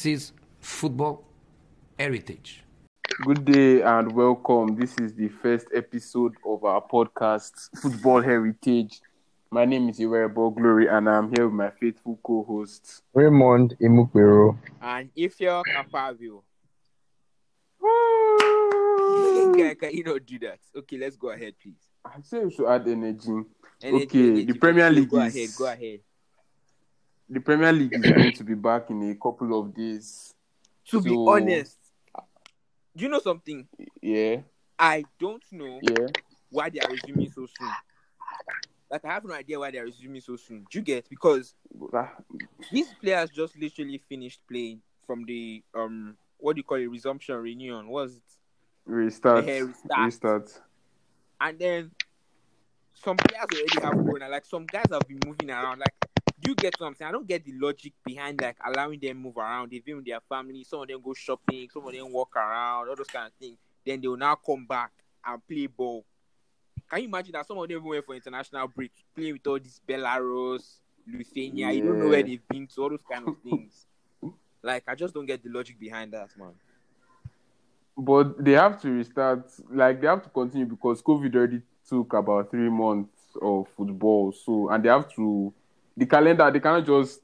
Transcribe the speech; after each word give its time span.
This 0.00 0.06
is 0.06 0.32
Football 0.60 1.22
Heritage. 1.98 2.64
Good 3.22 3.44
day 3.44 3.82
and 3.82 4.10
welcome. 4.12 4.74
This 4.74 4.96
is 4.98 5.12
the 5.14 5.28
first 5.28 5.66
episode 5.74 6.36
of 6.46 6.64
our 6.64 6.80
podcast, 6.80 7.68
Football 7.82 8.22
Heritage. 8.22 9.02
My 9.50 9.66
name 9.66 9.90
is 9.90 9.98
Iwerebo 9.98 10.56
Glory 10.56 10.86
and 10.88 11.06
I'm 11.06 11.30
here 11.36 11.44
with 11.48 11.52
my 11.52 11.68
faithful 11.68 12.18
co-host. 12.22 13.02
Raymond 13.12 13.76
Imukbero. 13.78 14.56
And 14.80 15.10
if 15.14 15.38
you're 15.38 15.62
Capavio, 15.64 16.44
guy, 19.54 19.74
can 19.78 19.92
you 19.94 20.04
not 20.04 20.24
do 20.24 20.38
that? 20.38 20.60
Okay, 20.78 20.96
let's 20.96 21.16
go 21.16 21.28
ahead, 21.28 21.52
please. 21.62 21.76
I 22.06 22.22
say 22.22 22.42
we 22.42 22.50
should 22.50 22.68
add 22.70 22.88
energy. 22.88 23.42
Energy, 23.82 24.04
Okay, 24.06 24.18
energy, 24.30 24.44
the 24.46 24.54
Premier 24.54 24.88
go 24.88 24.94
League 24.96 25.12
ahead, 25.12 25.36
is- 25.36 25.56
go 25.58 25.66
ahead. 25.66 26.00
The 27.30 27.40
Premier 27.40 27.72
League 27.72 27.92
is 27.94 28.10
going 28.10 28.32
to 28.32 28.44
be 28.44 28.54
back 28.54 28.90
in 28.90 29.08
a 29.08 29.14
couple 29.14 29.58
of 29.58 29.72
days. 29.72 30.34
To 30.88 31.00
be 31.00 31.16
honest, 31.16 31.78
do 32.96 33.04
you 33.04 33.08
know 33.08 33.20
something? 33.20 33.68
Yeah, 34.02 34.38
I 34.76 35.04
don't 35.18 35.44
know 35.52 35.78
yeah. 35.82 36.08
why 36.50 36.70
they 36.70 36.80
are 36.80 36.90
resuming 36.90 37.30
so 37.30 37.46
soon. 37.46 37.70
Like, 38.90 39.04
I 39.04 39.12
have 39.12 39.24
no 39.24 39.34
idea 39.34 39.60
why 39.60 39.70
they 39.70 39.78
are 39.78 39.84
resuming 39.84 40.20
so 40.20 40.34
soon. 40.34 40.66
Do 40.68 40.78
you 40.78 40.82
get? 40.82 41.08
Because 41.08 41.54
Ah, 41.94 42.12
these 42.72 42.92
players 43.00 43.30
just 43.30 43.56
literally 43.56 43.98
finished 44.08 44.40
playing 44.48 44.80
from 45.06 45.24
the 45.24 45.62
um 45.74 46.16
what 46.38 46.54
do 46.56 46.60
you 46.60 46.64
call 46.64 46.78
it 46.78 46.86
resumption 46.86 47.36
reunion 47.36 47.88
was 47.88 48.16
it 48.16 48.22
Restart. 48.86 49.44
Yeah, 49.46 49.60
restart. 49.60 50.04
Restart. 50.04 50.60
and 51.40 51.58
then 51.58 51.90
some 52.94 53.16
players 53.16 53.46
already 53.52 53.80
have 53.82 53.92
corona 53.92 54.28
like 54.28 54.44
some 54.44 54.66
guys 54.66 54.86
have 54.90 55.06
been 55.08 55.20
moving 55.26 55.50
around 55.50 55.78
like 55.78 55.94
do 56.40 56.50
you 56.50 56.54
get 56.54 56.74
what 56.78 56.86
I'm 56.86 56.94
saying? 56.94 57.08
I 57.08 57.12
don't 57.12 57.26
get 57.26 57.44
the 57.44 57.52
logic 57.52 57.92
behind 58.04 58.40
like 58.40 58.56
allowing 58.64 58.98
them 58.98 59.18
move 59.18 59.36
around 59.36 59.70
they've 59.70 59.82
with 59.86 60.06
their 60.06 60.20
family. 60.28 60.64
Some 60.64 60.82
of 60.82 60.88
them 60.88 61.00
go 61.02 61.14
shopping 61.14 61.68
some 61.72 61.86
of 61.86 61.92
them 61.92 62.12
walk 62.12 62.34
around 62.36 62.88
all 62.88 62.96
those 62.96 63.06
kind 63.06 63.26
of 63.26 63.32
things. 63.34 63.58
Then 63.84 64.00
they 64.00 64.08
will 64.08 64.16
now 64.16 64.34
come 64.34 64.66
back 64.66 64.92
and 65.24 65.46
play 65.46 65.66
ball. 65.66 66.04
Can 66.88 67.00
you 67.00 67.08
imagine 67.08 67.32
that 67.32 67.46
some 67.46 67.58
of 67.58 67.68
them 67.68 67.78
even 67.78 67.88
went 67.88 68.04
for 68.04 68.14
international 68.14 68.68
break 68.68 68.92
playing 69.14 69.34
with 69.34 69.46
all 69.46 69.58
these 69.58 69.80
Belarus 69.86 70.78
Lithuania 71.06 71.72
you 71.72 71.84
don't 71.84 71.98
know 71.98 72.08
where 72.08 72.22
they've 72.22 72.46
been 72.48 72.66
to 72.66 72.82
all 72.82 72.90
those 72.90 73.02
kind 73.10 73.26
of 73.28 73.36
things. 73.42 73.86
Like 74.62 74.84
I 74.86 74.94
just 74.94 75.14
don't 75.14 75.26
get 75.26 75.42
the 75.42 75.50
logic 75.50 75.78
behind 75.78 76.12
that 76.12 76.28
man. 76.38 76.52
But 77.96 78.42
they 78.42 78.52
have 78.52 78.80
to 78.82 78.90
restart, 78.90 79.50
like 79.70 80.00
they 80.00 80.06
have 80.06 80.22
to 80.22 80.28
continue 80.30 80.66
because 80.66 81.02
COVID 81.02 81.34
already 81.34 81.62
took 81.88 82.12
about 82.12 82.50
three 82.50 82.70
months 82.70 83.10
of 83.40 83.66
football. 83.76 84.32
So, 84.32 84.70
and 84.70 84.82
they 84.82 84.88
have 84.88 85.12
to, 85.14 85.52
the 86.00 86.06
calendar, 86.06 86.50
they 86.50 86.60
cannot 86.60 86.86
just 86.86 87.22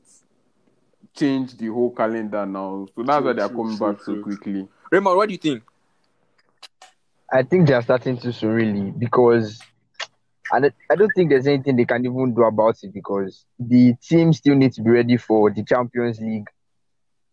change 1.15 1.57
the 1.57 1.67
whole 1.69 1.95
calendar 1.95 2.47
now. 2.47 2.87
So 2.95 3.03
that's 3.03 3.25
True, 3.25 3.25
why 3.25 3.33
they 3.33 3.43
are 3.43 3.49
true, 3.49 3.59
coming 3.59 3.79
true, 3.79 3.79
back 3.79 4.01
so 4.01 4.17
quickly. 4.17 4.69
Raymond 4.93 5.17
what 5.17 5.29
do 5.29 5.33
you 5.35 5.39
think 5.39 5.65
I 7.33 7.43
think 7.43 7.67
they 7.67 7.75
are 7.75 7.83
starting 7.83 8.19
too 8.19 8.33
soon, 8.33 8.51
really, 8.55 8.91
because 8.93 9.61
and 10.53 10.67
I- 10.67 10.73
I 10.91 10.97
don't 10.97 11.13
think 11.15 11.31
there's 11.31 11.47
anything 11.47 11.77
they 11.77 11.85
can 11.85 12.05
even 12.05 12.35
do 12.35 12.45
about 12.45 12.77
it 12.83 12.93
because 12.93 13.47
the 13.59 13.95
team 14.03 14.33
still 14.33 14.57
needs 14.57 14.77
to 14.77 14.83
be 14.83 14.91
ready 14.91 15.17
for 15.17 15.51
the 15.51 15.65
Champions 15.65 16.21
League. 16.21 16.49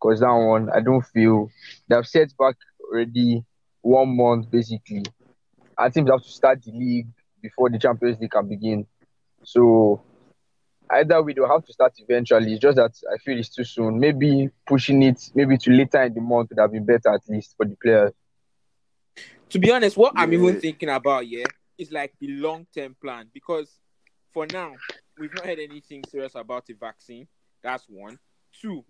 Because 0.00 0.20
that 0.20 0.32
one, 0.32 0.70
I 0.70 0.80
don't 0.80 1.04
feel 1.06 1.50
they 1.88 1.96
have 1.96 2.06
set 2.06 2.30
back 2.38 2.56
already 2.90 3.44
one 3.82 4.16
month 4.16 4.50
basically. 4.50 5.04
I 5.78 5.90
think 5.90 6.06
they 6.06 6.12
have 6.12 6.22
to 6.22 6.30
start 6.30 6.62
the 6.64 6.72
league 6.72 7.08
before 7.42 7.70
the 7.70 7.78
Champions 7.78 8.18
League 8.20 8.30
can 8.32 8.48
begin. 8.48 8.86
So 9.44 10.02
either 10.94 11.22
way, 11.22 11.32
they'll 11.32 11.48
have 11.48 11.64
to 11.64 11.72
start 11.72 11.92
eventually. 11.98 12.52
It's 12.52 12.60
just 12.60 12.76
that 12.76 12.92
I 13.12 13.18
feel 13.18 13.38
it's 13.38 13.48
too 13.48 13.64
soon. 13.64 13.98
Maybe 13.98 14.50
pushing 14.66 15.02
it 15.02 15.30
maybe 15.34 15.58
to 15.58 15.70
later 15.70 16.02
in 16.02 16.14
the 16.14 16.20
month 16.20 16.50
would 16.50 16.58
have 16.58 16.72
been 16.72 16.84
better 16.84 17.14
at 17.14 17.22
least 17.28 17.54
for 17.56 17.66
the 17.66 17.76
players. 17.76 18.12
to 19.50 19.58
be 19.58 19.70
honest, 19.70 19.96
what 19.96 20.12
I'm 20.16 20.32
even 20.32 20.60
thinking 20.60 20.88
about, 20.88 21.26
yeah, 21.26 21.44
is 21.78 21.92
like 21.92 22.14
the 22.20 22.28
long 22.28 22.66
term 22.74 22.96
plan 23.00 23.28
because 23.32 23.78
for 24.32 24.46
now 24.52 24.72
we've 25.18 25.34
not 25.34 25.46
heard 25.46 25.58
anything 25.58 26.02
serious 26.08 26.34
about 26.34 26.66
the 26.66 26.74
vaccine. 26.74 27.26
That's 27.62 27.84
one. 27.88 28.18
Two, 28.60 28.84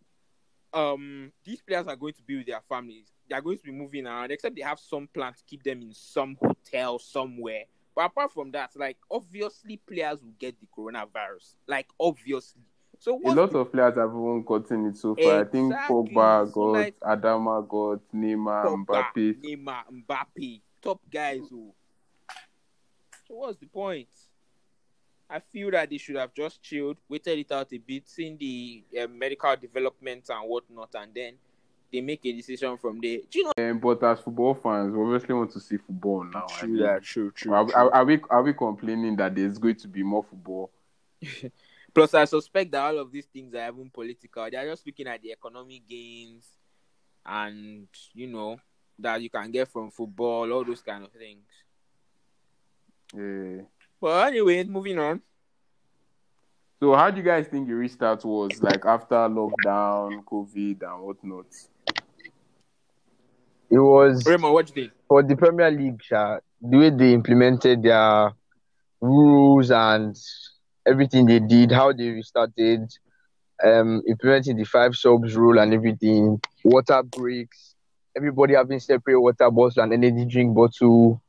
um, 0.72 1.32
these 1.44 1.62
players 1.62 1.86
are 1.86 1.96
going 1.96 2.14
to 2.14 2.22
be 2.22 2.38
with 2.38 2.46
their 2.46 2.60
families. 2.68 3.12
They 3.28 3.36
are 3.36 3.40
going 3.40 3.58
to 3.58 3.64
be 3.64 3.72
moving 3.72 4.06
around, 4.06 4.30
except 4.30 4.56
they 4.56 4.62
have 4.62 4.78
some 4.78 5.08
plan 5.12 5.32
to 5.32 5.42
keep 5.46 5.62
them 5.62 5.80
in 5.82 5.92
some 5.92 6.36
hotel 6.40 6.98
somewhere. 6.98 7.64
But 7.94 8.06
apart 8.06 8.32
from 8.32 8.50
that, 8.52 8.70
like 8.76 8.96
obviously 9.10 9.76
players 9.76 10.22
will 10.22 10.34
get 10.38 10.56
the 10.60 10.66
coronavirus. 10.76 11.54
Like 11.66 11.88
obviously. 11.98 12.62
So 12.98 13.20
A 13.24 13.32
lot 13.32 13.50
the 13.50 13.58
of 13.58 13.72
players 13.72 13.96
have 13.96 14.10
even 14.10 14.44
gotten 14.44 14.86
it 14.86 14.96
so 14.96 15.14
far. 15.14 15.40
I 15.40 15.44
think 15.44 15.72
Exactly. 15.72 15.96
Pogba 15.96 16.52
got, 16.52 16.60
like- 16.60 17.00
Adama 17.00 17.68
got, 17.68 18.00
Neymar, 18.14 18.64
Pogba, 18.64 18.86
Mbappe. 18.86 19.42
Neymar, 19.42 19.82
Mbappe, 20.06 20.60
top 20.80 21.00
guys. 21.10 21.42
Oh. 21.52 21.74
So 23.26 23.34
what's 23.34 23.58
the 23.58 23.66
point? 23.66 24.08
I 25.28 25.40
feel 25.40 25.70
that 25.72 25.90
they 25.90 25.98
should 25.98 26.16
have 26.16 26.32
just 26.34 26.62
chilled, 26.62 26.96
waited 27.08 27.38
it 27.38 27.50
out 27.52 27.72
a 27.72 27.78
bit, 27.78 28.08
seen 28.08 28.36
the 28.38 28.84
uh, 29.02 29.06
medical 29.08 29.54
developments 29.56 30.30
and 30.30 30.48
whatnot, 30.48 30.90
and 30.94 31.12
then 31.14 31.34
they 31.94 32.00
make 32.00 32.26
a 32.26 32.32
decision 32.32 32.76
from 32.76 33.00
there. 33.00 33.18
Do 33.30 33.38
you 33.38 33.44
know? 33.44 33.70
Um, 33.70 33.78
but 33.78 34.02
as 34.02 34.18
football 34.18 34.54
fans, 34.54 34.92
we 34.92 35.00
obviously 35.00 35.34
want 35.34 35.52
to 35.52 35.60
see 35.60 35.76
football 35.76 36.24
now. 36.24 36.46
I 36.60 36.66
mean, 36.66 37.00
true, 37.00 37.32
Are, 37.46 37.72
are, 37.72 37.94
are 37.94 38.04
we 38.04 38.20
are 38.28 38.42
we 38.42 38.52
complaining 38.52 39.14
that 39.16 39.34
there's 39.34 39.58
going 39.58 39.76
to 39.76 39.88
be 39.88 40.02
more 40.02 40.24
football? 40.24 40.72
Plus, 41.94 42.12
I 42.14 42.24
suspect 42.24 42.72
that 42.72 42.84
all 42.84 42.98
of 42.98 43.12
these 43.12 43.26
things 43.26 43.54
are 43.54 43.68
even 43.68 43.88
political. 43.90 44.50
They 44.50 44.56
are 44.56 44.66
just 44.66 44.84
looking 44.84 45.06
at 45.06 45.22
the 45.22 45.30
economic 45.30 45.86
gains 45.88 46.44
and 47.24 47.86
you 48.12 48.26
know 48.26 48.58
that 48.98 49.22
you 49.22 49.30
can 49.30 49.52
get 49.52 49.68
from 49.68 49.92
football, 49.92 50.52
all 50.52 50.64
those 50.64 50.82
kind 50.82 51.04
of 51.04 51.12
things. 51.12 51.46
Yeah. 53.16 53.62
But 54.00 54.26
anyway, 54.26 54.64
moving 54.64 54.98
on. 54.98 55.22
So 56.80 56.92
how 56.96 57.10
do 57.10 57.18
you 57.18 57.22
guys 57.22 57.46
think 57.46 57.68
the 57.68 57.74
restart 57.74 58.24
was 58.24 58.60
like 58.60 58.84
after 58.84 59.14
lockdown, 59.14 60.24
COVID, 60.24 60.82
and 60.82 61.02
whatnot? 61.02 61.46
It 63.70 63.78
was 63.78 64.26
Raymond, 64.26 64.52
what 64.54 64.68
you 64.68 64.74
think? 64.74 64.92
for 65.08 65.22
the 65.22 65.36
Premier 65.36 65.70
League, 65.70 66.02
Sha, 66.02 66.38
the 66.60 66.76
way 66.78 66.90
they 66.90 67.12
implemented 67.12 67.82
their 67.82 68.32
rules 69.00 69.70
and 69.70 70.16
everything 70.86 71.26
they 71.26 71.40
did, 71.40 71.72
how 71.72 71.92
they 71.92 72.08
restarted, 72.10 72.90
um, 73.64 74.02
implementing 74.08 74.56
the 74.56 74.64
five 74.64 74.94
subs 74.96 75.34
rule 75.34 75.58
and 75.58 75.72
everything, 75.74 76.40
water 76.64 77.02
breaks, 77.02 77.74
everybody 78.16 78.54
having 78.54 78.78
separate 78.80 79.20
water 79.20 79.50
bottles 79.50 79.76
and 79.78 79.92
energy 79.92 80.24
drink 80.26 80.54
bottle 80.54 81.20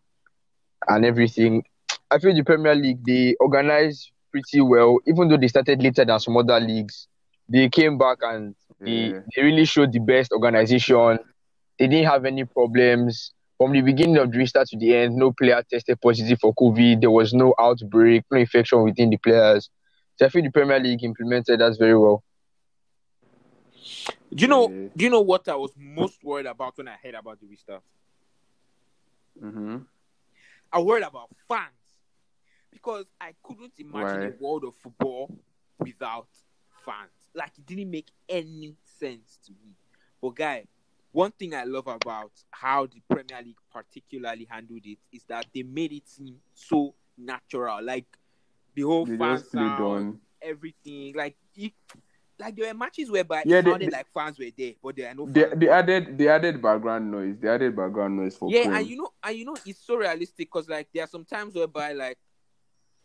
and 0.87 1.05
everything. 1.05 1.63
I 2.11 2.19
feel 2.19 2.33
the 2.35 2.43
Premier 2.43 2.75
League 2.75 3.03
they 3.05 3.35
organized 3.39 4.11
pretty 4.31 4.61
well, 4.61 4.99
even 5.07 5.27
though 5.29 5.37
they 5.37 5.47
started 5.47 5.81
later 5.81 6.05
than 6.05 6.19
some 6.19 6.37
other 6.37 6.59
leagues. 6.59 7.07
They 7.47 7.69
came 7.69 7.97
back 7.97 8.17
and 8.21 8.55
they, 8.79 8.91
Yeah. 8.91 9.19
they 9.35 9.41
really 9.43 9.65
showed 9.65 9.91
the 9.93 9.99
best 9.99 10.31
organization. 10.31 11.19
They 11.77 11.87
didn't 11.87 12.07
have 12.07 12.25
any 12.25 12.45
problems 12.45 13.33
from 13.57 13.71
the 13.71 13.81
beginning 13.81 14.17
of 14.17 14.31
the 14.31 14.37
restart 14.37 14.67
to 14.69 14.77
the 14.77 14.95
end. 14.95 15.15
No 15.15 15.31
player 15.31 15.61
tested 15.69 15.99
positive 16.01 16.39
for 16.39 16.53
COVID. 16.53 17.01
There 17.01 17.11
was 17.11 17.33
no 17.33 17.53
outbreak, 17.59 18.23
no 18.31 18.39
infection 18.39 18.83
within 18.83 19.09
the 19.09 19.17
players. 19.17 19.69
So 20.17 20.25
I 20.25 20.29
feel 20.29 20.43
the 20.43 20.51
Premier 20.51 20.79
League 20.79 21.03
implemented 21.03 21.59
that 21.59 21.77
very 21.77 21.97
well. 21.97 22.23
Do 24.33 24.41
you 24.41 24.47
know? 24.47 24.67
Do 24.67 25.03
you 25.03 25.09
know 25.09 25.21
what 25.21 25.47
I 25.47 25.55
was 25.55 25.71
most 25.77 26.23
worried 26.23 26.45
about 26.45 26.77
when 26.77 26.87
I 26.87 26.95
heard 27.01 27.15
about 27.15 27.39
the 27.39 27.47
restart? 27.47 27.83
Mm-hmm. 29.41 29.77
I 30.71 30.81
worried 30.81 31.03
about 31.03 31.29
fans 31.47 31.69
because 32.71 33.05
I 33.19 33.33
couldn't 33.43 33.73
imagine 33.77 34.19
Why? 34.19 34.25
a 34.27 34.33
world 34.39 34.63
of 34.65 34.75
football 34.75 35.29
without 35.79 36.27
fans. 36.85 37.11
Like 37.33 37.51
it 37.57 37.65
didn't 37.65 37.91
make 37.91 38.07
any 38.27 38.75
sense 38.99 39.39
to 39.45 39.51
me. 39.51 39.75
But 40.21 40.35
guy, 40.35 40.65
one 41.15 41.31
thing 41.31 41.55
I 41.55 41.63
love 41.63 41.87
about 41.87 42.31
how 42.51 42.87
the 42.87 43.01
Premier 43.09 43.41
League 43.41 43.55
particularly 43.71 44.45
handled 44.49 44.81
it 44.83 44.97
is 45.13 45.23
that 45.29 45.45
they 45.53 45.63
made 45.63 45.93
it 45.93 46.09
seem 46.09 46.35
so 46.53 46.93
natural. 47.17 47.81
Like 47.81 48.05
the 48.75 48.81
whole 48.81 49.05
They 49.05 49.15
fan 49.15 49.39
sound, 49.39 50.19
everything. 50.41 51.13
Like 51.15 51.37
it, 51.55 51.71
like 52.37 52.53
there 52.57 52.67
were 52.67 52.77
matches 52.77 53.09
whereby 53.09 53.43
Yeah, 53.45 53.59
it 53.59 53.63
sounded 53.63 53.87
they- 53.91 53.95
like 53.95 54.07
fans 54.13 54.37
were 54.37 54.51
there, 54.57 54.73
but 54.83 54.93
there 54.97 55.09
are 55.09 55.13
no 55.15 55.25
They, 55.25 55.43
fans. 55.43 55.53
they 55.59 55.69
added 55.69 56.17
they 56.17 56.27
added 56.27 56.61
background 56.61 57.09
noise. 57.09 57.37
They 57.39 57.47
added 57.47 57.73
background 57.73 58.17
noise 58.17 58.35
for 58.35 58.51
yeah, 58.51 58.63
Prem. 58.63 58.75
and 58.75 58.87
you 58.87 58.97
know, 58.97 59.09
and 59.23 59.37
you 59.37 59.45
know, 59.45 59.55
it's 59.65 59.79
so 59.79 59.95
realistic 59.95 60.49
because 60.51 60.67
like 60.67 60.89
there 60.93 61.05
are 61.05 61.07
some 61.07 61.23
times 61.23 61.55
whereby 61.55 61.93
like 61.93 62.17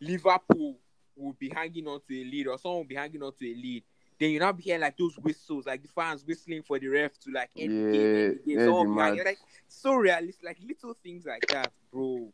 Liverpool 0.01 0.77
will 1.15 1.33
be 1.39 1.49
hanging 1.49 1.87
on 1.87 2.01
to 2.09 2.13
a 2.21 2.23
lead, 2.25 2.47
or 2.47 2.57
someone 2.57 2.79
will 2.79 2.87
be 2.87 2.95
hanging 2.95 3.23
on 3.23 3.31
to 3.39 3.45
a 3.49 3.55
lead. 3.55 3.83
Then 4.21 4.29
you 4.29 4.39
now 4.39 4.51
be 4.51 4.61
hearing 4.61 4.81
like 4.81 4.95
those 4.97 5.17
whistles, 5.17 5.65
like 5.65 5.81
the 5.81 5.87
fans 5.87 6.23
whistling 6.23 6.61
for 6.61 6.77
the 6.77 6.87
ref 6.87 7.19
to 7.21 7.31
like 7.31 7.49
end 7.57 7.71
the 7.71 7.91
game, 7.91 8.05
end 8.05 8.41
the 8.45 8.51
Yeah, 8.51 8.57
game. 8.57 8.59
yeah, 8.59 8.67
will 8.67 8.93
be 8.93 9.01
hanging, 9.01 9.23
like 9.25 9.39
so 9.67 9.95
realistic, 9.95 10.45
like 10.45 10.57
little 10.63 10.95
things 11.01 11.25
like 11.25 11.47
that, 11.47 11.71
bro. 11.91 12.31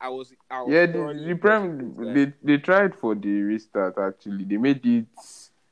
I 0.00 0.08
was, 0.10 0.32
I 0.48 0.62
was 0.62 0.72
yeah, 0.72 0.86
the, 0.86 1.24
the 1.26 1.34
Prem 1.34 2.14
they, 2.14 2.32
they 2.44 2.58
tried 2.58 2.94
for 2.94 3.16
the 3.16 3.42
restart 3.42 3.98
actually. 3.98 4.44
They 4.44 4.58
made 4.58 4.86
it 4.86 5.06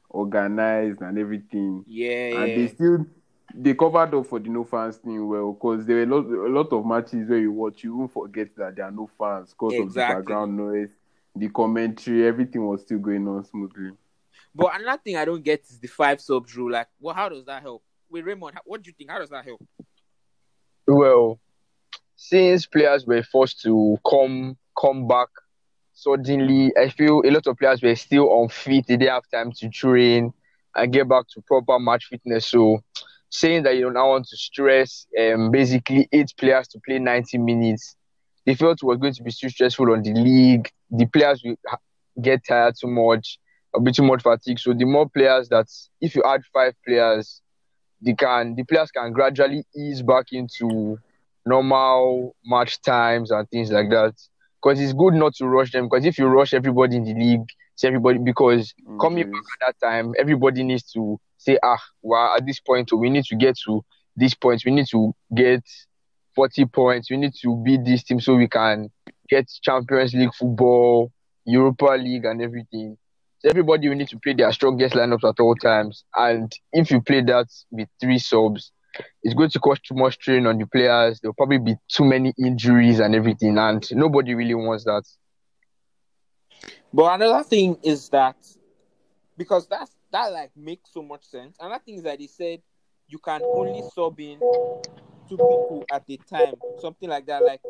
organized 0.08 1.00
and 1.00 1.16
everything. 1.16 1.84
yeah, 1.86 2.08
yeah. 2.08 2.42
And 2.42 2.48
yeah. 2.48 2.56
they 2.56 2.66
still 2.74 3.06
they 3.54 3.74
covered 3.74 4.12
up 4.12 4.26
for 4.26 4.40
the 4.40 4.48
no 4.48 4.64
fans 4.64 4.96
thing 4.96 5.28
well 5.28 5.52
because 5.52 5.86
there 5.86 5.94
were 5.94 6.02
a 6.02 6.06
lot, 6.06 6.26
a 6.26 6.52
lot 6.52 6.72
of 6.72 6.84
matches 6.84 7.28
where 7.28 7.38
you 7.38 7.52
watch, 7.52 7.84
you 7.84 7.96
won't 7.96 8.12
forget 8.12 8.48
that 8.56 8.74
there 8.74 8.84
are 8.84 8.90
no 8.90 9.08
fans 9.16 9.50
because 9.50 9.78
of 9.78 9.94
the 9.94 10.00
background 10.00 10.56
noise, 10.56 10.90
the 11.36 11.48
commentary, 11.50 12.26
everything 12.26 12.66
was 12.66 12.80
still 12.80 12.98
going 12.98 13.28
on 13.28 13.44
smoothly. 13.44 13.92
But 14.54 14.80
another 14.80 15.00
thing 15.02 15.16
I 15.16 15.24
don't 15.24 15.44
get 15.44 15.64
is 15.68 15.78
the 15.78 15.88
five 15.88 16.20
subs 16.20 16.56
rule. 16.56 16.72
Like, 16.72 16.88
well, 16.98 17.14
how 17.14 17.28
does 17.28 17.44
that 17.46 17.62
help? 17.62 17.82
Wait, 18.10 18.24
Raymond, 18.24 18.58
what 18.64 18.82
do 18.82 18.88
you 18.88 18.94
think? 18.96 19.10
How 19.10 19.18
does 19.18 19.30
that 19.30 19.44
help? 19.44 19.64
Well, 20.86 21.38
since 22.16 22.66
players 22.66 23.06
were 23.06 23.22
forced 23.22 23.62
to 23.62 23.96
come 24.08 24.56
come 24.78 25.06
back 25.06 25.28
suddenly, 25.92 26.72
I 26.76 26.88
feel 26.88 27.22
a 27.24 27.30
lot 27.30 27.46
of 27.46 27.56
players 27.56 27.82
were 27.82 27.94
still 27.94 28.42
unfit. 28.42 28.86
They 28.86 28.96
didn't 28.96 29.12
have 29.12 29.30
time 29.32 29.52
to 29.52 29.68
train 29.68 30.32
and 30.74 30.92
get 30.92 31.08
back 31.08 31.26
to 31.28 31.42
proper 31.42 31.78
match 31.78 32.06
fitness. 32.10 32.46
So, 32.46 32.80
saying 33.28 33.62
that 33.62 33.76
you 33.76 33.82
don't 33.92 33.94
want 33.94 34.26
to 34.28 34.36
stress 34.36 35.06
um, 35.18 35.50
basically 35.50 36.08
eight 36.12 36.32
players 36.36 36.68
to 36.68 36.80
play 36.84 36.98
90 36.98 37.38
minutes, 37.38 37.96
they 38.44 38.54
felt 38.54 38.82
was 38.82 38.98
going 38.98 39.14
to 39.14 39.22
be 39.22 39.30
too 39.30 39.48
stressful 39.48 39.92
on 39.92 40.02
the 40.02 40.12
league. 40.12 40.68
The 40.90 41.06
players 41.06 41.42
will 41.44 41.56
get 42.20 42.42
tired 42.46 42.74
too 42.80 42.88
much, 42.88 43.38
a 43.74 43.80
bit 43.80 43.94
too 43.94 44.02
much 44.02 44.22
fatigue. 44.22 44.58
So, 44.58 44.72
the 44.72 44.84
more 44.84 45.08
players 45.08 45.48
that, 45.48 45.66
if 46.00 46.14
you 46.14 46.22
add 46.24 46.42
five 46.52 46.74
players, 46.86 47.40
they 48.02 48.14
can 48.14 48.54
the 48.54 48.64
players 48.64 48.90
can 48.90 49.12
gradually 49.12 49.64
ease 49.76 50.02
back 50.02 50.26
into 50.32 50.98
normal 51.46 52.34
match 52.44 52.80
times 52.82 53.30
and 53.30 53.48
things 53.50 53.70
like 53.70 53.90
that. 53.90 54.14
Because 54.62 54.80
it's 54.80 54.92
good 54.92 55.14
not 55.14 55.34
to 55.36 55.46
rush 55.46 55.72
them. 55.72 55.88
Because 55.88 56.04
if 56.04 56.18
you 56.18 56.26
rush 56.26 56.52
everybody 56.52 56.96
in 56.96 57.04
the 57.04 57.14
league, 57.14 57.46
see 57.76 57.86
everybody 57.86 58.18
because 58.18 58.74
coming 59.00 59.30
back 59.30 59.42
at 59.62 59.74
that 59.80 59.86
time, 59.86 60.12
everybody 60.18 60.62
needs 60.62 60.90
to 60.92 61.18
say, 61.38 61.58
ah, 61.62 61.78
well, 62.02 62.36
at 62.36 62.44
this 62.46 62.60
point, 62.60 62.90
we 62.92 63.08
need 63.08 63.24
to 63.24 63.36
get 63.36 63.56
to 63.66 63.82
this 64.16 64.34
point. 64.34 64.62
We 64.64 64.72
need 64.72 64.86
to 64.88 65.14
get 65.34 65.64
40 66.34 66.66
points. 66.66 67.10
We 67.10 67.16
need 67.16 67.32
to 67.42 67.56
beat 67.64 67.84
this 67.84 68.02
team 68.04 68.20
so 68.20 68.36
we 68.36 68.48
can 68.48 68.90
get 69.28 69.50
Champions 69.62 70.12
League 70.12 70.34
football, 70.34 71.10
Europa 71.44 71.96
League, 71.98 72.26
and 72.26 72.42
everything. 72.42 72.98
So 73.40 73.48
everybody 73.48 73.88
will 73.88 73.96
need 73.96 74.08
to 74.08 74.18
play 74.18 74.34
their 74.34 74.52
strongest 74.52 74.94
lineups 74.94 75.26
at 75.26 75.40
all 75.40 75.54
times. 75.54 76.04
And 76.14 76.52
if 76.72 76.90
you 76.90 77.00
play 77.00 77.22
that 77.22 77.46
with 77.70 77.88
three 77.98 78.18
subs, 78.18 78.70
it's 79.22 79.34
going 79.34 79.48
to 79.50 79.58
cause 79.58 79.80
too 79.80 79.94
much 79.94 80.14
strain 80.14 80.46
on 80.46 80.58
the 80.58 80.66
players. 80.66 81.20
There'll 81.20 81.34
probably 81.34 81.58
be 81.58 81.76
too 81.88 82.04
many 82.04 82.34
injuries 82.38 83.00
and 83.00 83.14
everything, 83.14 83.56
and 83.56 83.86
nobody 83.92 84.34
really 84.34 84.54
wants 84.54 84.84
that. 84.84 85.04
But 86.92 87.14
another 87.14 87.42
thing 87.42 87.78
is 87.82 88.10
that 88.10 88.36
because 89.38 89.66
that's 89.68 89.96
that 90.12 90.32
like 90.32 90.50
makes 90.54 90.92
so 90.92 91.02
much 91.02 91.24
sense. 91.24 91.56
Another 91.58 91.82
thing 91.82 91.94
is 91.94 92.02
that 92.02 92.18
they 92.18 92.26
said 92.26 92.60
you 93.08 93.18
can 93.18 93.40
only 93.42 93.82
sub 93.94 94.20
in 94.20 94.38
two 95.28 95.36
people 95.36 95.84
at 95.90 96.02
a 96.08 96.16
time, 96.18 96.54
something 96.78 97.08
like 97.08 97.24
that. 97.26 97.42
Like 97.42 97.62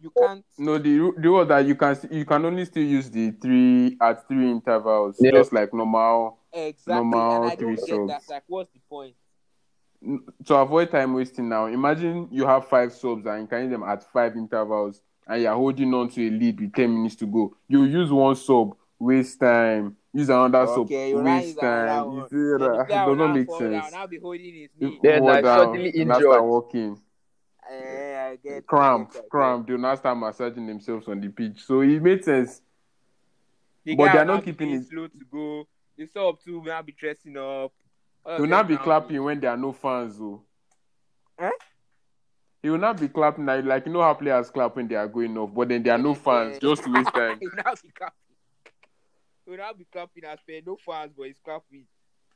you 0.00 0.10
can't. 0.16 0.44
No, 0.58 0.78
the 0.78 1.12
the 1.18 1.28
one 1.30 1.48
that 1.48 1.66
you 1.66 1.74
can 1.74 1.96
you 2.10 2.24
can 2.24 2.44
only 2.44 2.64
still 2.64 2.82
use 2.84 3.10
the 3.10 3.30
three 3.32 3.96
at 4.00 4.26
three 4.28 4.50
intervals, 4.50 5.16
Yeah. 5.20 5.32
just 5.32 5.52
like 5.52 5.72
normal 5.74 6.38
Exactly, 6.52 6.94
Normal 6.94 7.36
and 7.36 7.44
I 7.52 7.54
don't 7.56 7.76
three 7.76 7.86
get 7.86 8.06
that. 8.08 8.22
Like, 8.28 8.44
what's 8.46 8.70
the 8.70 8.80
point? 8.88 9.14
to 10.44 10.54
avoid 10.54 10.90
time 10.90 11.14
wasting 11.14 11.48
now, 11.48 11.66
imagine 11.66 12.28
you 12.30 12.46
have 12.46 12.68
five 12.68 12.92
subs 12.92 13.26
and 13.26 13.42
you 13.42 13.46
can 13.48 13.62
use 13.62 13.70
them 13.72 13.82
at 13.82 14.02
five 14.12 14.36
intervals 14.36 15.00
and 15.26 15.42
you're 15.42 15.54
holding 15.54 15.92
on 15.94 16.08
to 16.10 16.26
a 16.28 16.30
lead 16.30 16.60
with 16.60 16.72
10 16.74 16.94
minutes 16.94 17.16
to 17.16 17.26
go. 17.26 17.56
You 17.66 17.84
use 17.84 18.12
one 18.12 18.36
sub, 18.36 18.76
waste 18.98 19.40
time, 19.40 19.96
use 20.12 20.28
another 20.28 20.70
Okay, 20.70 21.12
sub, 21.12 21.24
waste 21.24 21.58
time. 21.58 22.12
You 22.12 22.26
see 22.28 22.36
Then 22.36 22.58
the 22.58 22.68
that? 22.68 22.86
It 22.88 23.06
does 23.06 23.18
not 23.18 23.34
make 23.34 23.46
fall 23.46 23.60
down, 23.60 23.70
sense. 23.82 23.92
Now 23.92 24.06
be 24.06 24.18
holding 24.18 24.54
his 24.54 24.70
You 24.78 24.88
knee. 24.90 25.00
Then, 25.02 25.18
fall 25.20 25.26
like, 25.28 25.44
down, 25.44 25.58
suddenly 25.58 25.92
you 25.94 26.04
now 26.04 26.14
injured. 26.16 26.30
start 26.32 26.44
walking. 26.44 27.00
Eh, 27.68 28.15
I 28.26 28.36
get 28.36 28.66
Cramp, 28.66 29.10
I 29.10 29.12
get, 29.14 29.24
I 29.24 29.28
cramp. 29.28 29.66
They'll 29.66 29.78
now 29.78 29.94
start 29.94 30.18
massaging 30.18 30.66
themselves 30.66 31.06
on 31.08 31.20
the 31.20 31.28
pitch. 31.28 31.64
So 31.64 31.80
it 31.80 32.02
made 32.02 32.24
sense. 32.24 32.60
The 33.84 33.94
But 33.94 34.12
they're 34.12 34.24
not 34.24 34.44
keeping 34.44 34.70
it- 34.72 34.88
slow 34.88 35.06
to 35.08 35.24
go. 35.30 35.68
The 35.96 36.06
sub 36.06 36.40
too 36.42 36.60
will 36.60 36.66
now 36.66 36.82
be 36.82 36.92
dressing 36.92 37.36
up. 37.36 37.72
All 38.24 38.34
He 38.36 38.40
will 38.42 38.48
not 38.48 38.68
be 38.68 38.76
clapping 38.76 39.22
when 39.22 39.40
there 39.40 39.50
are 39.50 39.56
no 39.56 39.72
fans, 39.72 40.18
though. 40.18 40.42
Eh? 41.38 41.50
He 42.62 42.70
will 42.70 42.78
not 42.78 42.98
be 43.00 43.08
clapping 43.08 43.46
like, 43.46 43.64
like 43.64 43.86
you 43.86 43.92
know 43.92 44.02
how 44.02 44.12
players 44.14 44.50
clap 44.50 44.74
when 44.76 44.88
they 44.88 44.96
are 44.96 45.06
going 45.06 45.36
off, 45.38 45.54
but 45.54 45.68
then 45.68 45.82
there 45.82 45.94
are 45.94 45.98
no 45.98 46.14
fans, 46.14 46.58
just 46.58 46.82
to 46.82 46.92
waste 46.92 47.10
time. 47.14 47.38
he 47.40 47.46
will 47.46 47.54
now 47.64 47.74
be 47.80 47.90
clapping. 47.94 48.16
He 49.44 49.50
will 49.50 49.58
now 49.58 49.72
be 49.72 49.86
clapping 49.92 50.24
as 50.24 50.38
per 50.46 50.60
no 50.66 50.76
fans, 50.84 51.12
but 51.16 51.26
he's 51.28 51.38
clapping. 51.44 51.84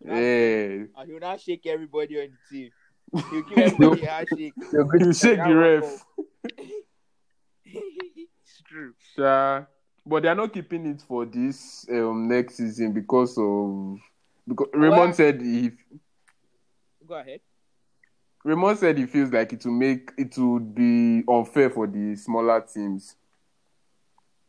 Yeah. 0.04 0.12
And 0.14 1.06
he 1.06 1.12
will 1.12 1.20
now 1.20 1.36
shake 1.36 1.66
everybody 1.66 2.20
on 2.20 2.28
the 2.50 2.56
team. 2.56 2.70
He'll 3.12 3.42
give 3.42 3.58
everybody 3.58 4.02
a 4.02 4.10
handshake. 4.10 4.52
You're 4.72 5.12
shake 5.12 5.38
the 5.38 5.54
ref. 5.54 6.04
it's 7.64 8.62
true. 8.66 8.94
Sure. 9.14 9.68
But 10.06 10.22
they 10.22 10.28
are 10.28 10.34
not 10.34 10.52
keeping 10.52 10.86
it 10.86 11.02
for 11.06 11.24
this 11.26 11.86
um, 11.90 12.28
next 12.28 12.56
season 12.56 12.92
because 12.92 13.36
of 13.38 13.98
because 14.46 14.68
Raymond 14.72 15.00
Well- 15.00 15.12
said 15.12 15.40
he 15.40 15.72
Go 17.06 17.14
ahead. 17.14 17.40
Raymond 18.44 18.78
said 18.78 18.96
he 18.96 19.06
feels 19.06 19.32
like 19.32 19.52
it 19.52 19.64
will 19.64 19.72
make 19.72 20.12
it 20.16 20.36
would 20.38 20.74
be 20.74 21.22
unfair 21.28 21.68
for 21.68 21.86
the 21.86 22.16
smaller 22.16 22.60
teams. 22.60 23.16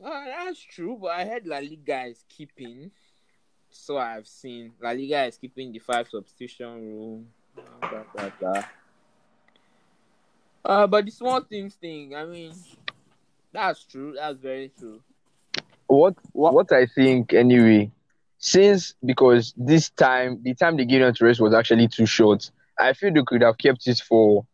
Uh, 0.04 0.26
that's 0.26 0.60
true, 0.60 0.98
but 1.00 1.12
I 1.12 1.26
heard 1.26 1.46
La 1.46 1.58
Liga 1.58 2.06
is 2.06 2.24
keeping. 2.30 2.92
So 3.70 3.98
I've 3.98 4.28
seen 4.28 4.74
La 4.82 4.92
Liga 4.92 5.26
is 5.26 5.38
keeping 5.38 5.72
the 5.72 5.80
five 5.80 6.08
substitution 6.10 6.74
rule. 6.74 7.24
Blah, 7.90 8.04
blah, 8.14 8.30
blah. 8.40 8.64
Uh, 10.64 10.88
but 10.88 11.06
the 11.06 11.12
small 11.12 11.42
things 11.42 11.76
thing, 11.76 12.16
I 12.16 12.26
mean, 12.26 12.54
that's 13.52 13.84
true. 13.86 14.14
That's 14.16 14.40
very 14.40 14.70
true. 14.78 15.02
What 15.88 16.16
what 16.32 16.72
I 16.72 16.86
think 16.86 17.34
anyway, 17.34 17.92
since 18.38 18.96
because 19.06 19.54
this 19.58 19.90
time 19.92 20.42
the 20.44 20.54
time 20.56 20.78
they 20.78 20.86
gave 20.86 21.02
them 21.02 21.14
to 21.14 21.26
rest 21.26 21.42
was 21.42 21.54
actually 21.54 21.88
too 21.88 22.06
short, 22.06 22.50
I 22.80 22.94
feel 22.94 23.14
they 23.14 23.24
could 23.26 23.42
have 23.42 23.58
kept 23.58 23.88
it 23.88 24.00
for 24.00 24.46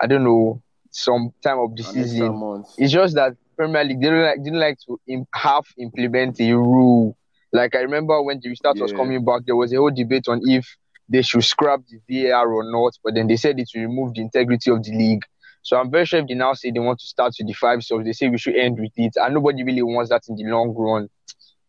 I 0.00 0.06
don't 0.06 0.24
know 0.24 0.62
some 0.90 1.32
time 1.42 1.58
of 1.58 1.76
the 1.76 1.82
An 1.82 1.92
season. 1.92 2.32
month. 2.32 2.68
It's 2.78 2.92
just 2.92 3.14
that 3.16 3.34
Premier 3.56 3.84
League 3.84 4.00
didn't 4.00 4.22
like 4.22 4.42
didn't 4.42 4.60
like 4.60 4.78
to 4.86 4.98
im- 5.08 5.26
half 5.34 5.66
implement 5.78 6.40
a 6.40 6.52
rule. 6.52 7.16
Like 7.52 7.74
I 7.76 7.80
remember 7.80 8.22
when 8.22 8.40
the 8.42 8.48
restart 8.50 8.80
was 8.80 8.92
coming 8.92 9.24
back, 9.24 9.42
there 9.46 9.56
was 9.56 9.72
a 9.72 9.76
whole 9.76 9.90
debate 9.90 10.28
on 10.28 10.40
if 10.44 10.66
they 11.08 11.22
should 11.22 11.44
scrap 11.44 11.80
the 11.88 11.98
VAR 12.08 12.52
or 12.52 12.70
not. 12.70 12.92
But 13.02 13.14
then 13.14 13.26
they 13.26 13.36
said 13.36 13.58
it 13.58 13.70
will 13.74 13.82
remove 13.82 14.14
the 14.14 14.20
integrity 14.22 14.70
of 14.70 14.82
the 14.82 14.92
league. 14.92 15.22
So 15.62 15.76
I'm 15.78 15.90
very 15.90 16.06
sure 16.06 16.20
if 16.20 16.26
they 16.28 16.34
now 16.34 16.54
say 16.54 16.70
they 16.70 16.80
want 16.80 17.00
to 17.00 17.06
start 17.06 17.34
with 17.38 17.48
the 17.48 17.54
five 17.54 17.82
subs, 17.82 18.04
they 18.04 18.12
say 18.12 18.28
we 18.28 18.38
should 18.38 18.56
end 18.56 18.78
with 18.78 18.92
it, 18.96 19.14
and 19.16 19.34
nobody 19.34 19.62
really 19.64 19.82
wants 19.82 20.10
that 20.10 20.22
in 20.28 20.36
the 20.36 20.44
long 20.44 20.74
run. 20.76 21.08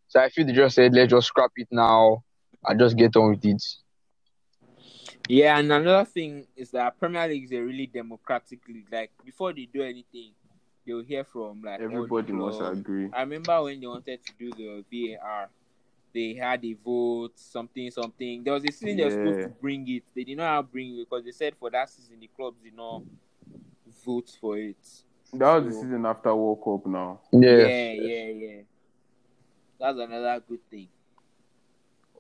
So 0.08 0.20
I 0.20 0.30
feel 0.30 0.46
they 0.46 0.54
just 0.54 0.76
said 0.76 0.94
let's 0.94 1.12
just 1.12 1.28
scrap 1.28 1.52
it 1.56 1.68
now 1.72 2.24
and 2.66 2.80
just 2.80 2.98
get 2.98 3.16
on 3.16 3.32
with 3.32 3.46
it. 3.46 3.62
Yeah, 5.28 5.58
and 5.60 5.72
another 5.72 6.06
thing 6.06 6.48
is 6.56 6.72
that 6.72 6.98
Premier 7.00 7.28
League 7.28 7.46
is 7.46 7.52
a 7.52 7.60
really 7.62 7.88
democratic 7.88 8.68
league. 8.68 8.88
Like 8.92 9.12
before 9.24 9.54
they 9.54 9.66
do 9.72 9.82
anything, 9.84 10.32
they'll 10.86 11.04
hear 11.04 11.24
from 11.24 11.62
like 11.62 11.80
Everybody 11.80 12.34
must 12.34 12.62
agree. 12.62 13.10
I 13.14 13.22
remember 13.22 13.64
when 13.64 13.80
they 13.80 13.88
wanted 13.88 14.20
to 14.24 14.34
do 14.40 14.52
the 14.52 14.84
VAR, 14.92 15.50
they 16.14 16.34
had 16.34 16.64
a 16.66 16.74
vote, 16.74 17.34
something, 17.36 17.90
something. 17.92 18.44
There 18.44 18.54
was 18.54 18.64
a 18.66 18.72
season 18.72 18.98
they 18.98 19.04
were 19.04 19.12
supposed 19.12 19.42
to 19.42 19.50
bring 19.62 19.88
it. 19.88 20.04
They 20.16 20.24
did 20.24 20.38
not 20.38 20.72
bring 20.72 20.98
it 21.00 21.10
because 21.10 21.24
they 21.26 21.32
said 21.32 21.56
for 21.60 21.70
that 21.70 21.90
season 21.90 22.20
the 22.20 22.28
clubs 22.28 22.58
did 22.64 22.76
not 22.76 23.04
vote 24.06 24.30
for 24.40 24.58
it. 24.58 24.78
That 25.34 25.56
was 25.56 25.66
the 25.66 25.82
season 25.82 26.06
after 26.06 26.36
World 26.36 26.62
Cup 26.64 26.86
now. 26.92 27.20
Yeah. 27.32 27.68
Yeah, 27.68 27.92
yeah, 27.92 28.26
yeah. 28.28 28.62
That's 29.80 29.98
another 29.98 30.44
good 30.48 30.60
thing. 30.70 30.88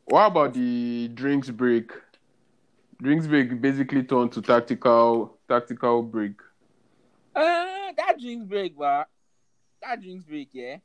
What 0.05 0.27
about 0.27 0.53
the 0.53 1.10
drinks 1.13 1.50
break? 1.50 1.91
Drinks 3.01 3.27
break 3.27 3.60
basically 3.62 4.03
turned 4.03 4.31
to 4.34 4.41
tactical 4.41 5.38
tactical 5.48 6.03
break. 6.03 6.39
Uh, 7.36 7.91
that 7.98 8.15
drinks 8.19 8.46
break, 8.46 8.77
but 8.77 9.08
that 9.81 10.01
drinks 10.01 10.25
break, 10.25 10.50
yeah. 10.53 10.77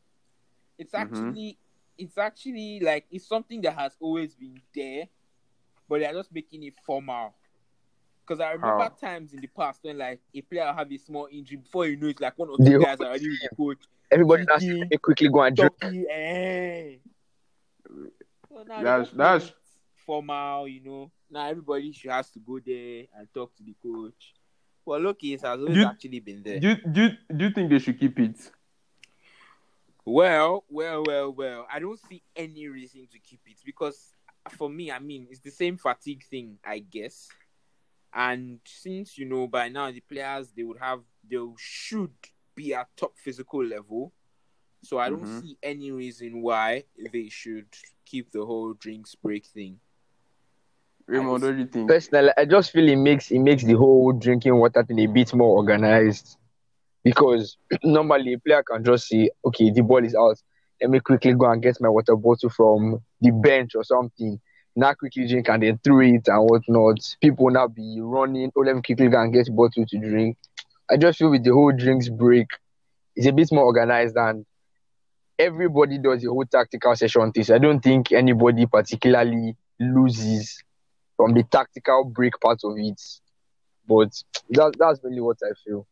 It's 0.78 0.92
Mhm. 0.92 1.00
actually, 1.00 1.58
it's 1.99 2.19
actually 2.19 2.81
like 2.81 3.07
it's 3.11 3.27
something 3.27 3.61
that 3.63 3.77
has 3.77 3.97
always 4.01 4.35
been 4.35 4.61
there, 4.75 5.09
but 5.89 6.01
they're 6.01 6.13
just 6.13 6.33
making 6.35 6.63
it 6.65 6.75
formal. 6.87 7.35
Because 8.27 8.41
I 8.41 8.53
remember 8.53 8.85
How? 8.85 8.89
times 8.89 9.33
in 9.35 9.41
the 9.41 9.47
past 9.49 9.81
when 9.83 9.99
like 9.99 10.21
a 10.35 10.41
player 10.41 10.73
have 10.73 10.91
a 10.91 10.97
small 10.99 11.29
injury 11.31 11.59
before 11.59 11.87
you 11.87 11.97
know 11.97 12.09
it's 12.09 12.21
like 12.21 12.39
one 12.39 12.49
or 12.49 12.57
The 12.59 12.65
two 12.65 12.71
whole 12.73 12.81
guys 12.81 13.01
are 13.01 13.07
already 13.07 13.29
with 13.31 13.41
the 13.41 13.57
coach. 13.57 13.79
Everybody 14.11 14.45
now 14.45 14.57
Drinking, 14.59 14.81
let 14.81 14.91
me 14.91 14.97
quickly 14.99 15.29
go 15.29 15.43
and 15.43 15.57
drink. 15.57 15.73
eh. 16.11 16.95
So 18.49 18.65
That's 18.67 19.11
that's 19.13 19.53
formal, 20.07 20.69
you 20.69 20.81
know. 20.83 21.11
Now 21.31 21.49
everybody 21.49 21.93
should 21.93 22.11
has 22.11 22.31
to 22.31 22.39
go 22.39 22.59
there 22.65 23.05
and 23.17 23.29
talk 23.35 23.55
to 23.57 23.63
the 23.63 23.75
coach. 23.83 24.35
Well, 24.85 25.01
look, 25.01 25.23
it 25.23 25.41
has 25.43 25.59
always 25.61 25.77
You- 25.77 25.87
actually 25.87 26.21
been 26.21 26.43
there. 26.43 26.61
do 26.61 26.69
you, 26.69 26.77
do 26.93 27.09
do 27.37 27.45
you 27.47 27.51
think 27.51 27.71
they 27.71 27.79
should 27.79 27.99
keep 27.99 28.19
it? 28.19 28.39
Well, 30.04 30.64
well, 30.68 31.04
well, 31.04 31.32
well. 31.32 31.66
I 31.73 31.78
don't 31.78 31.99
see 31.99 32.23
any 32.37 32.68
reason 32.68 33.06
to 33.12 33.18
keep 33.18 33.40
it 33.46 33.58
because 33.64 34.14
for 34.50 34.68
me, 34.68 34.90
I 34.90 34.99
mean, 34.99 35.26
it's 35.30 35.40
the 35.40 35.50
same 35.50 35.76
fatigue 35.78 36.25
thing, 36.25 36.58
I 36.64 36.80
guess. 36.80 37.30
And 38.14 38.61
since 38.64 39.18
you 39.18 39.26
know 39.26 39.49
by 39.49 39.68
now 39.68 39.90
the 39.90 40.00
players 40.00 40.52
they 40.52 40.62
would 40.62 40.78
have 40.78 41.00
they 41.28 41.38
should 41.56 42.12
be 42.54 42.75
at 42.75 42.96
top 42.96 43.16
physical 43.18 43.64
level. 43.64 44.12
So 44.82 44.99
I 44.99 45.11
don't 45.11 45.25
Mhm. 45.25 45.40
see 45.40 45.58
any 45.62 45.90
reason 45.90 46.42
why 46.42 46.84
they 47.12 47.28
should 47.28 47.68
keep 48.04 48.30
the 48.32 48.44
whole 48.44 48.75
drinks 48.75 49.14
break 49.14 49.46
thing. 49.46 49.80
Raymond, 51.06 51.42
what 51.42 51.52
do 51.52 51.58
you 51.58 51.66
think? 51.66 51.88
Personally, 51.88 52.30
I 52.37 52.44
just 52.44 52.70
feel 52.73 52.88
it 52.88 52.96
makes 52.96 53.30
it 53.30 53.38
makes 53.38 53.64
the 53.64 53.75
whole 53.75 54.12
drinking 54.12 54.56
water 54.56 54.82
thing 54.84 54.99
a 55.00 55.06
bit 55.06 55.34
more 55.34 55.56
organized. 55.56 56.37
Because 57.04 57.56
normally 57.84 58.34
a 58.34 58.38
player 58.38 58.62
can 58.62 58.82
just 58.82 59.08
say, 59.08 59.30
okay, 59.44 59.70
the 59.70 59.82
ball 59.82 60.04
is 60.04 60.14
out. 60.14 60.37
Let 60.80 60.90
me 60.90 61.00
quickly 61.00 61.34
go 61.34 61.50
and 61.50 61.62
get 61.62 61.80
my 61.80 61.88
water 61.88 62.16
bottle 62.16 62.50
from 62.50 63.00
the 63.20 63.30
bench 63.30 63.75
or 63.75 63.84
something. 63.84 64.40
Now 64.75 64.94
quickly 64.94 65.28
drink 65.28 65.49
and 65.49 65.62
then 65.62 65.78
throw 65.84 66.00
it 66.00 66.26
and 66.26 66.50
whatnot. 66.50 66.99
People 67.20 67.50
now 67.50 67.68
be 67.68 67.99
running. 68.00 68.50
Oh, 68.56 68.61
let 68.61 68.75
me 68.75 68.82
quickly 68.82 69.08
go 69.08 69.20
and 69.23 69.32
get 69.32 69.54
bottle 69.54 69.87
to 69.87 69.99
drink. 69.99 70.37
I 70.90 70.96
just 70.96 71.18
feel 71.18 71.30
with 71.30 71.44
the 71.44 71.52
whole 71.52 71.73
drinks 71.73 72.08
break, 72.08 72.49
it's 73.14 73.26
a 73.26 73.32
bit 73.32 73.52
more 73.52 73.64
organized 73.64 74.16
and 74.16 74.44
everybody 75.38 75.99
does 75.99 76.23
the 76.23 76.28
whole 76.28 76.44
tactical 76.44 76.94
session 76.96 77.32
thing. 77.32 77.44
So 77.44 77.54
I 77.54 77.58
don't 77.58 77.80
think 77.80 78.12
anybody 78.12 78.66
particularly 78.66 79.56
loses 79.78 80.62
from 81.16 81.34
the 81.34 81.42
tactical 81.44 82.04
break 82.04 82.32
part 82.40 82.58
of 82.64 82.75
it. 82.76 83.00
But 83.87 84.11
that, 84.50 84.75
that's 84.78 85.00
really 85.02 85.20
what 85.20 85.38
I 85.42 85.52
feel. 85.64 85.87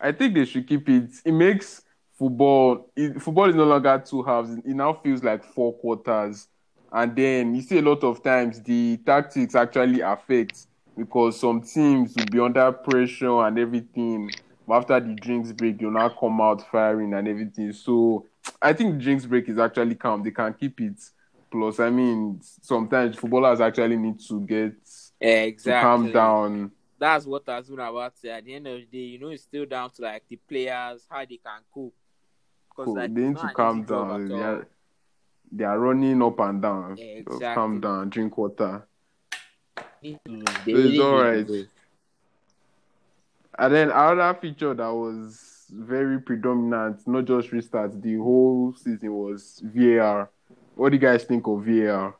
I 0.00 0.12
think 0.12 0.34
they 0.34 0.44
should 0.44 0.66
keep 0.66 0.88
it. 0.88 1.10
It 1.24 1.32
makes 1.32 1.82
football. 2.18 2.90
It, 2.96 3.20
football 3.20 3.48
is 3.48 3.56
no 3.56 3.64
longer 3.64 4.02
two 4.04 4.22
halves. 4.22 4.50
It 4.58 4.66
now 4.66 4.94
feels 4.94 5.22
like 5.22 5.44
four 5.44 5.74
quarters. 5.74 6.48
And 6.90 7.14
then 7.14 7.54
you 7.54 7.62
see 7.62 7.78
a 7.78 7.82
lot 7.82 8.02
of 8.02 8.22
times 8.22 8.62
the 8.62 8.98
tactics 9.04 9.54
actually 9.54 10.00
affect 10.00 10.66
because 10.96 11.38
some 11.38 11.60
teams 11.60 12.14
will 12.16 12.26
be 12.26 12.40
under 12.40 12.72
pressure 12.72 13.42
and 13.42 13.58
everything. 13.58 14.30
But 14.66 14.78
after 14.78 15.00
the 15.00 15.14
drinks 15.14 15.52
break, 15.52 15.80
you'll 15.80 15.92
now 15.92 16.08
come 16.08 16.40
out 16.40 16.68
firing 16.70 17.14
and 17.14 17.28
everything. 17.28 17.72
So 17.72 18.26
I 18.60 18.72
think 18.72 19.00
drinks 19.00 19.26
break 19.26 19.48
is 19.48 19.58
actually 19.58 19.94
calm. 19.94 20.22
They 20.22 20.30
can 20.30 20.54
keep 20.54 20.80
it. 20.80 21.00
Plus, 21.50 21.80
I 21.80 21.88
mean, 21.90 22.40
sometimes 22.42 23.16
footballers 23.16 23.60
actually 23.60 23.96
need 23.96 24.20
to 24.28 24.40
get 24.40 24.72
Exactly. 25.20 25.72
to 25.72 25.80
calm 25.80 26.12
down. 26.12 26.70
That's 26.98 27.26
what 27.26 27.48
I 27.48 27.58
was 27.58 27.70
about 27.70 28.14
to 28.14 28.20
say. 28.20 28.30
At 28.30 28.44
the 28.44 28.54
end 28.54 28.66
of 28.66 28.78
the 28.78 28.86
day, 28.86 29.04
you 29.04 29.18
know, 29.18 29.28
it's 29.28 29.44
still 29.44 29.66
down 29.66 29.90
to 29.90 30.02
like 30.02 30.24
the 30.28 30.36
players 30.36 31.06
how 31.08 31.20
they 31.20 31.36
can 31.36 31.60
cope. 31.72 31.94
Because 32.68 32.86
Cool. 32.86 32.94
like, 32.96 33.14
they 33.14 33.20
need 33.20 33.36
to 33.38 33.52
calm 33.54 33.84
down. 33.84 34.28
They 34.28 34.34
are, 34.34 34.68
they 35.52 35.64
are 35.64 35.78
running 35.78 36.22
up 36.22 36.38
and 36.40 36.60
down. 36.60 36.96
Yeah, 36.96 37.16
Just 37.18 37.28
exactly. 37.28 37.54
calm 37.54 37.80
down, 37.80 38.10
drink 38.10 38.36
water. 38.36 38.86
They 40.02 40.12
So 40.12 40.18
it's 40.26 40.66
really 40.66 40.90
need 40.90 40.96
to 40.96 41.02
alright. 41.04 41.50
And 43.60 43.74
then 43.74 43.90
another 43.90 44.38
feature 44.40 44.72
that 44.74 44.88
was 44.88 45.66
very 45.70 46.20
predominant, 46.20 47.06
not 47.06 47.24
just 47.24 47.50
restarts, 47.50 48.00
the 48.00 48.16
whole 48.16 48.72
season 48.76 49.12
was 49.12 49.60
VAR. 49.64 50.30
What 50.76 50.90
do 50.90 50.94
you 50.96 51.00
guys 51.00 51.24
think 51.24 51.46
of 51.46 51.64
VAR? 51.64 52.14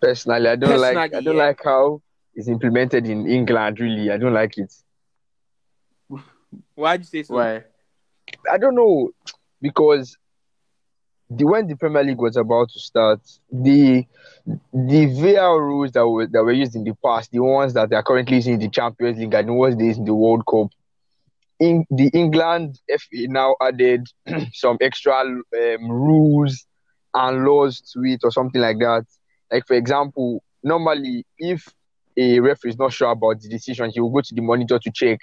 Personally, 0.00 0.48
I 0.48 0.56
don't 0.56 0.80
like 0.80 0.96
I 0.96 1.20
don't 1.20 1.36
yeah. 1.36 1.44
like 1.44 1.60
how 1.64 2.02
it's 2.34 2.48
implemented 2.48 3.06
in 3.06 3.26
England. 3.28 3.80
Really, 3.80 4.10
I 4.10 4.16
don't 4.18 4.34
like 4.34 4.58
it. 4.58 4.72
Why'd 6.74 7.00
you 7.00 7.06
say 7.06 7.22
so? 7.22 7.34
Why? 7.34 7.64
I 8.50 8.58
don't 8.58 8.74
know 8.74 9.10
because 9.60 10.16
the 11.30 11.44
when 11.44 11.66
the 11.66 11.76
Premier 11.76 12.04
League 12.04 12.18
was 12.20 12.36
about 12.36 12.68
to 12.70 12.78
start, 12.80 13.20
the 13.50 14.06
the 14.72 15.06
VAR 15.06 15.60
rules 15.62 15.92
that 15.92 16.06
were 16.06 16.26
that 16.26 16.44
were 16.44 16.52
used 16.52 16.76
in 16.76 16.84
the 16.84 16.94
past, 17.04 17.30
the 17.30 17.40
ones 17.40 17.74
that 17.74 17.90
they 17.90 17.96
are 17.96 18.02
currently 18.02 18.36
using 18.36 18.54
in 18.54 18.60
the 18.60 18.68
Champions 18.68 19.18
League 19.18 19.34
and 19.34 19.48
the 19.48 19.52
ones 19.52 19.76
they 19.76 19.88
in 19.88 20.04
the 20.04 20.14
World 20.14 20.44
Cup, 20.48 20.68
in 21.58 21.84
the 21.90 22.10
England 22.12 22.78
FA 22.88 23.26
now 23.28 23.54
added 23.60 24.06
some 24.52 24.76
extra 24.80 25.20
um, 25.20 25.90
rules 25.90 26.66
and 27.14 27.44
laws 27.44 27.80
to 27.92 28.02
it 28.04 28.20
or 28.24 28.30
something 28.30 28.60
like 28.60 28.78
that. 28.78 29.04
Like 29.50 29.66
for 29.66 29.74
example, 29.74 30.42
normally 30.62 31.24
if 31.38 31.66
a 32.16 32.40
referee 32.40 32.70
is 32.70 32.78
not 32.78 32.92
sure 32.92 33.10
about 33.10 33.40
the 33.40 33.48
decision, 33.48 33.90
he 33.90 34.00
will 34.00 34.10
go 34.10 34.20
to 34.20 34.34
the 34.34 34.40
monitor 34.40 34.78
to 34.78 34.90
check. 34.92 35.20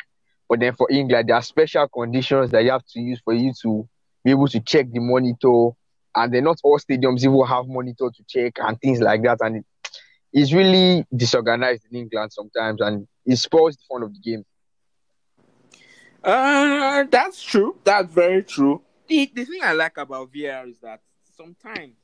But 0.49 0.59
then 0.59 0.73
for 0.73 0.87
England, 0.91 1.29
there 1.29 1.35
are 1.35 1.41
special 1.41 1.87
conditions 1.87 2.51
that 2.51 2.63
you 2.63 2.71
have 2.71 2.85
to 2.85 2.99
use 2.99 3.21
for 3.23 3.33
you 3.33 3.53
to 3.61 3.87
be 4.23 4.31
able 4.31 4.47
to 4.49 4.59
check 4.59 4.91
the 4.91 4.99
monitor. 4.99 5.69
And 6.13 6.33
then 6.33 6.43
not 6.43 6.59
all 6.63 6.77
stadiums 6.77 7.23
even 7.23 7.45
have 7.45 7.67
monitor 7.67 8.09
to 8.09 8.23
check 8.27 8.57
and 8.59 8.79
things 8.81 8.99
like 8.99 9.23
that. 9.23 9.37
And 9.41 9.63
it's 10.33 10.51
really 10.51 11.05
disorganized 11.15 11.83
in 11.89 11.99
England 11.99 12.31
sometimes, 12.33 12.81
and 12.81 13.07
it 13.25 13.37
spoils 13.37 13.77
the 13.77 13.83
fun 13.89 14.03
of 14.03 14.13
the 14.13 14.19
game. 14.19 14.45
Uh, 16.23 17.03
that's 17.09 17.41
true. 17.41 17.77
That's 17.83 18.11
very 18.13 18.43
true. 18.43 18.81
The 19.07 19.31
the 19.33 19.45
thing 19.45 19.61
I 19.63 19.73
like 19.73 19.97
about 19.97 20.31
VR 20.31 20.69
is 20.69 20.79
that 20.81 21.01
sometimes 21.35 21.95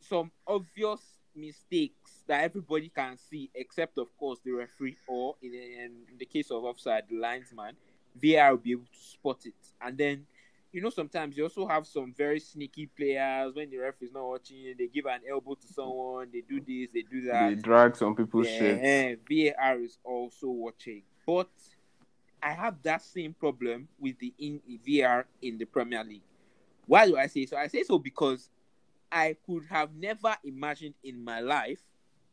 some 0.00 0.30
obvious 0.46 1.00
mistakes 1.34 2.07
that 2.28 2.44
everybody 2.44 2.90
can 2.94 3.16
see, 3.16 3.50
except 3.54 3.98
of 3.98 4.16
course 4.16 4.38
the 4.44 4.52
referee 4.52 4.96
or 5.08 5.34
in, 5.42 5.52
in, 5.54 5.92
the 6.18 6.26
case 6.26 6.50
of 6.50 6.62
offside, 6.62 7.04
the 7.08 7.18
linesman, 7.18 7.74
VR 8.22 8.50
will 8.50 8.58
be 8.58 8.72
able 8.72 8.84
to 8.84 9.00
spot 9.00 9.38
it. 9.44 9.54
And 9.80 9.98
then 9.98 10.26
you 10.70 10.82
know 10.82 10.90
sometimes 10.90 11.36
you 11.36 11.44
also 11.44 11.66
have 11.66 11.86
some 11.86 12.14
very 12.16 12.38
sneaky 12.38 12.86
players 12.86 13.54
when 13.54 13.70
the 13.70 13.78
ref 13.78 13.94
is 14.00 14.12
not 14.12 14.26
watching, 14.28 14.74
they 14.78 14.86
give 14.86 15.06
an 15.06 15.20
elbow 15.28 15.54
to 15.54 15.66
someone, 15.72 16.28
they 16.32 16.42
do 16.42 16.60
this, 16.60 16.90
they 16.92 17.02
do 17.02 17.22
that. 17.22 17.48
They 17.48 17.54
drag 17.56 17.96
some 17.96 18.14
people's 18.14 18.46
shirts. 18.46 18.80
Yeah, 18.82 19.52
VAR 19.58 19.80
is 19.80 19.98
also 20.04 20.48
watching, 20.48 21.02
but 21.26 21.48
I 22.42 22.52
have 22.52 22.82
that 22.82 23.02
same 23.02 23.34
problem 23.34 23.88
with 23.98 24.18
the 24.18 24.32
in 24.38 24.60
VR 24.86 25.24
in 25.40 25.58
the 25.58 25.64
Premier 25.64 26.04
League. 26.04 26.22
Why 26.86 27.06
do 27.06 27.16
I 27.16 27.26
say 27.26 27.46
so? 27.46 27.56
I 27.56 27.66
say 27.66 27.82
so 27.82 27.98
because 27.98 28.50
I 29.10 29.36
could 29.46 29.64
have 29.70 29.94
never 29.94 30.36
imagined 30.44 30.94
in 31.02 31.24
my 31.24 31.40
life 31.40 31.80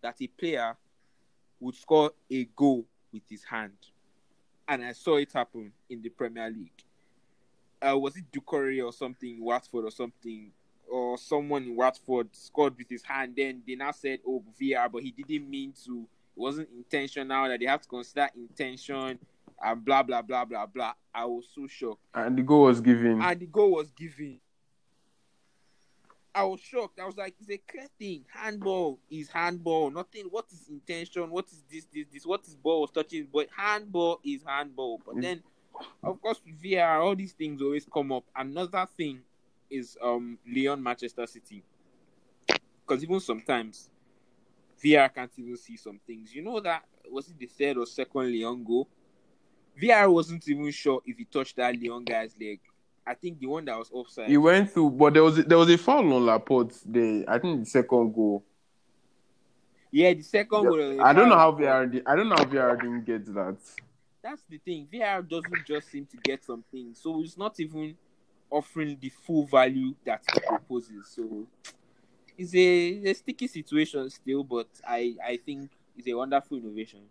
that 0.05 0.21
a 0.21 0.27
player 0.27 0.77
would 1.59 1.73
score 1.73 2.11
a 2.29 2.45
goal 2.55 2.85
with 3.11 3.23
his 3.27 3.43
hand, 3.43 3.73
and 4.67 4.85
I 4.85 4.91
saw 4.91 5.15
it 5.17 5.33
happen 5.33 5.71
in 5.89 6.01
the 6.03 6.09
Premier 6.09 6.47
League. 6.49 6.83
Uh, 7.81 7.97
was 7.97 8.15
it 8.15 8.25
Doucouré 8.31 8.85
or 8.85 8.93
something, 8.93 9.43
Watford 9.43 9.85
or 9.85 9.91
something, 9.91 10.51
or 10.87 11.17
someone 11.17 11.63
in 11.63 11.75
Watford 11.75 12.27
scored 12.33 12.77
with 12.77 12.87
his 12.89 13.03
hand? 13.03 13.33
Then 13.35 13.63
they 13.67 13.75
now 13.75 13.91
said, 13.91 14.19
"Oh, 14.27 14.43
VR," 14.61 14.91
but 14.91 15.01
he 15.01 15.09
didn't 15.11 15.49
mean 15.49 15.73
to. 15.85 16.01
It 16.37 16.39
wasn't 16.39 16.69
intentional. 16.77 17.47
That 17.47 17.59
they 17.59 17.65
have 17.65 17.81
to 17.81 17.87
consider 17.87 18.27
intention 18.35 19.17
and 19.63 19.85
blah 19.85 20.03
blah 20.03 20.21
blah 20.21 20.45
blah 20.45 20.67
blah. 20.67 20.93
I 21.13 21.25
was 21.25 21.47
so 21.55 21.65
shocked, 21.65 22.01
And 22.13 22.37
the 22.37 22.43
goal 22.43 22.63
was 22.63 22.79
given. 22.79 23.21
and 23.23 23.39
the 23.39 23.47
goal 23.47 23.71
was 23.71 23.89
given. 23.91 24.39
I 26.35 26.43
was 26.43 26.59
shocked. 26.59 26.99
I 26.99 27.05
was 27.05 27.15
like, 27.15 27.33
"It's 27.39 27.49
a 27.49 27.57
clear 27.57 27.87
thing. 27.97 28.25
Handball 28.29 28.99
is 29.09 29.29
handball. 29.29 29.89
Nothing. 29.89 30.25
What 30.25 30.45
is 30.51 30.67
intention? 30.67 31.29
What 31.29 31.45
is 31.45 31.63
this? 31.71 31.85
This? 31.85 32.05
This? 32.11 32.25
What 32.25 32.45
is 32.45 32.55
ball 32.55 32.81
was 32.81 32.91
touching? 32.91 33.27
But 33.33 33.47
handball 33.55 34.19
is 34.21 34.43
handball. 34.45 35.01
But 35.05 35.21
then, 35.21 35.41
of 36.03 36.21
course, 36.21 36.41
VR, 36.61 37.01
all 37.01 37.15
these 37.15 37.31
things 37.31 37.61
always 37.61 37.85
come 37.85 38.11
up. 38.11 38.25
Another 38.35 38.85
thing 38.97 39.21
is 39.69 39.97
um 40.01 40.37
Lyon 40.45 40.83
Manchester 40.83 41.25
City, 41.25 41.63
because 42.85 43.01
even 43.01 43.21
sometimes 43.21 43.89
VR 44.83 45.13
can't 45.13 45.31
even 45.37 45.55
see 45.55 45.77
some 45.77 45.99
things. 46.05 46.35
You 46.35 46.41
know 46.41 46.59
that 46.59 46.83
was 47.09 47.29
it 47.29 47.39
the 47.39 47.45
third 47.45 47.77
or 47.77 47.85
second 47.85 48.31
Lyon 48.33 48.61
goal? 48.61 48.89
VR 49.81 50.11
wasn't 50.11 50.47
even 50.49 50.69
sure 50.71 51.01
if 51.05 51.17
he 51.17 51.23
touched 51.23 51.55
that 51.55 51.79
Lyon 51.79 52.03
guy's 52.03 52.35
leg. 52.39 52.59
I 53.07 53.13
think 53.13 53.39
the 53.39 53.47
one 53.47 53.65
that 53.65 53.77
was 53.77 53.89
offside. 53.91 54.29
He 54.29 54.37
went 54.37 54.71
through, 54.71 54.91
but 54.91 55.13
there 55.13 55.23
was 55.23 55.37
there 55.45 55.57
was 55.57 55.69
a 55.69 55.77
foul 55.77 56.11
on 56.13 56.25
Laporte. 56.25 56.73
The 56.85 57.25
I 57.27 57.37
think 57.39 57.59
the 57.61 57.65
second 57.65 58.13
goal. 58.13 58.43
yeah, 59.91 60.13
the 60.13 60.21
second 60.23 60.63
goal. 60.63 61.01
I 61.01 61.13
don't 61.13 61.29
know 61.29 61.37
how 61.37 61.51
VR. 61.51 61.89
did- 61.91 62.03
I 62.05 62.15
don't 62.15 62.29
know 62.29 62.35
how 62.35 62.45
VR 62.45 62.75
didn't 62.81 63.05
get 63.05 63.25
that. 63.33 63.57
That's 64.23 64.41
the 64.49 64.57
thing. 64.57 64.87
VR 64.91 65.21
doesn't 65.27 65.65
just 65.67 65.89
seem 65.91 66.05
to 66.07 66.17
get 66.17 66.43
something, 66.43 66.93
so 66.95 67.21
it's 67.21 67.37
not 67.37 67.59
even 67.59 67.95
offering 68.49 68.97
the 68.99 69.09
full 69.09 69.45
value 69.45 69.93
that 70.03 70.23
it 70.35 70.43
proposes. 70.47 71.07
So 71.15 71.45
it's 72.37 72.55
a, 72.55 73.09
a 73.09 73.13
sticky 73.13 73.47
situation 73.47 74.09
still, 74.09 74.43
but 74.43 74.67
I 74.87 75.15
I 75.23 75.37
think 75.45 75.69
it's 75.95 76.07
a 76.07 76.13
wonderful 76.15 76.57
innovation. 76.57 77.01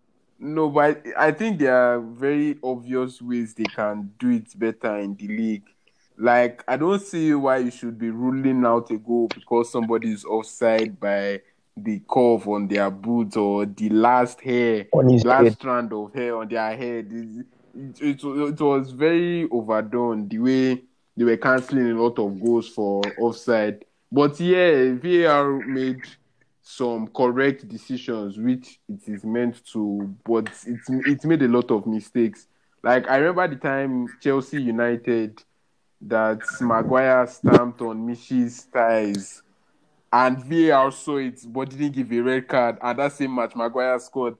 No, 0.41 0.69
but 0.69 1.07
I, 1.17 1.29
I 1.29 1.33
think 1.33 1.61
there 1.61 1.77
are 1.77 2.01
very 2.01 2.59
obvious 2.65 3.23
ways 3.23 3.55
they 3.55 3.63
can 3.65 4.13
do 4.19 4.31
it 4.31 4.59
better 4.59 4.97
in 4.99 5.15
the 5.15 5.29
league. 5.29 5.69
Like 6.17 6.63
I 6.69 6.77
don't 6.77 7.01
see 7.03 7.35
why 7.35 7.59
you 7.59 7.71
should 7.71 7.99
be 7.99 8.11
ruling 8.11 8.65
out 8.65 8.91
a 8.91 8.97
goal 8.99 9.29
because 9.35 9.71
somebody 9.71 10.13
is 10.13 10.25
offside 10.25 10.99
by 11.01 11.41
the 11.77 12.01
curve 12.09 12.47
on 12.47 12.69
their 12.69 12.91
boot 12.91 13.37
or 13.37 13.67
the 13.67 13.89
last 13.89 14.41
hair, 14.41 14.87
On 14.93 15.09
his 15.09 15.25
last 15.25 15.45
head. 15.45 15.53
strand 15.55 15.93
of 15.93 16.15
hair 16.15 16.37
on 16.37 16.49
their 16.49 16.77
head. 16.77 17.09
It, 17.11 17.47
it, 17.75 18.01
it, 18.01 18.25
it 18.25 18.61
was 18.61 18.93
very 18.93 19.49
overdone 19.51 20.29
the 20.29 20.39
way 20.39 20.83
they 21.17 21.25
were 21.25 21.37
cancelling 21.37 21.91
a 21.91 22.01
lot 22.01 22.19
of 22.21 22.41
goals 22.41 22.69
for 22.69 23.03
offside. 23.19 23.85
But 24.13 24.39
yeah, 24.39 24.93
VAR 24.93 25.59
made 25.67 26.01
some 26.63 27.09
correct 27.09 27.69
decisions, 27.69 28.39
which 28.39 28.79
it 28.89 29.01
is 29.09 29.25
meant 29.25 29.65
to, 29.73 30.15
but 30.25 30.47
it's 30.67 30.89
it's 30.89 31.25
made 31.25 31.43
a 31.43 31.49
lot 31.49 31.73
of 31.73 31.87
mistakes. 31.89 32.47
Like 32.85 33.09
I 33.11 33.17
remember 33.17 33.49
the 33.49 33.57
time 33.61 34.07
Chelsea 34.21 34.63
United 34.63 35.43
that 36.09 36.41
Maguire 36.61 37.27
stamped 37.27 37.81
on 37.81 38.07
Michy's 38.07 38.63
thighs 38.65 39.43
and 40.13 40.39
VAR 40.45 40.93
saw 40.93 41.17
it 41.17 41.41
but 41.47 41.71
didn't 41.71 41.93
give 41.93 42.13
a 42.13 42.21
red 42.21 42.47
card. 42.47 42.79
And 42.81 42.99
that 42.99 43.13
same 43.13 43.35
match, 43.35 43.57
Maguire 43.57 43.99
scored. 43.99 44.37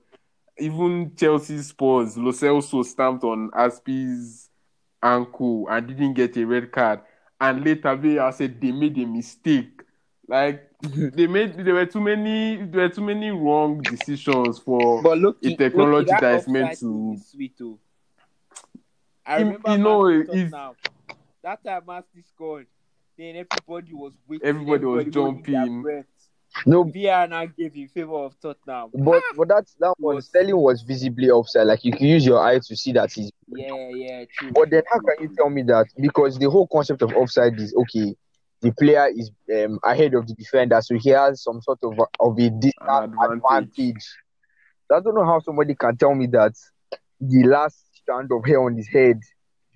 Even 0.57 1.13
Chelsea 1.17 1.59
Spurs, 1.63 2.17
Lo 2.17 2.31
Celso 2.31 2.85
stamped 2.85 3.25
on 3.25 3.51
Azpi's 3.51 4.51
ankle 5.03 5.67
and 5.69 5.87
didn't 5.89 6.15
get 6.15 6.37
a 6.37 6.45
red 6.45 6.71
card. 6.71 7.01
And 7.41 7.65
later 7.65 7.97
VAR 7.97 8.31
said 8.33 8.61
they 8.61 8.71
made 8.71 8.97
a 8.99 9.05
mistake. 9.07 9.83
Like 10.29 10.71
they 10.83 11.27
made 11.27 11.57
there 11.57 11.75
were 11.75 11.87
too 11.87 12.01
many 12.01 12.57
there 12.67 12.83
were 12.83 12.89
too 12.89 13.03
many 13.03 13.31
wrong 13.31 13.83
decisions 13.83 14.59
for 14.59 15.03
But 15.03 15.19
look, 15.19 15.39
a 15.43 15.57
technology 15.57 16.11
look, 16.11 16.21
that 16.21 16.41
is 16.41 16.49
meant 16.49 16.79
to 16.81 17.19
sweet 17.31 17.59
too. 17.59 17.79
I 19.27 19.41
remember 19.41 19.71
you 19.73 19.79
know, 19.79 20.09
it's- 20.09 20.53
now. 20.53 20.77
That 21.45 21.63
time 21.63 21.83
Man 21.87 22.03
scored, 22.27 22.67
then 23.19 23.37
everybody 23.37 23.93
was 23.93 24.15
waiting. 24.27 24.47
Everybody 24.49 24.85
was 24.87 25.05
jumping. 25.13 25.83
breath. 25.83 26.07
No, 26.65 26.85
VR 26.85 27.29
now 27.29 27.45
gave 27.45 27.77
in 27.77 27.87
favor 27.89 28.15
of 28.15 28.35
Tottenham. 28.41 28.91
but 28.95 29.23
but 29.37 29.49
that's 29.49 29.75
that 29.75 29.95
one. 29.99 30.15
Was- 30.17 30.27
Sterling 30.29 30.57
was 30.57 30.81
visibly 30.83 31.29
offside. 31.29 31.67
Like 31.67 31.85
you 31.85 31.93
can 31.93 32.07
use 32.07 32.25
your 32.25 32.43
eye 32.43 32.61
to 32.61 32.77
see 32.77 32.93
that 32.93 33.13
he's. 33.13 33.31
Yeah, 33.49 33.91
yeah, 33.91 34.25
true. 34.33 34.53
But 34.53 34.71
then 34.71 34.85
how 34.91 35.01
can 35.01 35.17
you 35.21 35.37
tell 35.37 35.51
me 35.51 35.63
that? 35.65 35.87
Because 36.01 36.39
the 36.39 36.49
whole 36.49 36.67
concept 36.67 37.03
of 37.03 37.13
offside 37.13 37.61
is 37.61 37.75
okay. 37.75 38.15
The 38.63 38.73
player 38.73 39.09
is 39.15 39.31
um, 39.55 39.79
ahead 39.85 40.15
of 40.15 40.27
the 40.27 40.33
defender, 40.33 40.81
so 40.81 40.97
he 40.99 41.11
has 41.11 41.43
some 41.43 41.61
sort 41.61 41.81
of 41.83 41.99
of 42.21 42.39
a 42.39 42.49
distance 42.49 42.73
advantage. 42.89 43.31
advantage. 43.31 44.05
I 44.91 45.01
don't 45.01 45.15
know 45.15 45.27
how 45.27 45.41
somebody 45.41 45.75
can 45.75 45.95
tell 45.99 46.15
me 46.15 46.27
that 46.29 46.55
the 47.21 47.43
last 47.45 47.85
strand 47.97 48.31
of 48.33 48.47
hair 48.47 48.63
on 48.63 48.77
his 48.77 48.89
head 48.89 49.21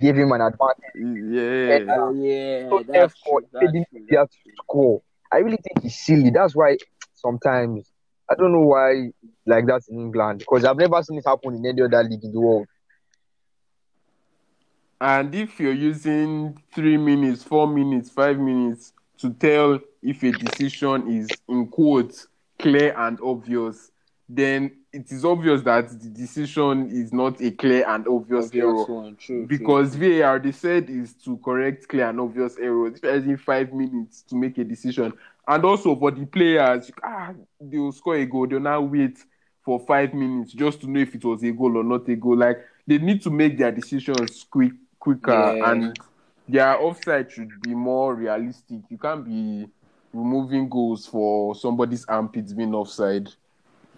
gave 0.00 0.16
him 0.16 0.32
an 0.32 0.40
advantage. 0.40 0.94
yeah. 0.94 1.92
Uh, 1.94 2.00
oh, 2.00 2.12
yeah, 2.14 2.68
So 2.68 2.78
that's 2.78 2.86
therefore, 2.88 3.40
true. 3.40 3.48
he 3.60 3.66
That's 3.66 3.72
didn't 3.72 3.88
true. 3.90 4.06
get 4.10 4.30
to 4.30 4.38
score. 4.62 5.02
I 5.32 5.38
really 5.38 5.58
think 5.58 5.82
he's 5.82 5.98
silly. 5.98 6.30
That's 6.30 6.54
why 6.56 6.76
sometimes 7.14 7.90
I 8.30 8.34
don't 8.34 8.52
know 8.52 8.60
why 8.66 9.10
like 9.46 9.66
that 9.66 9.82
in 9.88 9.98
England 9.98 10.40
because 10.40 10.64
I've 10.64 10.76
never 10.76 11.02
seen 11.02 11.18
it 11.18 11.26
happen 11.26 11.54
in 11.54 11.66
any 11.66 11.82
other 11.82 12.02
league 12.02 12.22
in 12.24 12.32
the 12.32 12.40
world. 12.40 12.66
And 15.00 15.34
if 15.34 15.60
you're 15.60 15.72
using 15.72 16.60
three 16.74 16.96
minutes, 16.96 17.42
four 17.44 17.66
minutes, 17.68 18.10
five 18.10 18.38
minutes 18.38 18.92
to 19.18 19.30
tell 19.30 19.78
if 20.02 20.22
a 20.22 20.32
decision 20.32 21.08
is 21.10 21.28
in 21.48 21.68
quotes 21.68 22.26
clear 22.58 22.94
and 22.98 23.18
obvious, 23.22 23.90
then 24.28 24.70
it 24.92 25.10
is 25.10 25.24
obvious 25.24 25.62
that 25.62 25.88
the 25.88 26.08
decision 26.10 26.90
is 26.90 27.12
not 27.12 27.40
a 27.40 27.50
clear 27.50 27.84
and 27.88 28.06
obvious 28.06 28.50
error. 28.54 28.68
Obvious 28.70 28.88
one, 28.88 29.16
true, 29.16 29.46
true. 29.46 29.46
Because 29.46 29.94
VAR 29.94 30.38
they 30.38 30.52
said 30.52 30.90
is 30.90 31.14
to 31.24 31.38
correct 31.38 31.88
clear 31.88 32.08
and 32.08 32.20
obvious 32.20 32.56
errors. 32.58 33.00
If 33.02 33.24
you're 33.26 33.38
five 33.38 33.72
minutes 33.72 34.22
to 34.22 34.36
make 34.36 34.58
a 34.58 34.64
decision, 34.64 35.12
and 35.46 35.64
also 35.64 35.96
for 35.96 36.10
the 36.10 36.26
players, 36.26 36.90
ah, 37.02 37.32
they'll 37.60 37.92
score 37.92 38.16
a 38.16 38.26
goal, 38.26 38.46
they'll 38.46 38.60
now 38.60 38.82
wait 38.82 39.18
for 39.64 39.80
five 39.80 40.12
minutes 40.12 40.52
just 40.52 40.80
to 40.82 40.90
know 40.90 41.00
if 41.00 41.14
it 41.14 41.24
was 41.24 41.42
a 41.42 41.50
goal 41.50 41.78
or 41.78 41.84
not 41.84 42.06
a 42.08 42.16
goal. 42.16 42.36
Like 42.36 42.58
they 42.86 42.98
need 42.98 43.22
to 43.22 43.30
make 43.30 43.56
their 43.56 43.72
decisions 43.72 44.44
quick, 44.50 44.72
quicker, 44.98 45.32
Yeah. 45.56 45.70
and 45.70 45.98
their 46.48 46.78
offside 46.80 47.30
should 47.32 47.50
be 47.62 47.74
more 47.74 48.14
realistic. 48.14 48.80
You 48.90 48.98
can't 48.98 49.24
be 49.24 49.68
removing 50.12 50.68
goals 50.68 51.06
for 51.06 51.54
somebody's 51.54 52.04
armpits 52.06 52.52
being 52.52 52.74
offside. 52.74 53.28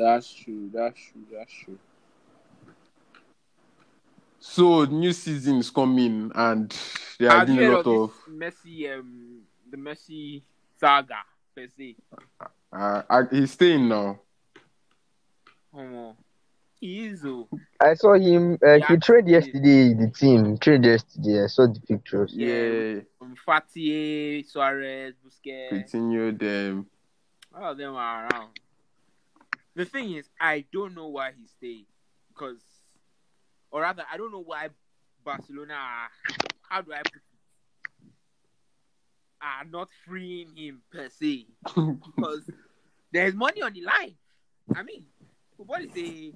That's 0.01 0.33
true. 0.33 0.71
That's 0.73 0.99
true. 0.99 1.27
That's 1.31 1.53
true. 1.53 1.79
So 4.39 4.85
new 4.87 5.13
season 5.13 5.57
is 5.59 5.69
coming, 5.71 6.33
and 6.35 6.75
they 7.19 7.27
are 7.27 7.41
Have 7.41 7.49
you 7.51 7.57
doing 7.57 7.69
a 7.69 7.73
lot 7.77 7.87
of 7.87 7.87
of. 7.87 8.11
this 8.27 8.35
Messi, 8.65 8.99
um, 8.99 9.41
the 9.71 9.77
Messi 9.77 10.41
saga 10.79 11.21
per 11.55 11.67
se? 11.69 11.97
Uh, 12.73 13.03
uh, 13.11 13.23
he's 13.31 13.51
staying 13.53 13.89
now. 13.91 14.19
Oh, 15.77 16.17
he 16.81 17.09
is. 17.09 17.23
Oh, 17.27 17.47
I 17.79 17.93
saw 17.95 18.15
him. 18.15 18.55
Uh, 18.67 18.79
he 18.79 18.79
Yeah. 18.79 18.97
trained 18.97 19.29
yesterday. 19.29 19.93
The 19.93 20.11
team 20.11 20.57
trained 20.57 20.87
yesterday. 20.87 21.45
I 21.45 21.47
saw 21.49 21.67
the 21.67 21.81
pictures. 21.81 22.33
Yeah, 22.35 22.95
um, 23.21 23.37
Fati, 23.47 24.47
Suarez, 24.47 25.15
Busquets. 25.23 25.69
continue 25.69 26.33
them. 26.33 26.87
All 27.55 27.73
of 27.73 27.77
them 27.77 27.95
are 27.95 28.27
around. 28.29 28.59
The 29.75 29.85
thing 29.85 30.13
is, 30.13 30.29
I 30.41 30.65
don't 30.73 30.95
know 30.95 31.09
why 31.09 31.33
he 31.39 31.47
stayed. 31.47 31.87
Because, 32.29 32.61
or 33.71 33.83
rather, 33.83 34.05
I 34.11 34.17
don't 34.17 34.33
know 34.33 34.43
why 34.43 34.69
Barcelona 35.25 35.75
are, 35.75 36.09
how 36.69 36.83
do 36.83 36.93
I 36.93 37.03
put 37.03 37.17
it, 37.17 37.23
are 39.43 39.65
not 39.65 39.89
freeing 40.07 40.57
him 40.57 40.83
per 40.93 41.09
se. 41.09 41.47
Because 41.77 42.51
there's 43.13 43.35
money 43.35 43.63
on 43.63 43.73
the 43.73 43.83
line. 43.83 44.15
I 44.75 44.83
mean, 44.83 45.05
football 45.57 45.79
is 45.81 45.97
a, 45.97 46.33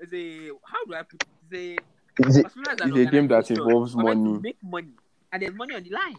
is 0.00 0.12
a, 0.12 0.48
how 0.64 0.84
do 0.86 0.94
I 0.94 1.02
put 1.02 1.22
it? 1.50 1.80
Is 2.18 2.36
a, 2.36 2.44
It's 2.48 2.96
a 2.96 3.04
game 3.10 3.28
that 3.28 3.50
involves 3.50 3.96
money. 3.96 4.38
Make 4.40 4.58
money. 4.62 4.92
And 5.32 5.42
there's 5.42 5.54
money 5.54 5.74
on 5.74 5.82
the 5.82 5.90
line. 5.90 6.16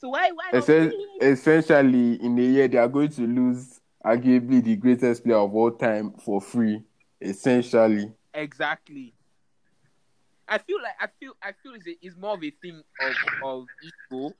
So 0.00 0.10
why, 0.10 0.30
why 0.32 0.50
Essen- 0.52 0.92
essentially, 1.20 2.14
in 2.22 2.38
a 2.38 2.42
year, 2.42 2.68
they 2.68 2.78
are 2.78 2.88
going 2.88 3.08
to 3.10 3.26
lose 3.26 3.80
arguably 4.08 4.62
the 4.62 4.76
greatest 4.76 5.24
player 5.24 5.36
of 5.36 5.54
all 5.54 5.70
time 5.70 6.12
for 6.24 6.40
free. 6.40 6.82
Essentially, 7.20 8.12
Exactly. 8.34 9.14
I 10.48 10.58
feel 10.58 10.80
like 10.82 10.94
I 11.00 11.08
feel 11.20 11.32
I 11.42 11.52
feel 11.52 11.74
it's, 11.74 11.86
a, 11.86 11.96
it's 12.00 12.16
more 12.16 12.34
of 12.34 12.42
a 12.44 12.50
thing 12.50 12.82
of 12.98 13.16
of 13.42 13.68
ego 13.80 14.34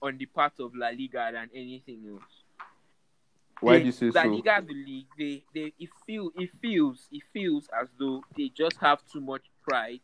on 0.00 0.16
the 0.18 0.26
part 0.26 0.52
of 0.60 0.74
La 0.74 0.88
Liga 0.88 1.30
than 1.32 1.50
anything 1.54 2.04
else. 2.08 2.44
why 3.60 3.74
They- 3.74 3.80
do 3.80 3.86
you 3.86 3.92
say 3.92 4.10
La 4.12 4.22
so? 4.22 4.28
Liga 4.28 4.62
the 4.66 4.74
league, 4.74 5.06
they 5.18 5.44
they 5.54 5.72
it 5.78 5.90
feel 6.06 6.30
it 6.36 6.50
feels 6.60 7.08
it 7.10 7.22
feels 7.32 7.68
as 7.80 7.88
though 7.98 8.22
they 8.36 8.48
just 8.50 8.78
have 8.78 9.00
too 9.12 9.20
much 9.20 9.50
pride 9.62 10.00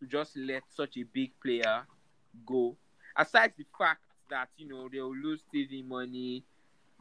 to 0.00 0.06
just 0.06 0.36
let 0.36 0.62
such 0.70 0.96
a 0.96 1.02
big 1.02 1.32
player 1.42 1.86
go. 2.46 2.76
Aside 3.16 3.52
the 3.58 3.64
fact 3.78 4.02
that 4.30 4.48
you 4.56 4.66
know 4.68 4.88
they'll 4.90 5.14
lose 5.14 5.42
TV 5.52 5.82
money, 5.86 6.44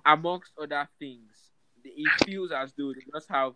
amongst 0.05 0.51
other 0.61 0.87
things, 0.99 1.51
it 1.83 2.09
feels 2.25 2.51
as 2.51 2.73
though 2.77 2.93
they 2.93 3.01
just 3.13 3.29
have 3.29 3.53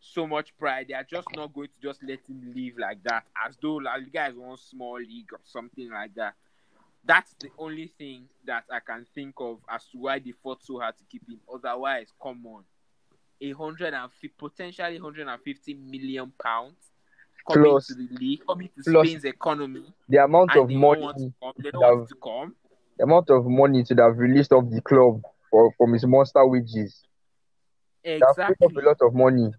so 0.00 0.26
much 0.26 0.56
pride. 0.58 0.86
They 0.88 0.94
are 0.94 1.04
just 1.04 1.28
not 1.36 1.52
going 1.52 1.68
to 1.68 1.88
just 1.88 2.02
let 2.02 2.20
him 2.28 2.52
leave 2.54 2.76
like 2.78 3.02
that, 3.04 3.24
as 3.46 3.56
though 3.60 3.74
La 3.76 3.94
Liga 3.94 4.28
is 4.28 4.36
one 4.36 4.56
small 4.56 4.98
league 4.98 5.32
or 5.32 5.40
something 5.44 5.90
like 5.90 6.14
that. 6.14 6.34
That's 7.04 7.34
the 7.40 7.48
only 7.58 7.86
thing 7.98 8.24
that 8.46 8.64
I 8.70 8.80
can 8.80 9.06
think 9.14 9.34
of 9.38 9.58
as 9.70 9.84
to 9.92 9.98
why 9.98 10.18
they 10.18 10.32
fought 10.32 10.62
so 10.62 10.78
hard 10.80 10.96
to 10.98 11.04
keep 11.10 11.26
him. 11.28 11.40
Otherwise, 11.52 12.08
come 12.22 12.44
on, 12.46 12.62
a 13.40 13.52
hundred 13.52 13.94
and 13.94 14.10
potentially 14.38 15.00
150 15.00 15.74
million 15.74 16.30
pounds 16.42 16.76
coming 17.50 17.70
Plus- 17.70 17.86
to 17.86 17.94
the 17.94 18.08
league, 18.18 18.42
coming 18.46 18.68
to 18.76 18.82
Spain's 18.82 19.24
economy, 19.24 19.84
the 20.08 20.22
amount 20.22 20.54
of 20.56 20.68
money, 20.70 21.32
come. 21.42 21.52
They 21.58 21.70
don't 21.70 21.80
that- 21.80 21.96
want 21.96 22.08
to 22.10 22.14
come. 22.22 22.54
the 22.98 23.04
amount 23.04 23.30
of 23.30 23.46
money 23.46 23.82
to 23.84 23.94
have 23.96 24.18
released 24.18 24.52
off 24.52 24.68
the 24.68 24.82
club 24.82 25.22
for 25.50 25.72
from 25.76 25.92
his 25.92 26.04
monster 26.06 26.46
wages. 26.46 27.02
They 28.04 28.12
have 28.12 28.36
paid 28.36 28.56
Exactly. 28.56 28.66
off 28.66 28.76
a 28.76 28.86
lot 28.88 28.96
of 29.02 29.14
money 29.14 29.52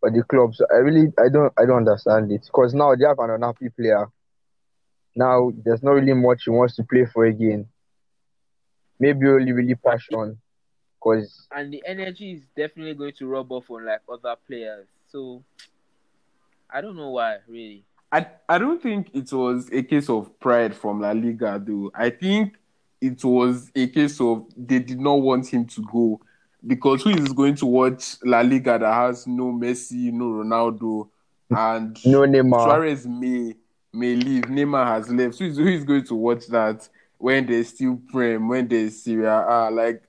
for 0.00 0.10
the 0.10 0.22
clubs. 0.22 0.62
I 0.72 0.76
really, 0.76 1.12
I 1.18 1.28
don't, 1.28 1.52
I 1.58 1.66
don't 1.66 1.78
understand 1.78 2.32
it 2.32 2.42
because 2.46 2.72
now 2.74 2.94
they 2.94 3.04
have 3.04 3.18
an 3.18 3.30
unhappy 3.30 3.68
player. 3.68 4.06
Now 5.14 5.52
there's 5.64 5.82
not 5.82 5.92
really 5.92 6.14
much 6.14 6.44
he 6.44 6.50
wants 6.50 6.76
to 6.76 6.84
play 6.84 7.06
for 7.06 7.24
again. 7.24 7.66
Maybe 8.98 9.28
only 9.28 9.52
really 9.52 9.74
passion, 9.74 10.38
because 10.98 11.46
and 11.54 11.72
the 11.72 11.82
energy 11.86 12.32
is 12.32 12.42
definitely 12.56 12.94
going 12.94 13.12
to 13.18 13.26
rub 13.26 13.52
off 13.52 13.70
on 13.70 13.84
like 13.84 14.00
other 14.10 14.36
players. 14.46 14.86
So 15.08 15.42
I 16.70 16.80
don't 16.80 16.96
know 16.96 17.10
why, 17.10 17.38
really. 17.46 17.84
I, 18.10 18.26
I 18.48 18.58
don't 18.58 18.80
think 18.80 19.10
it 19.14 19.30
was 19.32 19.68
a 19.72 19.82
case 19.82 20.08
of 20.08 20.38
pride 20.40 20.74
from 20.74 21.00
La 21.00 21.10
Liga, 21.12 21.62
though. 21.62 21.90
I 21.94 22.08
think 22.08 22.56
it 23.06 23.24
was 23.24 23.70
a 23.74 23.86
case 23.86 24.20
of 24.20 24.46
they 24.56 24.78
did 24.78 25.00
not 25.00 25.14
want 25.14 25.46
him 25.46 25.66
to 25.66 25.82
go 25.90 26.20
because 26.66 27.02
who 27.02 27.10
is 27.10 27.32
going 27.32 27.54
to 27.56 27.66
watch 27.66 28.16
La 28.24 28.40
Liga 28.40 28.78
that 28.78 28.92
has 28.92 29.26
no 29.26 29.52
Messi, 29.52 30.12
no 30.12 30.26
Ronaldo, 30.26 31.08
and 31.50 31.96
no 32.04 32.20
Neymar. 32.20 32.64
Suarez 32.64 33.06
may 33.06 33.54
may 33.92 34.16
leave. 34.16 34.44
Neymar 34.44 34.86
has 34.86 35.08
left. 35.10 35.38
Who 35.38 35.46
is, 35.46 35.56
who 35.56 35.66
is 35.66 35.84
going 35.84 36.04
to 36.04 36.14
watch 36.14 36.46
that 36.48 36.88
when 37.18 37.46
there's 37.46 37.68
still 37.68 38.00
Prem, 38.10 38.48
when 38.48 38.68
there's 38.68 39.02
Serie 39.02 39.26
A? 39.26 39.46
Ah, 39.48 39.68
like 39.68 40.02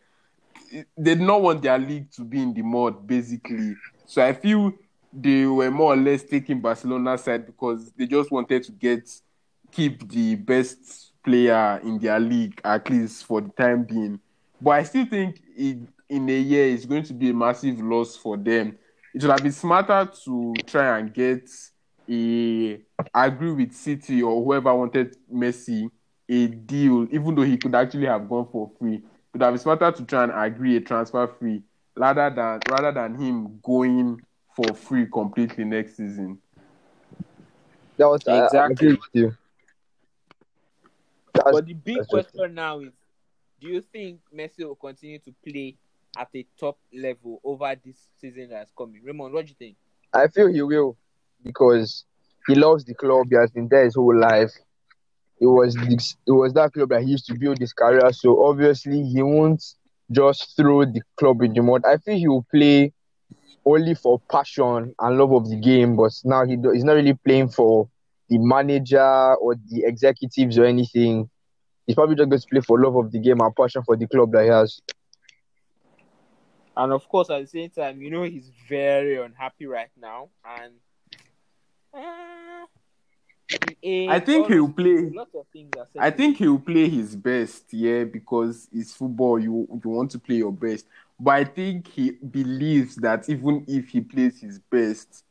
they 0.72 0.86
did 1.02 1.22
not 1.22 1.42
want 1.42 1.62
their 1.62 1.78
league 1.78 2.12
to 2.12 2.24
be 2.24 2.42
in 2.42 2.54
the 2.54 2.62
mud, 2.62 3.06
basically. 3.08 3.76
So 4.06 4.26
I 4.26 4.34
feel 4.34 4.74
they 5.14 5.46
were 5.46 5.72
more 5.72 5.94
or 5.94 5.98
less 5.98 6.24
taking 6.24 6.62
Barcelona's 6.62 7.24
side 7.24 7.46
because 7.46 7.92
they 7.92 8.06
just 8.06 8.32
wanted 8.32 8.64
to 8.64 8.72
get 8.72 9.10
keep 9.72 10.10
the 10.10 10.36
best 10.36 11.07
player 11.28 11.82
in 11.84 12.00
their 12.00 12.20
league 12.20 12.60
at 12.64 12.90
least 12.90 13.26
for 13.26 13.42
the 13.42 13.50
time 13.50 13.84
being. 13.84 14.20
But 14.62 14.72
I 14.72 14.84
still 14.84 15.06
think 15.06 15.42
it 15.58 15.78
in 16.10 16.30
a 16.30 16.40
year 16.40 16.68
it's 16.74 16.86
going 16.86 17.04
to 17.04 17.14
be 17.14 17.30
a 17.32 17.34
massive 17.34 17.80
loss 17.82 18.16
for 18.16 18.38
them. 18.38 18.78
It 19.14 19.22
would 19.22 19.32
have 19.32 19.44
been 19.44 19.52
smarter 19.52 20.10
to 20.26 20.64
try 20.66 20.98
and 21.00 21.14
get 21.14 21.50
a 22.10 22.80
agree 23.14 23.52
with 23.52 23.74
City 23.74 24.24
or 24.24 24.44
whoever 24.44 24.74
wanted 24.74 25.16
Messi 25.32 25.90
a 26.30 26.48
deal, 26.48 27.08
even 27.12 27.36
though 27.36 27.42
he 27.44 27.58
could 27.58 27.76
actually 27.76 28.06
have 28.08 28.28
gone 28.30 28.48
for 28.52 28.72
free. 28.80 28.96
It 28.96 29.04
would 29.34 29.42
have 29.44 29.54
been 29.54 29.60
smarter 29.60 29.92
to 29.92 30.06
try 30.06 30.24
and 30.24 30.32
agree 30.34 30.78
a 30.78 30.82
transfer 30.82 31.28
free 31.28 31.62
rather 31.98 32.30
than 32.34 32.62
rather 32.66 32.92
than 32.94 33.20
him 33.20 33.60
going 33.64 34.22
for 34.56 34.74
free 34.74 35.08
completely 35.12 35.66
next 35.66 35.98
season. 35.98 36.40
That 37.98 38.08
was 38.08 38.28
I- 38.28 38.32
I 38.34 38.46
Exactly. 38.46 38.66
agree 38.72 38.94
with 38.94 39.10
you. 39.14 39.38
That's- 41.38 41.54
But 41.54 41.66
the 41.68 41.74
big 41.74 42.08
question 42.08 42.56
now 42.56 42.80
is 42.80 42.94
do 43.60 43.68
you 43.70 43.82
think 43.82 44.20
Messi 44.36 44.66
will 44.66 44.76
continue 44.76 45.20
to 45.20 45.34
play 45.46 45.78
at 46.18 46.30
a 46.36 46.46
top 46.60 46.78
level 46.94 47.40
over 47.44 47.76
this 47.84 48.08
season 48.20 48.50
that's 48.50 48.72
coming? 48.78 49.02
Raymond, 49.04 49.34
what 49.34 49.46
do 49.46 49.50
you 49.50 49.56
think? 49.58 49.78
I 50.14 50.28
feel 50.28 50.48
he 50.48 50.62
will 50.62 50.98
because 51.44 52.06
he 52.48 52.56
loves 52.56 52.86
the 52.86 52.94
club. 52.94 53.28
He 53.30 53.36
has 53.36 53.52
been 53.52 53.68
there 53.68 53.84
his 53.86 53.96
whole 53.96 54.18
life. 54.18 54.52
It 55.40 55.46
was 55.46 55.76
this, 55.76 56.16
it 56.26 56.32
was 56.32 56.54
that 56.54 56.74
club 56.74 56.90
that 56.90 57.04
he 57.04 57.12
used 57.12 57.28
to 57.28 57.38
build 57.38 57.60
his 57.60 57.74
career. 57.74 58.12
So 58.12 58.46
obviously 58.46 59.04
he 59.04 59.22
won't 59.22 59.64
just 60.12 60.56
throw 60.56 60.86
the 60.86 61.02
club 61.20 61.42
in 61.44 61.54
the 61.54 61.62
mud. 61.62 61.84
I 61.86 61.98
feel 61.98 62.18
he 62.18 62.28
will 62.28 62.46
play 62.54 62.94
only 63.66 63.94
for 63.96 64.20
passion 64.32 64.96
and 65.00 65.18
love 65.18 65.34
of 65.34 65.50
the 65.50 65.58
game. 65.58 65.96
But 65.96 66.12
now 66.24 66.46
he 66.46 66.56
do, 66.56 66.72
he's 66.72 66.84
not 66.84 66.94
really 66.94 67.14
playing 67.14 67.50
for 67.50 67.90
the 68.30 68.38
manager 68.38 69.36
or 69.36 69.56
the 69.56 69.84
executives 69.86 70.58
or 70.58 70.66
anything. 70.66 71.30
He's 71.86 71.96
probably 71.96 72.16
just 72.16 72.30
going 72.30 72.42
to 72.42 72.48
play 72.48 72.62
for 72.62 72.82
love 72.82 72.96
of 72.98 73.12
the 73.12 73.20
game 73.20 73.40
and 73.40 73.56
passion 73.56 73.82
for 73.84 73.96
the 73.96 74.08
club 74.08 74.32
that 74.34 74.44
he 74.44 74.50
has. 74.50 74.82
And 76.76 76.92
of 76.94 77.08
course, 77.10 77.30
at 77.30 77.42
the 77.42 77.48
same 77.48 77.70
time, 77.72 78.02
you 78.02 78.12
know 78.12 78.24
he's 78.24 78.52
very 78.70 79.20
unhappy 79.20 79.66
right 79.66 79.90
now, 80.00 80.30
and 80.46 80.74
uh, 81.92 82.66
I 84.10 84.20
think 84.20 84.48
he'll 84.48 84.72
play. 84.72 85.10
Lots 85.10 85.34
of 85.34 85.48
things 85.52 85.72
are. 85.76 85.88
I 85.98 86.12
think 86.12 86.38
he'll 86.38 86.60
play 86.60 86.88
his 86.88 87.16
best, 87.16 87.74
yeah, 87.74 88.04
because 88.04 88.68
it's 88.72 88.94
football. 88.94 89.40
You 89.40 89.68
you 89.84 89.90
want 89.90 90.12
to 90.12 90.20
play 90.20 90.36
your 90.36 90.52
best, 90.52 90.86
but 91.20 91.32
I 91.32 91.44
think 91.46 91.88
he 91.88 92.12
believes 92.12 92.96
that 92.98 93.28
even 93.28 93.66
if 93.68 93.90
he 93.90 94.02
plays 94.02 94.40
his 94.40 94.60
best, 94.60 95.24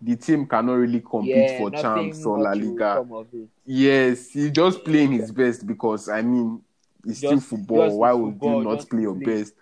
the 0.00 0.16
team 0.16 0.46
cannot 0.46 0.74
really 0.74 1.00
compete 1.00 1.50
yeah, 1.50 1.58
for 1.58 1.70
champs 1.70 2.24
or 2.26 2.38
La 2.38 2.52
Liga. 2.52 2.94
come 2.94 3.12
of 3.12 3.26
it. 3.32 3.48
Yes, 3.66 4.30
he's 4.32 4.50
just 4.50 4.84
playing 4.84 5.12
his 5.12 5.30
best 5.30 5.66
because 5.66 6.08
I 6.08 6.22
mean 6.22 6.62
it's 7.04 7.18
still 7.18 7.40
football. 7.40 7.86
just 7.86 7.98
Why 7.98 8.12
would 8.12 8.32
football, 8.32 8.60
you 8.60 8.64
not 8.64 8.90
play 8.90 9.02
your 9.02 9.14
play. 9.14 9.24
best? 9.26 9.54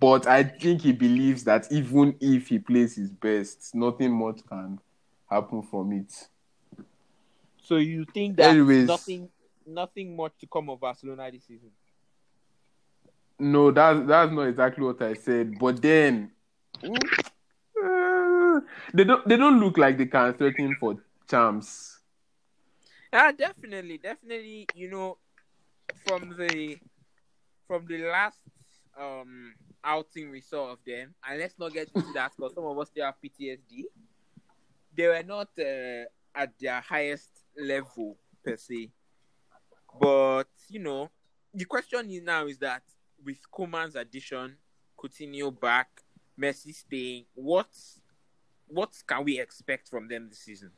But 0.00 0.26
I 0.26 0.42
think 0.42 0.82
he 0.82 0.92
believes 0.92 1.44
that 1.44 1.70
even 1.70 2.16
if 2.20 2.48
he 2.48 2.58
plays 2.58 2.96
his 2.96 3.10
best, 3.10 3.74
nothing 3.74 4.12
much 4.12 4.40
can 4.48 4.80
happen 5.30 5.62
from 5.62 5.92
it. 5.92 6.12
So 7.62 7.76
you 7.76 8.04
think 8.12 8.36
that 8.36 8.50
Anyways. 8.50 8.88
nothing, 8.88 9.28
nothing 9.66 10.16
much 10.16 10.32
to 10.40 10.46
come 10.46 10.70
of 10.70 10.80
Barcelona 10.80 11.30
this 11.30 11.44
season? 11.46 11.70
No, 13.38 13.70
that's 13.70 14.06
that's 14.06 14.32
not 14.32 14.42
exactly 14.42 14.84
what 14.84 15.00
I 15.02 15.14
said. 15.14 15.58
But 15.58 15.80
then 15.82 16.30
they 18.96 19.04
don't 19.04 19.28
they 19.28 19.36
don't 19.36 19.60
look 19.60 19.76
like 19.76 19.98
they 19.98 20.06
can 20.06 20.32
threaten 20.34 20.74
for 20.80 20.96
champs. 21.28 22.00
Yeah, 23.12 23.30
definitely, 23.32 23.98
definitely. 23.98 24.66
You 24.74 24.90
know, 24.90 25.18
from 26.04 26.34
the 26.36 26.78
from 27.68 27.86
the 27.86 27.98
last 28.04 28.38
um 28.98 29.54
outing 29.84 30.30
we 30.30 30.40
saw 30.40 30.72
of 30.72 30.78
them, 30.86 31.14
and 31.28 31.38
let's 31.38 31.54
not 31.58 31.74
get 31.74 31.88
into 31.94 32.12
that 32.14 32.32
because 32.34 32.54
some 32.54 32.64
of 32.64 32.78
us 32.78 32.88
still 32.88 33.04
have 33.04 33.16
PTSD. 33.22 33.84
They 34.96 35.06
were 35.08 35.22
not 35.22 35.48
uh, 35.58 36.08
at 36.34 36.58
their 36.58 36.80
highest 36.80 37.28
level 37.58 38.16
per 38.42 38.56
se, 38.56 38.88
but 40.00 40.48
you 40.68 40.80
know, 40.80 41.10
the 41.52 41.66
question 41.66 42.10
is 42.10 42.22
now 42.22 42.46
is 42.46 42.56
that 42.58 42.82
with 43.22 43.38
Koeman's 43.52 43.94
addition, 43.94 44.56
Coutinho 44.98 45.58
back, 45.60 45.88
Messi 46.40 46.74
staying, 46.74 47.26
what 47.34 47.68
what 48.68 48.90
can 49.06 49.24
we 49.24 49.40
expect 49.40 49.88
from 49.88 50.08
them 50.08 50.28
this 50.28 50.40
season? 50.40 50.70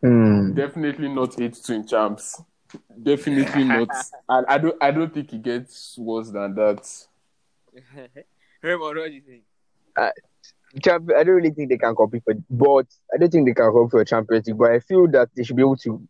Hmm. 0.00 0.52
Definitely 0.54 1.08
not 1.08 1.40
eight 1.40 1.58
twin 1.64 1.86
champs. 1.86 2.42
Definitely 3.02 3.64
not. 3.64 3.88
I, 4.28 4.42
I 4.48 4.58
don't 4.58 4.76
I 4.82 4.90
don't 4.90 5.12
think 5.12 5.32
it 5.32 5.42
gets 5.42 5.96
worse 5.98 6.30
than 6.30 6.54
that. 6.54 6.88
Raymond, 8.62 8.96
what 8.96 9.06
do 9.06 9.12
you 9.12 9.20
think? 9.20 9.42
Champ- 10.82 11.10
I 11.16 11.22
don't 11.22 11.34
really 11.34 11.50
think 11.50 11.68
they 11.68 11.76
can 11.76 11.94
compete 11.94 12.22
for, 12.24 12.34
but 12.50 12.86
I 13.12 13.18
don't 13.18 13.30
think 13.30 13.46
they 13.46 13.54
can 13.54 13.70
compete 13.70 13.90
for 13.90 14.00
a 14.00 14.04
Champions 14.04 14.46
League. 14.46 14.58
But 14.58 14.72
I 14.72 14.80
feel 14.80 15.06
that 15.08 15.28
they 15.36 15.44
should 15.44 15.56
be 15.56 15.62
able 15.62 15.76
to 15.76 16.02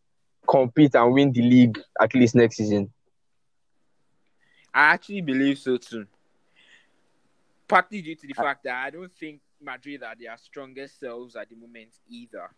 compete 0.47 0.95
and 0.95 1.13
win 1.13 1.33
the 1.33 1.43
league 1.43 1.79
at 2.01 2.15
least 2.15 2.35
next 2.35 2.57
season. 2.57 2.91
I 4.73 4.95
actually 4.95 5.21
believe 5.21 5.59
so 5.59 5.77
too. 5.77 6.07
Partly 7.69 8.03
due 8.03 8.15
to 8.15 8.27
the 8.27 8.35
fact 8.35 8.65
that 8.65 8.87
I 8.87 8.91
don't 8.91 9.13
think 9.13 9.41
Madrid 9.63 10.03
are 10.03 10.15
their 10.19 10.37
strongest 10.37 10.99
selves 11.01 11.37
at 11.37 11.49
the 11.49 11.57
moment 11.57 11.91
either. 12.09 12.51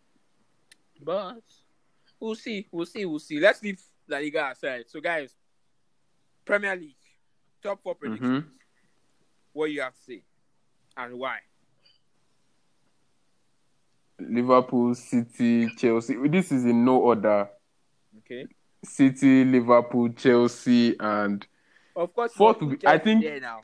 But 1.03 1.43
we'll 2.21 2.35
see, 2.35 2.67
we'll 2.71 2.87
see, 2.87 3.05
we'll 3.05 3.19
see. 3.19 3.39
Let's 3.41 3.63
leave 3.63 3.81
La 4.09 4.19
Liga 4.19 4.51
aside. 4.51 4.85
So, 4.89 5.01
guys, 5.01 5.35
Premier 6.45 6.77
League 6.77 6.97
top 7.63 7.83
four 7.83 7.95
predictions. 7.95 8.45
Mm-hmm. 8.45 8.49
What 9.53 9.71
you 9.71 9.81
have 9.83 9.95
to 9.95 10.01
say 10.03 10.23
and 10.97 11.19
why? 11.19 11.39
Liverpool, 14.21 14.95
City, 14.95 15.69
Chelsea. 15.77 16.17
This 16.29 16.53
is 16.53 16.65
in 16.65 16.85
no 16.85 16.99
order. 16.99 17.49
Okay. 18.19 18.47
City, 18.85 19.45
Liverpool, 19.45 20.11
Chelsea, 20.11 20.95
and 21.01 21.47
Of 21.97 22.15
course, 22.15 22.33
Fourth 22.33 22.61
will 22.61 22.69
be- 22.77 22.87
I 22.87 22.99
think- 22.99 23.23
there 23.23 23.41
now. 23.41 23.63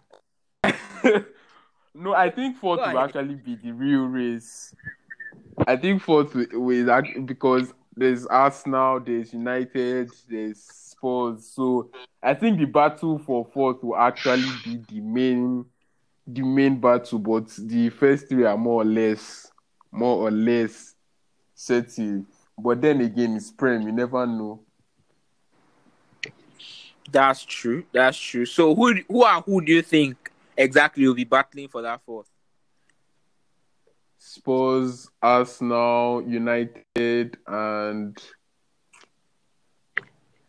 no, 1.95 2.15
I 2.15 2.31
think 2.31 2.57
fourth 2.57 2.81
will 2.81 2.99
actually 2.99 3.35
be 3.35 3.57
the 3.57 3.73
real 3.73 4.05
race. 4.05 4.75
I 5.67 5.77
think 5.77 6.03
fourth 6.03 6.35
will 6.35 7.03
because 7.25 7.75
there's 7.97 8.27
Arsenal, 8.27 9.01
there's 9.01 9.33
United, 9.33 10.11
there's 10.29 10.63
Spurs. 10.63 11.47
So 11.47 11.91
I 12.23 12.35
think 12.35 12.59
the 12.59 12.67
battle 12.67 13.19
for 13.19 13.45
fourth 13.53 13.83
will 13.83 13.97
actually 13.97 14.51
be 14.65 14.81
the 14.89 15.01
main, 15.01 15.65
the 16.27 16.43
main 16.43 16.81
battle. 16.81 17.19
But 17.19 17.49
the 17.59 17.91
first 17.91 18.29
three 18.29 18.45
are 18.45 18.57
more 18.57 18.83
or 18.83 18.87
less, 18.87 19.51
more 19.91 20.17
or 20.17 20.31
less 20.31 20.95
settled. 21.55 22.27
But 22.59 22.81
then 22.81 23.01
again, 23.01 23.37
it's 23.37 23.51
Prem. 23.51 23.83
You 23.83 23.93
never 23.93 24.27
know. 24.27 24.61
That's 27.11 27.45
true. 27.45 27.85
That's 27.93 28.19
true. 28.19 28.47
So, 28.47 28.75
who 28.75 28.95
who 29.09 29.25
are 29.25 29.43
who 29.43 29.61
do 29.61 29.73
you 29.73 29.83
think 29.83 30.17
exactly 30.61 31.07
will 31.07 31.15
be 31.15 31.25
battling 31.25 31.69
for 31.69 31.83
that 31.83 32.01
fourth? 32.05 32.29
Spurs, 34.19 35.09
Arsenal, 35.23 36.23
United, 36.23 37.39
and 37.47 38.19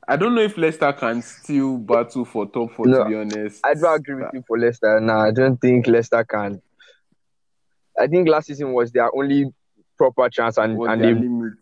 I 0.08 0.17
don't 0.17 0.36
know 0.36 0.41
if 0.41 0.58
Leicester 0.58 0.91
can 0.91 1.21
still 1.21 1.78
battle 1.78 2.26
for 2.26 2.45
top 2.47 2.74
four. 2.74 2.86
No, 2.86 3.04
to 3.04 3.10
be 3.10 3.15
honest, 3.15 3.62
I 3.65 3.74
do 3.74 3.88
agree 3.88 4.15
with 4.15 4.34
you 4.34 4.43
for 4.45 4.60
Leicester. 4.60 5.00
No, 5.00 5.13
I 5.13 5.32
don't 5.32 5.58
think 5.58 5.88
Leicester 5.88 6.24
can. 6.26 6.62
I 7.97 8.08
think 8.08 8.28
last 8.28 8.47
season 8.47 8.74
was 8.74 8.91
their 8.91 9.10
only 9.15 9.45
proper 9.97 10.28
chance, 10.30 10.58
and, 10.58 10.78
What's 10.78 10.91
and 10.91 11.02
their 11.02 11.13
they 11.13 11.21
limit? 11.21 11.54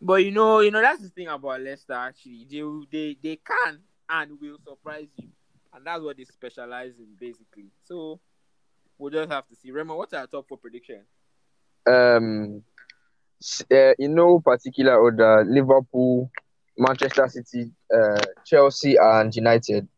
But 0.00 0.24
you 0.24 0.32
know, 0.32 0.60
you 0.60 0.72
know 0.72 0.80
that's 0.80 1.02
the 1.02 1.08
thing 1.08 1.28
about 1.28 1.60
Leicester. 1.60 1.92
Actually, 1.92 2.46
they 2.50 2.62
they 2.90 3.16
they 3.22 3.36
can 3.36 3.78
and 4.08 4.40
will 4.40 4.58
surprise 4.66 5.08
you, 5.18 5.28
and 5.74 5.86
that's 5.86 6.02
what 6.02 6.16
they 6.16 6.24
specialize 6.24 6.98
in 6.98 7.14
basically. 7.18 7.70
So 7.84 8.20
we'll 8.98 9.10
just 9.10 9.30
have 9.30 9.46
to 9.48 9.56
see. 9.56 9.70
Remo, 9.70 9.96
what's 9.96 10.12
our 10.12 10.26
top 10.26 10.48
four 10.48 10.58
prediction? 10.58 11.02
um, 11.88 12.62
uh, 13.72 13.92
in 13.98 14.14
no 14.14 14.40
particular 14.40 14.96
order, 14.98 15.44
Liverpool, 15.48 16.30
Manchester 16.76 17.28
City, 17.28 17.70
uh, 17.94 18.20
Chelsea, 18.44 18.96
and 18.96 19.34
United. 19.34 19.88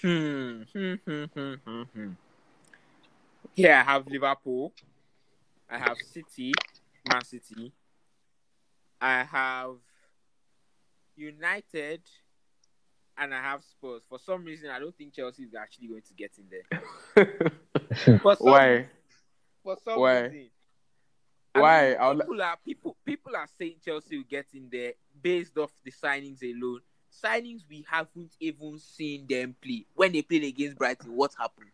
Hmm. 0.00 0.62
hmm, 0.72 0.94
hmm, 1.06 1.24
hmm, 1.34 1.54
hmm, 1.64 1.82
hmm. 1.82 2.10
Here 3.54 3.74
I 3.74 3.82
have 3.82 4.06
Liverpool. 4.06 4.72
I 5.68 5.78
have 5.78 5.96
City, 5.98 6.52
Man 7.08 7.24
City. 7.24 7.72
I 9.00 9.24
have 9.24 9.76
United, 11.16 12.02
and 13.18 13.34
I 13.34 13.40
have 13.40 13.62
Spurs. 13.64 14.02
For 14.08 14.18
some 14.18 14.44
reason, 14.44 14.70
I 14.70 14.78
don't 14.78 14.96
think 14.96 15.14
Chelsea 15.14 15.44
is 15.44 15.54
actually 15.54 15.88
going 15.88 16.02
to 16.02 16.14
get 16.14 16.32
in 16.38 16.44
there. 16.50 18.18
For 18.22 18.36
some 18.36 18.46
Why? 18.46 18.88
for 19.62 19.76
some 19.84 20.00
Why? 20.00 20.20
reason. 20.22 20.50
Why? 21.54 21.96
mean, 21.98 22.18
people 22.20 22.42
are 22.42 22.56
people 22.64 22.96
people 23.04 23.34
are 23.36 23.48
saying 23.58 23.76
Chelsea 23.84 24.16
will 24.18 24.24
get 24.28 24.46
in 24.54 24.68
there 24.70 24.92
based 25.22 25.56
off 25.58 25.72
the 25.84 25.90
signings 25.90 26.42
alone. 26.42 26.80
signings 27.10 27.62
we 27.68 27.84
haven't 27.88 28.32
even 28.38 28.78
seen 28.78 29.26
them 29.26 29.56
play. 29.60 29.86
When 29.94 30.12
they 30.12 30.22
played 30.22 30.44
against 30.44 30.76
Brighton, 30.78 31.12
what 31.16 31.32
happened? 31.38 31.70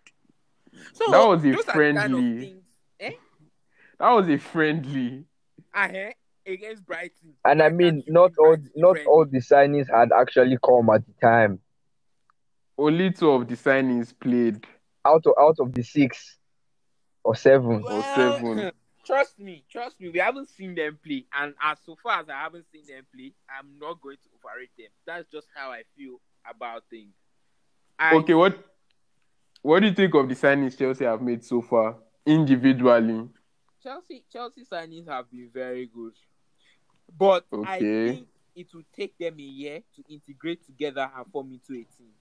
So 0.93 1.11
That 1.11 1.27
was 1.27 1.45
a 1.45 1.49
the 1.49 1.93
kind 1.93 2.15
of 2.15 2.21
friendly. 2.21 2.41
things, 2.41 2.65
eh? 3.01 3.13
That 3.99 4.11
was 4.11 4.29
a 4.29 4.39
friendly. 4.39 5.25
Uh-huh, 5.75 6.13
against 6.47 6.85
Brighton. 6.87 7.35
And 7.45 7.63
I 7.63 7.69
mean, 7.69 7.97
can't 7.97 8.07
you 8.07 8.13
not 8.13 8.31
beat 8.31 8.39
all 8.39 8.57
Brighton 8.57 8.73
not 8.77 8.93
friendly? 8.93 9.07
all 9.07 9.27
the 9.27 9.39
signings 9.39 9.91
had 9.91 10.11
actually 10.13 10.59
come 10.65 10.91
at 10.91 11.03
the 11.07 11.13
time. 11.21 11.61
Only 12.77 13.11
two 13.13 13.31
of 13.31 13.49
the 13.49 13.55
signings 13.57 14.13
played. 14.19 14.65
Out 15.05 15.27
of 15.27 15.35
out 15.39 15.57
of 15.59 15.73
the 15.75 15.83
six 15.83 16.39
or 17.25 17.35
seven. 17.35 17.83
or 17.85 18.03
seven. 18.03 18.73
Trust 19.05 19.41
me, 19.41 19.65
trust 19.69 20.01
me. 20.01 20.11
We 20.11 20.21
haven't 20.21 20.49
seen 20.49 20.77
them 20.77 20.97
play, 21.05 21.25
and 21.33 21.55
as 21.61 21.79
so 21.85 21.97
far 22.01 22.21
as 22.21 22.29
I 22.29 22.35
haven't 22.35 22.67
seen 22.71 22.87
them 22.87 23.05
play, 23.13 23.33
I'm 23.51 23.77
not 23.81 24.01
going 24.01 24.17
to 24.17 24.29
overrate 24.39 24.71
them. 24.79 24.91
That's 25.05 25.29
just 25.29 25.49
how 25.57 25.73
I 25.73 25.83
feel 25.97 26.21
about 26.49 26.85
things. 26.89 27.13
I, 27.99 28.15
Okay, 28.15 28.35
what 28.35 28.65
what 29.63 29.81
do 29.81 29.87
you 29.87 29.93
think 29.93 30.15
of 30.15 30.29
the 30.29 30.37
signings 30.37 30.79
Chelsea 30.79 31.05
have 31.05 31.21
made 31.21 31.45
so 31.45 31.63
far 31.63 31.97
individually? 32.25 33.29
Chelsea 33.83 34.25
Chelsea 34.33 34.63
signings 34.65 35.09
have 35.09 35.29
been 35.33 35.51
very 35.53 35.87
good, 35.87 36.15
but 37.19 37.45
I 37.67 37.79
think 37.79 38.29
it 38.55 38.75
will 38.75 38.85
take 38.95 39.17
them 39.19 39.35
a 39.39 39.43
year 39.43 39.83
to 39.97 40.13
integrate 40.13 40.65
together 40.65 41.11
and 41.17 41.27
form 41.33 41.53
into 41.53 41.73
a 41.73 41.85
team. 41.97 42.13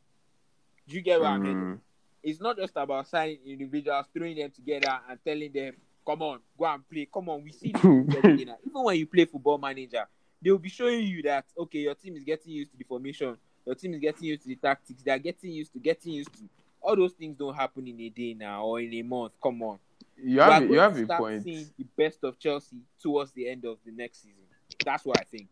Do 0.87 0.95
you 0.95 1.01
get 1.01 1.19
what 1.19 1.29
I 1.29 1.37
mean? 1.37 1.55
Mm. 1.55 1.79
It's 2.23 2.39
not 2.39 2.57
just 2.57 2.73
about 2.75 3.07
signing 3.07 3.39
individuals, 3.45 4.05
throwing 4.13 4.37
them 4.37 4.51
together, 4.51 4.99
and 5.09 5.19
telling 5.25 5.51
them, 5.51 5.75
"Come 6.05 6.21
on, 6.21 6.39
go 6.57 6.65
and 6.65 6.87
play." 6.87 7.07
Come 7.11 7.29
on, 7.29 7.43
we 7.43 7.51
see 7.51 7.71
this 7.71 7.83
every 7.83 8.37
day 8.37 8.45
now. 8.45 8.57
Even 8.65 8.83
when 8.83 8.97
you 8.97 9.07
play 9.07 9.25
football 9.25 9.57
manager, 9.57 10.07
they 10.41 10.51
will 10.51 10.59
be 10.59 10.69
showing 10.69 11.03
you 11.03 11.21
that 11.23 11.45
okay, 11.57 11.79
your 11.79 11.95
team 11.95 12.15
is 12.15 12.23
getting 12.23 12.53
used 12.53 12.71
to 12.71 12.77
the 12.77 12.83
formation, 12.83 13.37
your 13.65 13.75
team 13.75 13.93
is 13.93 13.99
getting 13.99 14.23
used 14.25 14.43
to 14.43 14.49
the 14.49 14.55
tactics, 14.55 15.01
they 15.03 15.11
are 15.11 15.19
getting 15.19 15.51
used 15.51 15.73
to 15.73 15.79
getting 15.79 16.13
used 16.13 16.33
to. 16.33 16.43
All 16.81 16.95
those 16.95 17.13
things 17.13 17.37
don't 17.37 17.55
happen 17.55 17.87
in 17.87 17.99
a 17.99 18.09
day 18.09 18.33
now 18.33 18.65
or 18.65 18.79
in 18.79 18.93
a 18.93 19.01
month. 19.03 19.33
Come 19.41 19.61
on. 19.61 19.79
You 20.17 20.39
have 20.41 20.69
you 20.69 20.79
have 20.79 20.97
a 20.97 21.05
point. 21.05 21.43
the 21.43 21.67
best 21.97 22.23
of 22.23 22.37
Chelsea 22.39 22.77
towards 23.01 23.31
the 23.31 23.49
end 23.49 23.65
of 23.65 23.77
the 23.85 23.91
next 23.91 24.23
season. 24.23 24.40
That's 24.85 25.05
what 25.05 25.19
I 25.19 25.23
think. 25.23 25.47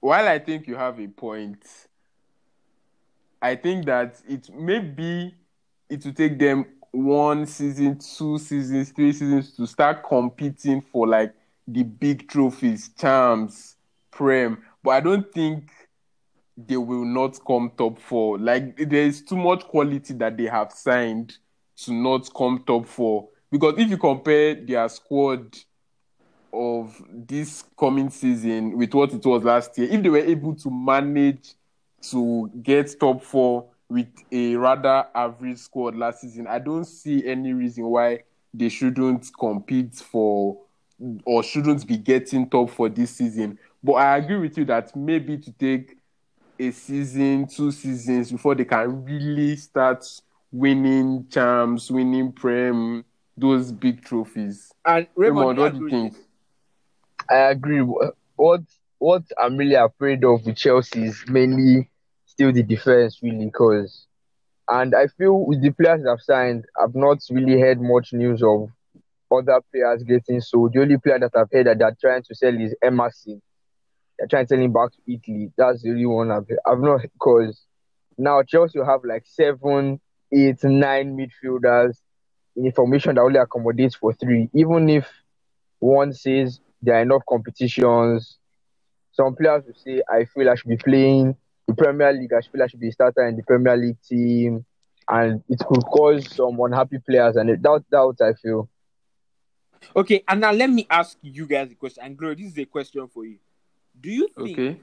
While 0.00 0.28
I 0.28 0.38
think 0.38 0.66
you 0.66 0.76
have 0.76 1.00
a 1.00 1.08
point, 1.08 1.64
I 3.42 3.56
think 3.56 3.86
that 3.86 4.20
it 4.28 4.48
maybe 4.54 5.34
it 5.88 6.04
will 6.04 6.12
take 6.12 6.38
them 6.38 6.66
one 6.90 7.46
season, 7.46 7.98
two 7.98 8.38
seasons, 8.38 8.90
three 8.90 9.12
seasons 9.12 9.54
to 9.56 9.66
start 9.66 10.02
competing 10.06 10.80
for 10.80 11.06
like 11.06 11.34
the 11.66 11.82
big 11.82 12.28
trophies, 12.28 12.90
champs, 12.98 13.76
prem. 14.10 14.62
But 14.82 14.90
I 14.90 15.00
don't 15.00 15.32
think 15.32 15.70
they 16.56 16.76
will 16.76 17.04
not 17.04 17.38
come 17.46 17.70
top 17.76 18.00
four. 18.00 18.38
Like 18.38 18.76
there 18.76 19.02
is 19.02 19.22
too 19.22 19.36
much 19.36 19.64
quality 19.64 20.14
that 20.14 20.36
they 20.36 20.46
have 20.46 20.72
signed 20.72 21.36
to 21.84 21.92
not 21.92 22.32
come 22.34 22.64
top 22.66 22.86
four. 22.86 23.28
Because 23.50 23.74
if 23.78 23.88
you 23.88 23.98
compare 23.98 24.54
their 24.54 24.88
squad 24.88 25.56
of 26.58 27.00
this 27.10 27.64
coming 27.78 28.10
season 28.10 28.76
with 28.76 28.92
what 28.92 29.12
it 29.12 29.24
was 29.24 29.44
last 29.44 29.78
year, 29.78 29.88
if 29.90 30.02
they 30.02 30.08
were 30.08 30.18
able 30.18 30.54
to 30.56 30.70
manage 30.70 31.54
to 32.10 32.50
get 32.62 32.98
top 32.98 33.22
four 33.22 33.66
with 33.88 34.08
a 34.32 34.56
rather 34.56 35.06
average 35.14 35.58
squad 35.58 35.96
last 35.96 36.20
season, 36.20 36.46
I 36.46 36.58
don't 36.58 36.84
see 36.84 37.26
any 37.26 37.52
reason 37.52 37.84
why 37.84 38.24
they 38.52 38.68
shouldn't 38.68 39.30
compete 39.38 39.94
for 39.94 40.58
or 41.24 41.42
shouldn't 41.42 41.86
be 41.86 41.96
getting 41.96 42.48
top 42.48 42.70
for 42.70 42.88
this 42.88 43.12
season. 43.12 43.58
But 43.82 43.94
I 43.94 44.16
agree 44.16 44.38
with 44.38 44.58
you 44.58 44.64
that 44.66 44.94
maybe 44.96 45.38
to 45.38 45.52
take 45.52 45.96
a 46.58 46.70
season, 46.72 47.46
two 47.46 47.70
seasons 47.70 48.32
before 48.32 48.56
they 48.56 48.64
can 48.64 49.04
really 49.04 49.54
start 49.56 50.04
winning 50.50 51.26
charms, 51.30 51.90
winning 51.90 52.32
prem, 52.32 53.04
those 53.36 53.70
big 53.70 54.04
trophies. 54.04 54.72
And 54.84 55.06
Raymond, 55.14 55.38
Raymond, 55.38 55.58
what 55.58 55.72
do 55.72 55.84
you 55.84 55.90
think? 55.90 56.16
I 57.30 57.50
agree. 57.50 57.80
What 58.36 58.60
what 58.98 59.22
I'm 59.38 59.56
really 59.56 59.74
afraid 59.74 60.24
of 60.24 60.44
with 60.44 60.56
Chelsea 60.56 61.04
is 61.04 61.24
mainly 61.28 61.90
still 62.26 62.52
the 62.52 62.62
defense, 62.62 63.20
really, 63.22 63.46
because 63.46 64.06
and 64.68 64.94
I 64.94 65.06
feel 65.06 65.44
with 65.46 65.62
the 65.62 65.70
players 65.70 66.06
have 66.06 66.20
signed, 66.20 66.66
I've 66.80 66.94
not 66.94 67.18
really 67.30 67.60
heard 67.60 67.80
much 67.80 68.12
news 68.12 68.42
of 68.42 68.70
other 69.30 69.60
players 69.72 70.02
getting 70.02 70.40
sold. 70.40 70.72
The 70.72 70.80
only 70.80 70.98
player 70.98 71.18
that 71.20 71.32
I've 71.34 71.50
heard 71.52 71.66
that 71.66 71.78
they're 71.78 71.96
trying 72.00 72.22
to 72.24 72.34
sell 72.34 72.54
is 72.60 72.74
Emerson. 72.82 73.40
They're 74.18 74.28
trying 74.28 74.44
to 74.46 74.48
sell 74.48 74.58
him 74.58 74.72
back 74.72 74.90
to 74.92 75.12
Italy. 75.12 75.52
That's 75.56 75.82
the 75.82 75.90
only 75.90 76.06
one 76.06 76.30
I've 76.30 76.48
heard. 76.48 76.58
I've 76.66 76.80
not 76.80 77.02
because 77.02 77.64
now 78.18 78.42
Chelsea 78.42 78.80
have 78.84 79.04
like 79.04 79.24
seven, 79.26 80.00
eight, 80.32 80.62
nine 80.64 81.16
midfielders 81.16 81.98
in 82.56 82.66
a 82.66 82.72
formation 82.72 83.14
that 83.14 83.22
only 83.22 83.38
accommodates 83.38 83.94
for 83.96 84.12
three. 84.12 84.50
Even 84.52 84.88
if 84.90 85.08
one 85.78 86.12
says 86.12 86.60
there 86.82 86.96
are 86.96 87.02
enough 87.02 87.22
competitions, 87.28 88.38
some 89.12 89.34
players 89.34 89.64
will 89.66 89.74
say, 89.74 90.02
I 90.08 90.24
feel 90.26 90.48
I 90.48 90.54
should 90.54 90.68
be 90.68 90.76
playing 90.76 91.36
the 91.66 91.74
Premier 91.74 92.12
League, 92.12 92.32
I 92.32 92.40
feel 92.40 92.62
I 92.62 92.66
should 92.66 92.80
be 92.80 92.88
a 92.88 92.92
starter 92.92 93.26
in 93.26 93.36
the 93.36 93.42
Premier 93.42 93.76
League 93.76 94.00
team. 94.08 94.64
And 95.10 95.42
it 95.48 95.58
could 95.66 95.82
cause 95.84 96.34
some 96.34 96.58
unhappy 96.60 96.98
players 96.98 97.36
and 97.36 97.48
it, 97.50 97.62
that 97.62 97.82
doubt 97.90 98.18
I 98.20 98.34
feel. 98.34 98.68
Okay, 99.96 100.22
and 100.28 100.40
now 100.40 100.52
let 100.52 100.68
me 100.68 100.86
ask 100.90 101.16
you 101.22 101.46
guys 101.46 101.70
a 101.70 101.74
question. 101.74 102.04
And 102.04 102.16
Glory, 102.16 102.34
this 102.34 102.52
is 102.52 102.58
a 102.58 102.64
question 102.66 103.08
for 103.08 103.24
you. 103.24 103.38
Do 104.00 104.10
you 104.10 104.28
think 104.28 104.58
Okay. 104.58 104.80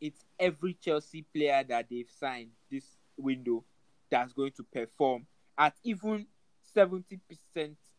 it's 0.00 0.24
every 0.38 0.74
Chelsea 0.74 1.22
player 1.34 1.62
that 1.68 1.86
they've 1.90 2.08
signed 2.18 2.50
this 2.70 2.84
window 3.16 3.64
that's 4.10 4.32
going 4.32 4.52
to 4.52 4.62
perform 4.62 5.26
at 5.58 5.74
even 5.84 6.26
70% 6.74 7.18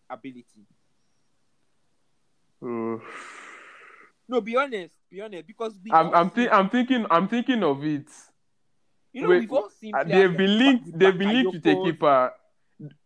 ability? 0.10 0.65
Uh, 2.65 2.97
No, 4.28 4.41
be 4.41 4.56
honest, 4.58 4.95
be 5.12 5.21
honest, 5.21 5.45
because 5.45 5.78
we 5.84 5.91
I'm 5.91 6.13
I'm, 6.13 6.30
thi- 6.32 6.49
I'm 6.49 6.69
thinking 6.69 7.06
I'm 7.12 7.28
thinking 7.28 7.62
of 7.63 7.84
it. 7.84 8.08
you 9.13 9.21
know 9.21 9.30
wait, 9.30 9.39
we've 9.41 9.51
all 9.51 9.69
seen 9.69 9.93
Uh, 9.93 10.04
they've 10.04 10.36
been 10.36 10.58
linked. 10.58 10.97
They've 10.97 11.17
been 11.17 11.34
linked 11.34 11.54
with 11.54 11.67
a 11.67 11.84
keeper. 11.84 12.34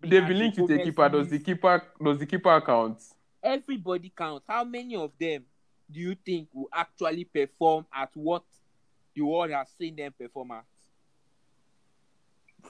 They've 0.02 0.28
been 0.28 0.40
linked 0.40 0.58
with 0.60 0.72
a 0.72 0.80
keeper. 0.84 1.10
Does 1.10 1.30
the 1.30 1.40
keeper 1.40 1.84
does 2.04 2.18
the 2.20 2.26
keeper 2.26 2.62
count? 2.62 3.04
Everybody 3.44 4.12
counts. 4.16 4.46
How 4.48 4.64
many 4.64 4.96
of 4.96 5.12
them 5.20 5.44
do 5.92 6.00
you 6.00 6.16
think 6.16 6.48
will 6.54 6.70
actually 6.74 7.26
perform 7.26 7.86
at 7.94 8.10
what 8.14 8.44
the 9.16 9.22
world 9.22 9.52
has 9.52 9.70
seen 9.78 9.96
them 9.96 10.14
perform 10.18 10.52
at? 10.52 10.66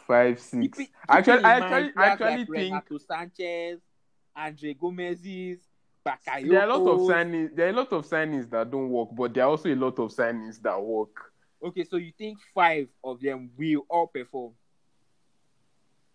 Five, 0.08 0.40
six. 0.40 0.62
Keep 0.62 0.74
it- 0.74 0.78
keep 0.78 0.92
Actually, 1.10 1.44
I 1.46 1.58
actually, 1.58 1.92
I 1.98 2.06
actually 2.08 2.30
like 2.30 2.48
think 2.48 2.74
Renato 2.90 2.98
Sanches, 2.98 3.80
Andre 4.36 4.74
Gomes's, 4.74 5.60
Bakayoko. 6.06 6.50
there 6.50 6.62
are 6.62 6.70
a 6.70 6.78
lot 6.78 6.92
of 6.94 7.00
signings. 7.02 7.56
There 7.56 7.68
are 7.68 7.70
a 7.70 7.74
lot 7.74 7.92
of 7.94 8.06
signings 8.06 8.50
that 8.50 8.70
don't 8.72 8.90
work, 8.90 9.10
but 9.14 9.34
there 9.34 9.44
are 9.44 9.50
also 9.50 9.70
a 9.70 9.76
lot 9.76 10.00
of 10.00 10.12
signings 10.12 10.62
that 10.62 10.82
work. 10.82 11.32
Okay, 11.62 11.84
so 11.84 11.98
you 11.98 12.12
think 12.18 12.40
five 12.54 12.88
of 13.04 13.20
them 13.20 13.50
will 13.58 13.86
all 13.90 14.08
perform? 14.08 14.54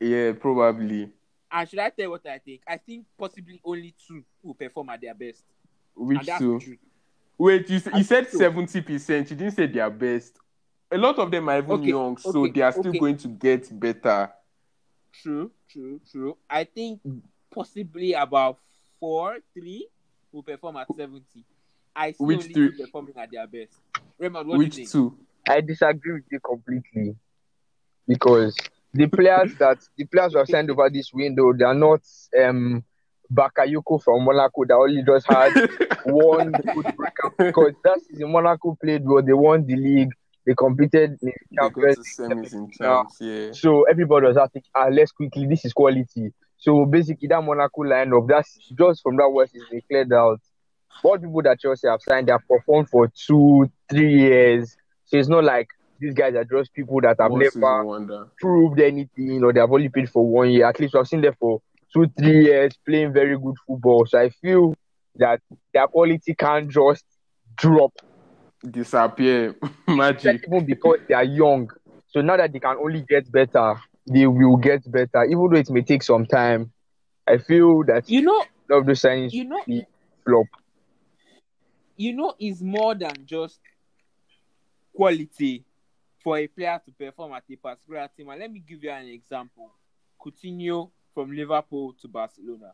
Yeah, 0.00 0.32
probably. 0.32 1.10
And 1.50 1.68
should 1.68 1.78
I 1.78 1.90
tell 1.90 2.06
you 2.06 2.10
what 2.10 2.26
I 2.26 2.38
think? 2.38 2.62
I 2.66 2.78
think 2.78 3.06
possibly 3.18 3.60
only 3.64 3.94
two 4.06 4.24
will 4.42 4.54
perform 4.54 4.88
at 4.90 5.00
their 5.00 5.14
best. 5.14 5.44
Which 5.94 6.26
two? 6.38 6.58
truth. 6.58 6.78
Wait, 7.38 7.68
you, 7.68 7.80
you 7.94 8.02
said 8.02 8.28
seventy 8.30 8.80
percent. 8.80 9.30
You 9.30 9.36
didn't 9.36 9.54
say 9.54 9.66
their 9.66 9.90
best. 9.90 10.38
A 10.90 10.98
lot 10.98 11.18
of 11.18 11.30
them 11.30 11.48
are 11.48 11.58
even 11.58 11.70
Okay, 11.72 11.88
young, 11.88 12.16
so 12.16 12.40
okay, 12.44 12.50
they 12.52 12.60
are 12.60 12.72
still 12.72 12.88
okay. 12.88 12.98
going 12.98 13.16
to 13.18 13.28
get 13.28 13.68
better. 13.78 14.30
True, 15.12 15.50
true, 15.70 16.00
true. 16.10 16.36
I 16.48 16.64
think 16.64 17.00
possibly 17.52 18.12
about 18.14 18.58
four, 19.04 19.36
three 19.52 19.86
will 20.32 20.42
perform 20.42 20.76
at 20.78 20.86
70. 20.96 21.22
I 21.94 22.12
see 22.12 22.24
Which 22.24 22.44
three? 22.44 22.54
two 22.54 22.72
performing 22.72 23.14
at 23.18 23.30
their 23.30 23.46
best. 23.46 23.78
Raymond, 24.18 24.48
what 24.48 24.54
do 24.54 24.62
you 24.62 24.66
Which 24.66 24.76
think? 24.76 24.90
two? 24.90 25.14
I 25.46 25.60
disagree 25.60 26.14
with 26.14 26.24
you 26.32 26.40
completely 26.40 27.14
because 28.08 28.56
the 28.94 29.06
players 29.08 29.54
that 29.58 29.78
the 29.98 30.06
players 30.06 30.32
who 30.32 30.38
have 30.38 30.48
signed 30.48 30.70
over 30.70 30.88
this 30.88 31.12
window, 31.12 31.52
they 31.52 31.64
are 31.66 31.74
not 31.74 32.00
um 32.42 32.82
Bakayoko 33.30 34.02
from 34.02 34.24
Monaco 34.24 34.64
that 34.64 34.74
only 34.74 35.02
just 35.02 35.26
had 35.26 35.52
one 36.06 36.52
good 36.52 36.96
breakout 36.96 37.36
because 37.36 37.72
that 37.84 38.00
season 38.08 38.32
Monaco 38.32 38.74
played 38.82 39.04
well, 39.04 39.22
they 39.22 39.32
won 39.34 39.66
the 39.66 39.76
league, 39.76 40.12
they 40.46 40.54
competed 40.54 41.18
in 41.20 41.28
the 41.28 41.32
They 41.50 41.56
go 41.56 41.68
to 41.68 41.94
Champions 41.94 42.16
semis 42.18 42.52
in 42.54 42.64
League. 42.64 42.72
champs. 42.72 43.16
Yeah. 43.20 43.52
So 43.52 43.82
everybody 43.84 44.26
was 44.28 44.36
asking, 44.38 44.62
ah, 44.74 44.88
let's 44.90 45.12
quickly, 45.12 45.46
this 45.46 45.64
is 45.66 45.74
quality. 45.74 46.32
So 46.64 46.86
basically, 46.86 47.28
that 47.28 47.44
Monaco 47.44 47.82
lineup, 47.82 48.26
that's 48.26 48.56
just 48.78 49.02
from 49.02 49.16
that 49.16 49.28
West 49.28 49.54
is 49.54 49.64
they 49.70 49.82
cleared 49.82 50.10
out. 50.14 50.40
All 51.02 51.18
people 51.18 51.42
that 51.42 51.60
Chelsea 51.60 51.86
have 51.86 52.00
signed, 52.00 52.26
they 52.26 52.32
have 52.32 52.40
performed 52.48 52.88
for 52.88 53.12
two, 53.26 53.70
three 53.90 54.18
years. 54.20 54.74
So 55.04 55.18
it's 55.18 55.28
not 55.28 55.44
like 55.44 55.68
these 56.00 56.14
guys 56.14 56.34
are 56.34 56.44
just 56.44 56.72
people 56.72 57.02
that 57.02 57.16
have 57.20 57.32
never 57.32 57.84
proved 58.40 58.80
anything 58.80 59.44
or 59.44 59.52
they 59.52 59.60
have 59.60 59.70
only 59.70 59.90
played 59.90 60.08
for 60.08 60.26
one 60.26 60.52
year. 60.52 60.66
At 60.66 60.80
least 60.80 60.94
I've 60.96 61.06
seen 61.06 61.20
them 61.20 61.34
for 61.38 61.60
two, 61.92 62.06
three 62.18 62.46
years 62.46 62.72
playing 62.86 63.12
very 63.12 63.38
good 63.38 63.56
football. 63.66 64.06
So 64.06 64.18
I 64.18 64.30
feel 64.30 64.74
that 65.16 65.42
their 65.74 65.86
quality 65.86 66.34
can't 66.34 66.70
just 66.70 67.04
drop 67.58 67.92
disappear. 68.70 69.54
Magic. 69.86 70.46
even 70.46 70.64
because 70.64 71.00
they 71.06 71.14
are 71.14 71.24
young. 71.24 71.68
So 72.08 72.22
now 72.22 72.38
that 72.38 72.54
they 72.54 72.60
can 72.60 72.78
only 72.82 73.04
get 73.06 73.30
better, 73.30 73.74
they 74.06 74.26
will 74.26 74.56
get 74.56 74.90
better, 74.90 75.24
even 75.24 75.48
though 75.50 75.58
it 75.58 75.70
may 75.70 75.82
take 75.82 76.02
some 76.02 76.26
time. 76.26 76.72
I 77.26 77.38
feel 77.38 77.82
that 77.84 78.08
You 78.08 78.22
know, 78.22 78.44
none 78.68 78.80
of 78.80 78.86
those 78.86 79.00
signings 79.00 79.32
you 79.32 79.44
know, 79.44 79.62
flop. 80.24 80.46
you 81.96 82.12
know, 82.14 82.34
is 82.38 82.62
more 82.62 82.94
than 82.94 83.14
just 83.24 83.60
quality 84.94 85.64
for 86.22 86.38
a 86.38 86.46
player 86.46 86.80
to 86.84 86.92
perform 86.92 87.32
at 87.32 87.44
a 87.50 87.56
particular 87.56 88.08
team. 88.16 88.28
And 88.28 88.40
let 88.40 88.50
me 88.52 88.60
give 88.66 88.82
you 88.82 88.90
an 88.90 89.06
example. 89.06 89.70
Coutinho 90.20 90.90
from 91.14 91.32
Liverpool 91.32 91.94
to 92.00 92.08
Barcelona. 92.08 92.72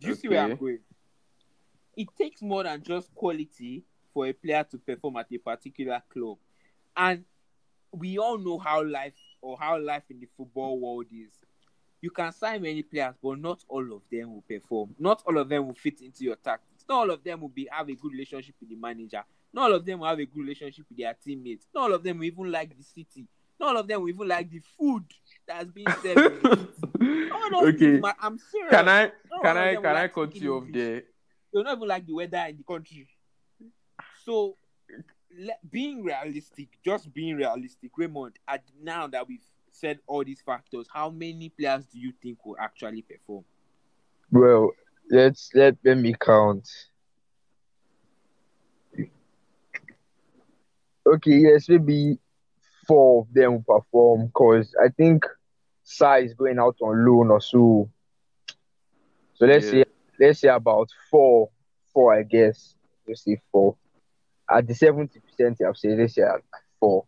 Do 0.00 0.08
you 0.08 0.14
see 0.14 0.28
where 0.28 0.40
I'm 0.40 0.56
going? 0.56 0.78
It 1.96 2.08
takes 2.16 2.42
more 2.42 2.64
than 2.64 2.82
just 2.82 3.14
quality 3.14 3.84
for 4.12 4.26
a 4.26 4.32
player 4.32 4.64
to 4.70 4.78
perform 4.78 5.16
at 5.16 5.26
a 5.32 5.38
particular 5.38 6.02
club. 6.12 6.38
And 6.96 7.24
we 7.92 8.18
all 8.18 8.38
know 8.38 8.58
how 8.58 8.82
life 8.84 9.14
or 9.42 9.58
how 9.60 9.78
life 9.78 10.04
in 10.08 10.20
the 10.20 10.28
football 10.36 10.78
world 10.78 11.06
is. 11.12 11.32
You 12.00 12.10
can 12.10 12.32
sign 12.32 12.62
many 12.62 12.82
players, 12.82 13.14
but 13.22 13.38
not 13.38 13.62
all 13.68 13.92
of 13.92 14.02
them 14.10 14.34
will 14.34 14.42
perform. 14.48 14.94
Not 14.98 15.22
all 15.26 15.38
of 15.38 15.48
them 15.48 15.66
will 15.66 15.74
fit 15.74 16.00
into 16.00 16.24
your 16.24 16.36
tactics. 16.36 16.84
Not 16.88 16.96
all 16.98 17.10
of 17.10 17.22
them 17.22 17.40
will 17.42 17.48
be 17.48 17.68
have 17.70 17.88
a 17.88 17.94
good 17.94 18.12
relationship 18.12 18.54
with 18.60 18.70
the 18.70 18.76
manager. 18.76 19.22
Not 19.52 19.70
all 19.70 19.76
of 19.76 19.84
them 19.84 20.00
will 20.00 20.08
have 20.08 20.18
a 20.18 20.24
good 20.24 20.40
relationship 20.40 20.86
with 20.88 20.98
their 20.98 21.14
teammates. 21.24 21.66
Not 21.74 21.82
all 21.82 21.94
of 21.94 22.02
them 22.02 22.18
will 22.18 22.24
even 22.24 22.50
like 22.50 22.76
the 22.76 22.82
city. 22.82 23.28
Not 23.60 23.68
all 23.76 23.80
of 23.82 23.86
them 23.86 24.00
will 24.00 24.08
even 24.08 24.26
like 24.26 24.50
the 24.50 24.60
food 24.78 25.04
that's 25.46 25.70
being 25.70 25.86
served. 26.02 26.18
in 26.18 26.42
the 26.42 26.68
city. 26.98 27.30
All 27.30 27.50
those 27.50 27.74
okay. 27.74 28.00
things, 28.00 28.04
I'm 28.20 28.38
serious. 28.38 28.70
Can 28.70 28.88
I 28.88 29.02
Not 29.30 29.42
can 29.42 29.56
I 29.56 29.74
can 29.76 29.96
I 29.96 30.08
cut 30.08 30.34
you 30.36 30.56
off 30.56 30.64
there? 30.72 31.02
they 31.52 31.62
don't 31.62 31.76
even 31.76 31.88
like 31.88 32.06
the 32.06 32.14
weather 32.14 32.44
in 32.48 32.56
the 32.56 32.64
country. 32.64 33.06
So, 34.24 34.56
being 35.70 36.02
realistic, 36.02 36.78
just 36.84 37.12
being 37.12 37.36
realistic, 37.36 37.90
Raymond. 37.96 38.38
At 38.46 38.64
now 38.80 39.06
that 39.08 39.26
we've 39.28 39.44
said 39.70 40.00
all 40.06 40.24
these 40.24 40.40
factors, 40.42 40.88
how 40.92 41.10
many 41.10 41.48
players 41.48 41.86
do 41.86 41.98
you 41.98 42.12
think 42.22 42.44
will 42.44 42.56
actually 42.58 43.02
perform? 43.02 43.44
Well, 44.32 44.72
let's 45.10 45.50
let 45.54 45.76
let 45.84 45.96
me 45.98 46.14
count. 46.18 46.68
Okay, 51.06 51.38
yes, 51.38 51.68
maybe 51.68 52.18
four 52.86 53.22
of 53.22 53.32
them 53.32 53.52
will 53.66 53.80
perform 53.80 54.26
because 54.26 54.74
I 54.82 54.88
think 54.88 55.24
Sarr 55.84 56.24
is 56.24 56.34
going 56.34 56.58
out 56.58 56.76
on 56.82 57.04
loan 57.06 57.30
or 57.30 57.40
so. 57.40 57.90
So 59.34 59.46
let's 59.46 59.68
Yeah. 59.68 59.70
say 59.70 59.84
let's 60.18 60.40
say 60.40 60.48
about 60.48 60.88
four, 61.10 61.50
four, 61.92 62.14
I 62.14 62.22
guess. 62.22 62.76
Let's 63.06 63.24
say 63.24 63.40
four. 63.50 63.76
At 64.50 64.66
the 64.66 64.74
seventy 64.74 65.20
percent, 65.20 65.60
I've 65.66 65.76
said 65.76 65.98
let's 65.98 66.14
say 66.14 66.22
at 66.22 66.42
four. 66.78 67.04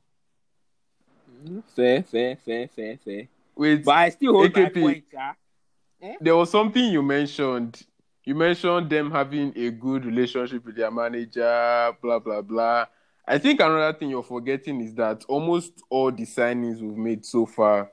Fair, 1.76 2.02
fair, 2.02 2.36
fair, 2.36 2.68
fair, 2.68 2.98
fair. 3.04 3.28
Wait, 3.56 3.84
But 3.84 3.92
I 3.96 4.08
still 4.08 4.32
hold 4.32 4.54
my 4.54 4.62
AKP. 4.62 4.80
point, 4.80 5.04
yeah. 5.12 6.14
there 6.20 6.36
was 6.36 6.50
something 6.50 6.84
you 6.84 7.02
mentioned. 7.02 7.82
You 8.24 8.34
mentioned 8.34 8.88
them 8.88 9.10
having 9.10 9.52
a 9.56 9.70
good 9.70 10.06
relationship 10.06 10.64
with 10.64 10.76
their 10.76 10.90
manager, 10.90 11.92
blah 12.02 12.18
blah 12.18 12.40
blah. 12.40 12.86
I 13.26 13.38
think 13.38 13.60
another 13.60 13.96
thing 13.98 14.10
you're 14.10 14.22
forgetting 14.22 14.80
is 14.80 14.94
that 14.94 15.24
almost 15.28 15.72
all 15.90 16.10
the 16.10 16.24
signings 16.24 16.80
we've 16.80 16.96
made 16.96 17.24
so 17.24 17.46
far, 17.46 17.90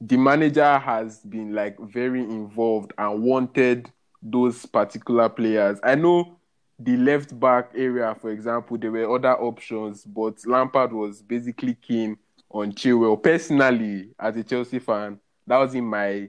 the 0.00 0.16
manager 0.16 0.78
has 0.78 1.20
been 1.20 1.54
like 1.54 1.78
very 1.80 2.20
involved 2.20 2.92
and 2.98 3.22
wanted 3.22 3.90
those 4.22 4.64
particular 4.66 5.28
players. 5.28 5.78
I 5.82 5.94
know 5.94 6.38
the 6.78 6.96
left 6.96 7.38
back 7.38 7.70
area, 7.74 8.14
for 8.20 8.30
example, 8.30 8.76
there 8.76 8.92
were 8.92 9.14
other 9.14 9.32
options, 9.32 10.04
but 10.04 10.34
Lampard 10.46 10.92
was 10.92 11.22
basically 11.22 11.74
keen 11.74 12.18
on 12.50 12.72
Chilwell. 12.72 13.22
Personally, 13.22 14.10
as 14.18 14.36
a 14.36 14.44
Chelsea 14.44 14.78
fan, 14.78 15.18
that 15.46 15.56
was 15.56 15.74
in 15.74 15.84
my 15.84 16.28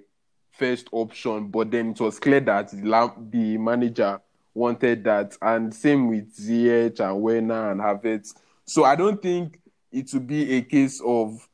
first 0.52 0.88
option, 0.92 1.48
but 1.48 1.70
then 1.70 1.92
it 1.92 2.00
was 2.00 2.20
clear 2.20 2.40
that 2.40 2.72
the, 2.72 3.58
manager 3.58 4.22
wanted 4.54 5.04
that, 5.04 5.38
and 5.42 5.74
same 5.74 6.08
with 6.08 6.36
Ziyech 6.36 7.00
and 7.00 7.22
Werner 7.22 7.72
and 7.72 7.82
Havertz. 7.82 8.34
So 8.66 8.86
I 8.86 8.96
don't 8.96 9.22
think 9.22 9.60
it 9.92 10.12
would 10.14 10.28
be 10.28 10.54
a 10.54 10.62
case 10.62 11.02
of 11.06 11.48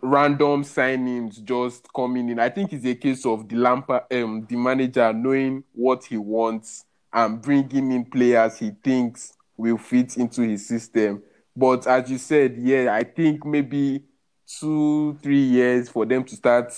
random 0.00 0.64
signings 0.64 1.42
just 1.44 1.92
coming 1.92 2.28
in. 2.28 2.38
I 2.40 2.48
think 2.48 2.72
it's 2.72 2.84
a 2.84 2.94
case 2.94 3.24
of 3.26 3.48
the 3.48 3.56
Lampard, 3.56 4.04
um, 4.12 4.46
the 4.48 4.56
manager 4.56 5.12
knowing 5.12 5.62
what 5.72 6.04
he 6.04 6.16
wants 6.16 6.84
and 7.12 7.40
bringing 7.40 7.92
in 7.92 8.04
players 8.04 8.58
he 8.58 8.72
thinks 8.82 9.32
will 9.56 9.78
fit 9.78 10.16
into 10.16 10.42
his 10.42 10.66
system. 10.66 11.22
But 11.56 11.86
as 11.86 12.10
you 12.10 12.18
said, 12.18 12.56
yeah, 12.58 12.94
I 12.94 13.02
think 13.02 13.44
maybe 13.44 14.04
two, 14.46 15.18
three 15.22 15.42
years 15.42 15.88
for 15.88 16.06
them 16.06 16.24
to 16.24 16.36
start 16.36 16.72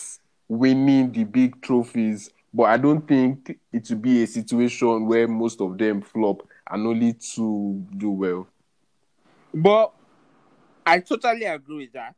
winning 0.49 1.13
the 1.13 1.25
big 1.25 1.61
trophies. 1.63 2.31
But 2.53 2.65
I 2.65 2.79
don't 2.79 3.07
think 3.07 3.59
it 3.73 3.89
will 3.91 3.99
be 3.99 4.23
a 4.23 4.27
situation 4.27 5.07
where 5.07 5.29
most 5.29 5.61
of 5.61 5.79
them 5.79 6.03
flop 6.03 6.43
and 6.69 6.87
only 6.87 7.13
two 7.13 7.85
do 7.97 8.11
well. 8.11 8.49
But 9.55 9.93
I 10.87 11.01
totally 11.01 11.45
agree 11.45 11.85
with 11.85 11.93
that. 11.93 12.15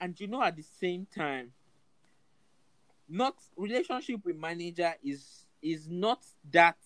And 0.00 0.18
you 0.18 0.26
know, 0.26 0.42
at 0.42 0.56
the 0.56 0.64
same 0.80 1.06
time, 1.14 1.52
not 3.08 3.36
relationship 3.56 4.20
with 4.24 4.36
manager 4.36 4.94
is 5.04 5.44
is 5.62 5.88
not 5.88 6.22
that 6.52 6.76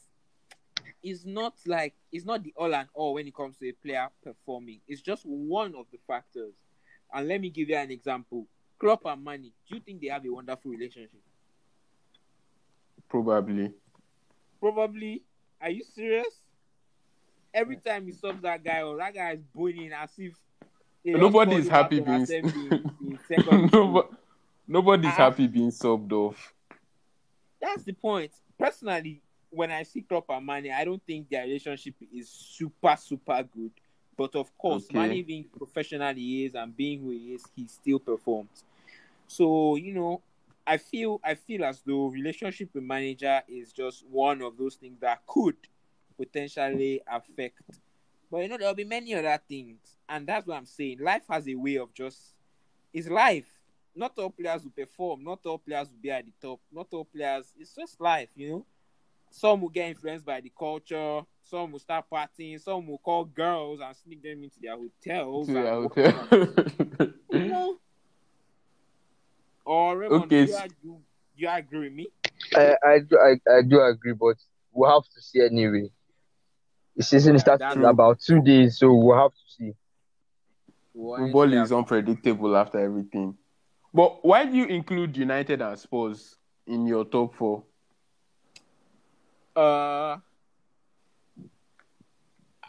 is 1.02 1.24
not 1.24 1.54
like 1.66 1.94
it's 2.12 2.24
not 2.24 2.42
the 2.42 2.52
all 2.56 2.74
and 2.74 2.88
all 2.94 3.14
when 3.14 3.26
it 3.26 3.34
comes 3.34 3.56
to 3.58 3.68
a 3.68 3.72
player 3.72 4.08
performing. 4.22 4.80
It's 4.88 5.00
just 5.00 5.24
one 5.24 5.74
of 5.74 5.86
the 5.92 5.98
factors. 6.06 6.52
And 7.12 7.26
let 7.28 7.40
me 7.40 7.50
give 7.50 7.68
you 7.68 7.76
an 7.76 7.90
example. 7.90 8.46
Klopp 8.78 9.04
and 9.06 9.22
Mane, 9.24 9.50
do 9.68 9.74
you 9.74 9.80
think 9.80 10.00
they 10.00 10.08
have 10.08 10.24
a 10.24 10.30
wonderful 10.30 10.70
relationship? 10.70 11.20
Probably. 13.08 13.72
Probably. 14.60 15.22
Are 15.60 15.70
you 15.70 15.82
serious? 15.84 16.40
Every 17.52 17.76
time 17.76 18.06
he 18.06 18.12
subs 18.12 18.42
that 18.42 18.62
guy, 18.62 18.82
or 18.82 18.96
that 18.98 19.12
guy 19.12 19.32
is 19.32 19.40
boiling 19.54 19.92
as 19.92 20.10
if 20.18 20.34
Nobody 21.04 21.56
is 21.56 21.68
happy 21.68 21.98
being 22.00 22.20
in 22.30 23.18
secondary 23.26 24.02
Nobody's 24.68 25.06
Ah. 25.14 25.30
happy 25.30 25.46
being 25.48 25.70
subbed 25.70 26.12
off. 26.12 26.54
That's 27.60 27.82
the 27.82 27.92
point. 27.92 28.30
Personally, 28.58 29.20
when 29.50 29.70
I 29.70 29.82
see 29.82 30.02
Klopp 30.02 30.30
and 30.30 30.46
Mane, 30.46 30.72
I 30.72 30.84
don't 30.84 31.02
think 31.06 31.28
their 31.28 31.42
relationship 31.42 31.94
is 32.12 32.28
super, 32.28 32.96
super 32.96 33.42
good. 33.42 33.72
But 34.16 34.34
of 34.36 34.56
course, 34.56 34.84
Okay. 34.84 34.98
Mane 34.98 35.24
being 35.24 35.44
professional 35.44 36.14
he 36.14 36.44
is 36.44 36.54
and 36.54 36.76
being 36.76 37.00
who 37.00 37.10
he 37.10 37.34
is, 37.34 37.44
he 37.56 37.66
still 37.66 37.98
performs. 37.98 38.64
So, 39.26 39.76
you 39.76 39.94
know, 39.94 40.22
I 40.66 40.76
feel 40.76 41.20
I 41.24 41.34
feel 41.34 41.64
as 41.64 41.82
though 41.84 42.06
relationship 42.08 42.70
with 42.74 42.84
manager 42.84 43.42
is 43.48 43.72
just 43.72 44.04
one 44.06 44.42
of 44.42 44.56
those 44.56 44.76
things 44.76 45.00
that 45.00 45.26
could 45.26 45.56
potentially 46.16 47.00
affect. 47.10 47.60
But 48.30 48.38
you 48.42 48.48
know, 48.48 48.58
there'll 48.58 48.74
be 48.74 48.84
many 48.84 49.14
other 49.14 49.40
things. 49.48 49.78
And 50.08 50.26
that's 50.26 50.46
what 50.46 50.56
I'm 50.56 50.66
saying. 50.66 50.98
Life 51.00 51.22
has 51.30 51.48
a 51.48 51.54
way 51.54 51.76
of 51.76 51.92
just 51.94 52.34
it's 52.92 53.08
life. 53.08 53.48
Not 53.96 54.12
all 54.18 54.30
players 54.30 54.62
will 54.62 54.70
perform, 54.70 55.24
not 55.24 55.40
all 55.46 55.58
players 55.58 55.88
will 55.88 55.98
be 56.00 56.10
at 56.10 56.24
the 56.24 56.32
top, 56.40 56.60
not 56.70 56.88
all 56.92 57.04
players 57.04 57.46
it's 57.58 57.74
just 57.74 58.00
life, 58.00 58.28
you 58.36 58.50
know. 58.50 58.66
Some 59.30 59.60
will 59.60 59.68
get 59.68 59.88
influenced 59.88 60.26
by 60.26 60.40
the 60.40 60.52
culture, 60.56 61.22
some 61.44 61.72
will 61.72 61.78
start 61.78 62.04
partying, 62.12 62.60
some 62.60 62.86
will 62.86 62.98
call 62.98 63.24
girls 63.24 63.80
and 63.80 63.96
sneak 63.96 64.22
them 64.22 64.42
into 64.42 64.58
their 64.60 64.76
hotels. 64.76 65.46
To 65.46 65.52
their 65.52 65.74
hotel. 65.74 66.28
you 67.32 67.46
know. 67.48 67.76
Or 69.64 69.96
Raymond, 69.98 70.24
Okay, 70.24 70.46
do, 70.46 70.52
you, 70.52 70.58
do 70.82 71.00
you 71.36 71.48
agree 71.48 71.78
with 71.80 71.92
me? 71.92 72.08
I, 72.54 72.74
I, 72.84 72.98
do, 72.98 73.18
I, 73.18 73.50
I 73.50 73.62
do 73.62 73.80
agree, 73.80 74.14
but 74.14 74.36
we'll 74.72 74.90
have 74.90 75.04
to 75.04 75.22
see 75.22 75.40
anyway. 75.42 75.90
The 76.96 77.04
season 77.04 77.34
Yeah, 77.34 77.40
starts 77.40 77.76
in 77.76 77.84
about 77.84 78.18
two 78.20 78.42
days, 78.42 78.78
so 78.78 78.92
we'll 78.92 79.16
have 79.16 79.30
to 79.30 79.40
see. 79.56 79.72
Well, 80.92 81.22
Football 81.22 81.52
is 81.54 81.72
unpredictable 81.72 82.56
after 82.56 82.78
everything. 82.78 83.36
But 83.94 84.24
why 84.24 84.44
do 84.44 84.56
you 84.56 84.66
include 84.66 85.16
United 85.16 85.62
and 85.62 85.78
Spurs 85.78 86.36
in 86.66 86.86
your 86.86 87.04
top 87.04 87.34
four? 87.34 87.64
Uh, 89.56 90.16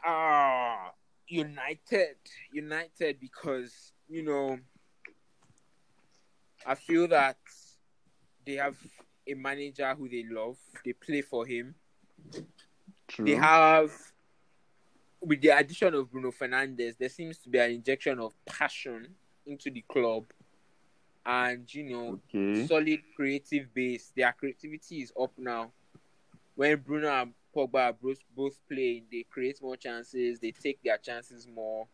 ah, 0.03 0.91
United, 1.27 2.17
United, 2.51 3.19
because 3.19 3.93
you 4.09 4.23
know, 4.23 4.57
I 6.65 6.75
feel 6.75 7.07
that 7.07 7.37
they 8.45 8.55
have 8.55 8.75
a 9.27 9.33
manager 9.35 9.93
who 9.95 10.09
they 10.09 10.25
love. 10.29 10.57
They 10.83 10.93
play 10.93 11.21
for 11.21 11.45
him. 11.45 11.75
True. 13.07 13.25
They 13.25 13.35
have, 13.35 13.91
with 15.21 15.41
the 15.41 15.49
addition 15.49 15.93
of 15.93 16.11
Bruno 16.11 16.31
Fernandes, 16.31 16.97
there 16.97 17.09
seems 17.09 17.37
to 17.39 17.49
be 17.49 17.59
an 17.59 17.71
injection 17.71 18.19
of 18.19 18.33
passion 18.45 19.07
into 19.45 19.69
the 19.69 19.81
club, 19.87 20.25
and 21.25 21.71
you 21.73 21.83
know, 21.83 22.19
Okay. 22.33 22.65
solid 22.65 22.99
creative 23.15 23.73
base. 23.73 24.11
Their 24.15 24.33
creativity 24.33 25.01
is 25.01 25.13
up 25.19 25.31
now. 25.37 25.71
When 26.55 26.77
Bruno 26.79 27.09
and 27.09 27.33
Pogba 27.55 27.95
both 28.01 28.19
both 28.35 28.59
play, 28.69 29.03
they 29.11 29.25
create 29.29 29.61
more 29.61 29.75
chances, 29.75 30.39
they 30.39 30.51
take 30.51 30.81
their 30.83 30.97
chances 30.97 31.47
more, 31.47 31.87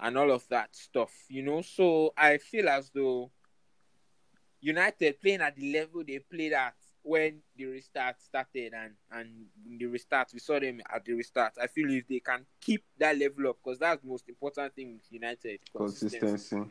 and 0.00 0.16
all 0.18 0.30
of 0.30 0.46
that 0.48 0.74
stuff, 0.74 1.12
you 1.28 1.42
know. 1.42 1.62
So 1.62 2.12
I 2.16 2.38
feel 2.38 2.68
as 2.68 2.90
though 2.94 3.30
United 4.60 5.20
playing 5.20 5.40
at 5.40 5.56
the 5.56 5.72
level 5.72 6.02
they 6.06 6.18
played 6.18 6.52
at 6.52 6.74
when 7.02 7.40
the 7.56 7.66
restart 7.66 8.20
started 8.22 8.72
and 8.72 8.92
and 9.10 9.28
the 9.78 9.86
restart 9.86 10.28
we 10.32 10.38
saw 10.38 10.58
them 10.58 10.80
at 10.92 11.04
the 11.04 11.12
restart. 11.14 11.52
I 11.60 11.66
feel 11.66 11.90
if 11.90 12.06
they 12.06 12.20
can 12.20 12.46
keep 12.60 12.84
that 12.98 13.18
level 13.18 13.48
up 13.48 13.58
because 13.62 13.78
that's 13.78 14.02
the 14.02 14.08
most 14.08 14.28
important 14.28 14.74
thing 14.74 14.94
with 14.94 15.02
United 15.10 15.60
consistency. 15.74 16.18
Consistency. 16.18 16.70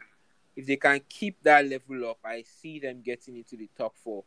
If 0.56 0.66
they 0.66 0.76
can 0.76 1.02
keep 1.08 1.42
that 1.44 1.66
level 1.66 2.10
up, 2.10 2.20
I 2.26 2.44
see 2.44 2.80
them 2.80 3.02
getting 3.02 3.38
into 3.38 3.56
the 3.56 3.70
top 3.78 3.96
four. 3.96 4.24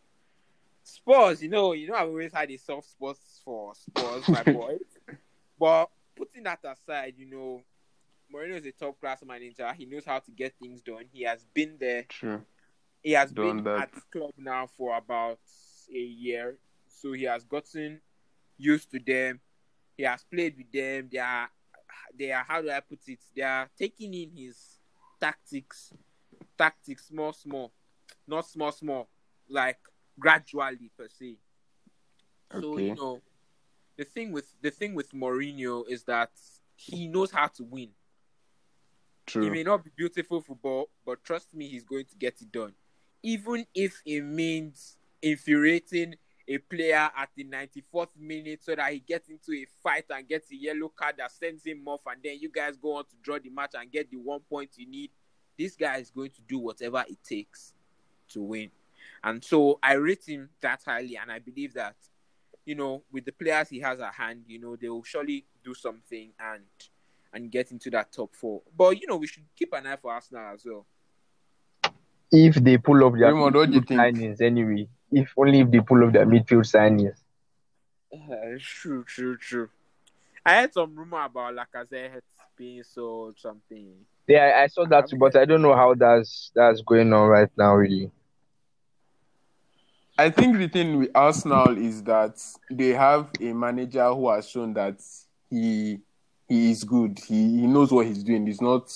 Spurs, 0.84 1.42
you 1.42 1.48
know, 1.48 1.72
you 1.72 1.88
know, 1.88 1.94
I've 1.94 2.08
always 2.08 2.32
had 2.32 2.50
a 2.50 2.56
soft 2.58 2.90
spot 2.90 3.16
for 3.42 3.72
Spurs, 3.74 4.28
my 4.28 4.42
boys. 4.52 4.80
But 5.58 5.90
putting 6.14 6.42
that 6.44 6.60
aside, 6.64 7.14
you 7.16 7.26
know, 7.30 7.62
Mourinho 8.32 8.58
is 8.58 8.66
a 8.66 8.72
top 8.72 9.00
class 9.00 9.22
manager. 9.26 9.72
He 9.72 9.86
knows 9.86 10.04
how 10.04 10.18
to 10.18 10.30
get 10.30 10.54
things 10.60 10.82
done. 10.82 11.04
He 11.10 11.22
has 11.22 11.44
been 11.54 11.76
there. 11.80 12.04
True. 12.08 12.42
He 13.02 13.12
has 13.12 13.30
Done 13.32 13.56
been 13.56 13.64
that. 13.64 13.82
at 13.82 13.92
the 13.94 14.00
club 14.12 14.32
now 14.36 14.66
for 14.66 14.96
about 14.96 15.38
a 15.94 15.98
year, 15.98 16.58
so 16.88 17.12
he 17.12 17.24
has 17.24 17.44
gotten 17.44 18.00
used 18.56 18.90
to 18.92 18.98
them. 18.98 19.40
He 19.96 20.02
has 20.04 20.24
played 20.24 20.56
with 20.56 20.70
them. 20.72 21.08
They 21.10 21.18
are, 21.18 21.48
they 22.18 22.32
are. 22.32 22.44
How 22.46 22.60
do 22.62 22.70
I 22.70 22.80
put 22.80 23.00
it? 23.06 23.20
They 23.34 23.42
are 23.42 23.68
taking 23.78 24.12
in 24.14 24.30
his 24.34 24.78
tactics, 25.20 25.92
tactics, 26.58 27.06
small, 27.08 27.32
small, 27.32 27.72
not 28.26 28.46
small, 28.46 28.72
small, 28.72 29.08
like 29.48 29.78
gradually 30.18 30.90
per 30.96 31.08
se. 31.08 31.36
So 32.60 32.78
you 32.78 32.94
know, 32.94 33.20
the 33.96 34.04
thing 34.04 34.32
with 34.32 34.46
the 34.62 34.70
thing 34.70 34.94
with 34.94 35.12
Mourinho 35.12 35.88
is 35.88 36.04
that 36.04 36.30
he 36.76 37.08
knows 37.08 37.30
how 37.30 37.48
to 37.48 37.64
win. 37.64 37.90
True. 39.26 39.50
may 39.50 39.62
not 39.62 39.82
be 39.84 39.90
beautiful 39.96 40.40
football, 40.40 40.90
but 41.06 41.24
trust 41.24 41.54
me, 41.54 41.66
he's 41.66 41.84
going 41.84 42.04
to 42.04 42.16
get 42.16 42.40
it 42.42 42.52
done. 42.52 42.74
Even 43.22 43.66
if 43.74 44.02
it 44.04 44.20
means 44.20 44.98
infuriating 45.22 46.16
a 46.46 46.58
player 46.58 47.10
at 47.16 47.30
the 47.34 47.44
94th 47.44 48.08
minute 48.18 48.62
so 48.62 48.74
that 48.74 48.92
he 48.92 48.98
gets 48.98 49.30
into 49.30 49.52
a 49.52 49.66
fight 49.82 50.04
and 50.10 50.28
gets 50.28 50.50
a 50.52 50.56
yellow 50.56 50.92
card 50.94 51.14
that 51.16 51.32
sends 51.32 51.64
him 51.64 51.82
off, 51.86 52.02
and 52.06 52.20
then 52.22 52.38
you 52.38 52.50
guys 52.50 52.76
go 52.76 52.96
on 52.96 53.04
to 53.04 53.16
draw 53.22 53.38
the 53.38 53.48
match 53.48 53.72
and 53.74 53.90
get 53.90 54.10
the 54.10 54.18
one 54.18 54.40
point 54.40 54.70
you 54.76 54.86
need. 54.86 55.10
This 55.58 55.74
guy 55.74 55.96
is 55.96 56.10
going 56.10 56.30
to 56.30 56.42
do 56.46 56.58
whatever 56.58 57.02
it 57.08 57.18
takes 57.24 57.72
to 58.30 58.42
win. 58.42 58.70
And 59.24 59.42
so 59.42 59.78
I 59.82 59.94
rate 59.94 60.24
him 60.26 60.50
that 60.60 60.82
highly, 60.84 61.16
and 61.16 61.32
I 61.32 61.38
believe 61.38 61.72
that, 61.74 61.96
you 62.66 62.74
know, 62.74 63.02
with 63.10 63.24
the 63.24 63.32
players 63.32 63.70
he 63.70 63.80
has 63.80 63.98
at 63.98 64.12
hand, 64.12 64.44
you 64.46 64.60
know, 64.60 64.76
they 64.76 64.88
will 64.90 65.02
surely 65.02 65.46
do 65.64 65.72
something 65.74 66.30
and 66.38 66.62
and 67.32 67.50
get 67.50 67.72
into 67.72 67.90
that 67.90 68.12
top 68.12 68.36
four. 68.36 68.62
But 68.76 69.00
you 69.00 69.06
know, 69.08 69.16
we 69.16 69.26
should 69.26 69.44
keep 69.56 69.72
an 69.72 69.86
eye 69.86 69.96
for 69.96 70.12
Arsenal 70.12 70.52
as 70.54 70.62
well. 70.64 70.86
If 72.30 72.56
they 72.56 72.76
pull 72.76 73.02
off 73.02 73.14
their 73.18 73.32
Raymond, 73.32 73.54
what 73.54 73.70
do 73.70 73.76
you 73.76 73.80
midfield 73.80 73.88
think? 73.88 74.00
signings 74.00 74.40
anyway. 74.42 74.88
If 75.10 75.32
only 75.36 75.60
if 75.60 75.70
they 75.70 75.80
pull 75.80 76.04
off 76.04 76.12
their 76.12 76.26
midfield 76.26 76.70
signings. 76.70 77.16
Uh, 78.12 78.58
true, 78.60 79.04
true, 79.04 79.36
true. 79.38 79.68
I 80.44 80.60
heard 80.60 80.74
some 80.74 80.94
rumor 80.94 81.24
about 81.24 81.54
Lacazette 81.54 82.20
being 82.56 82.82
sold 82.82 83.38
something. 83.38 83.94
Yeah, 84.28 84.44
I, 84.56 84.64
I 84.64 84.66
saw 84.66 84.84
that 84.86 85.08
too, 85.08 85.16
but 85.16 85.34
I 85.34 85.44
don't 85.44 85.62
know 85.62 85.74
how 85.74 85.94
that's 85.94 86.52
that's 86.54 86.82
going 86.82 87.12
on 87.12 87.28
right 87.28 87.50
now 87.56 87.74
really. 87.74 88.10
I 90.16 90.30
think 90.30 90.58
the 90.58 90.68
thing 90.68 90.98
with 90.98 91.10
Arsenal 91.12 91.76
is 91.76 92.04
that 92.04 92.40
they 92.70 92.90
have 92.90 93.30
a 93.40 93.52
manager 93.52 94.08
who 94.14 94.30
has 94.30 94.48
shown 94.48 94.72
that 94.74 95.00
he 95.50 95.98
he 96.48 96.70
is 96.70 96.84
good. 96.84 97.18
He 97.18 97.60
he 97.60 97.66
knows 97.66 97.90
what 97.90 98.06
he's 98.06 98.22
doing. 98.22 98.46
He's 98.46 98.60
not 98.60 98.92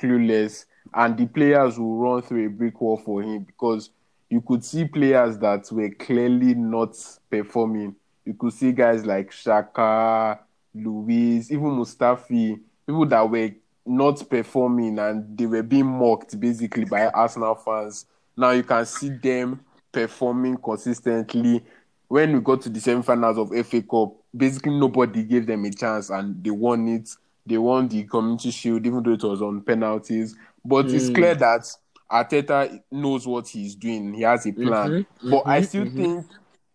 clueless, 0.00 0.64
and 0.94 1.18
the 1.18 1.26
players 1.26 1.78
will 1.78 1.98
run 1.98 2.22
through 2.22 2.46
a 2.46 2.48
brick 2.50 2.80
wall 2.80 2.96
for 2.96 3.22
him 3.22 3.44
because 3.44 3.90
you 4.30 4.40
could 4.40 4.64
see 4.64 4.86
players 4.86 5.36
that 5.38 5.70
were 5.70 5.90
clearly 5.90 6.54
not 6.54 6.96
performing. 7.30 7.94
You 8.24 8.32
could 8.32 8.54
see 8.54 8.72
guys 8.72 9.04
like 9.04 9.30
Xhaka, 9.30 10.38
Luiz, 10.74 11.52
even 11.52 11.66
Mustafi, 11.72 12.58
people 12.86 13.04
that 13.06 13.28
were 13.28 13.50
not 13.84 14.26
performing 14.30 14.98
and 14.98 15.36
they 15.36 15.44
were 15.44 15.62
being 15.62 15.84
mocked 15.84 16.40
basically 16.40 16.86
by 16.86 17.08
Arsenal 17.08 17.56
fans. 17.56 18.06
Now 18.38 18.52
you 18.52 18.62
can 18.62 18.86
see 18.86 19.10
them 19.10 19.60
performing 19.92 20.56
consistently. 20.56 21.62
When 22.08 22.32
we 22.34 22.40
got 22.40 22.60
to 22.62 22.68
the 22.68 22.80
semi-finals 22.80 23.38
of 23.38 23.52
FA 23.66 23.82
Cup, 23.82 24.14
basically 24.36 24.78
nobody 24.78 25.22
gave 25.24 25.46
them 25.46 25.64
a 25.64 25.70
chance 25.70 26.10
and 26.10 26.42
they 26.42 26.50
won 26.50 26.88
it. 26.88 27.08
They 27.46 27.58
won 27.58 27.88
the 27.88 28.04
Community 28.04 28.50
Shield, 28.50 28.86
even 28.86 29.02
though 29.02 29.12
it 29.12 29.22
was 29.22 29.42
on 29.42 29.62
penalties. 29.62 30.36
But 30.64 30.92
it's 30.92 31.08
Mm. 31.08 31.14
clear 31.14 31.34
that 31.36 31.66
Arteta 32.10 32.82
knows 32.90 33.26
what 33.26 33.48
he's 33.48 33.74
doing. 33.74 34.12
He 34.14 34.22
has 34.22 34.46
a 34.46 34.52
plan. 34.52 34.90
Mhm, 34.90 35.06
but 35.30 35.44
I 35.46 35.60
mhm, 35.60 35.62
still 35.62 35.86
mhm. 35.86 35.96
think, 35.96 36.26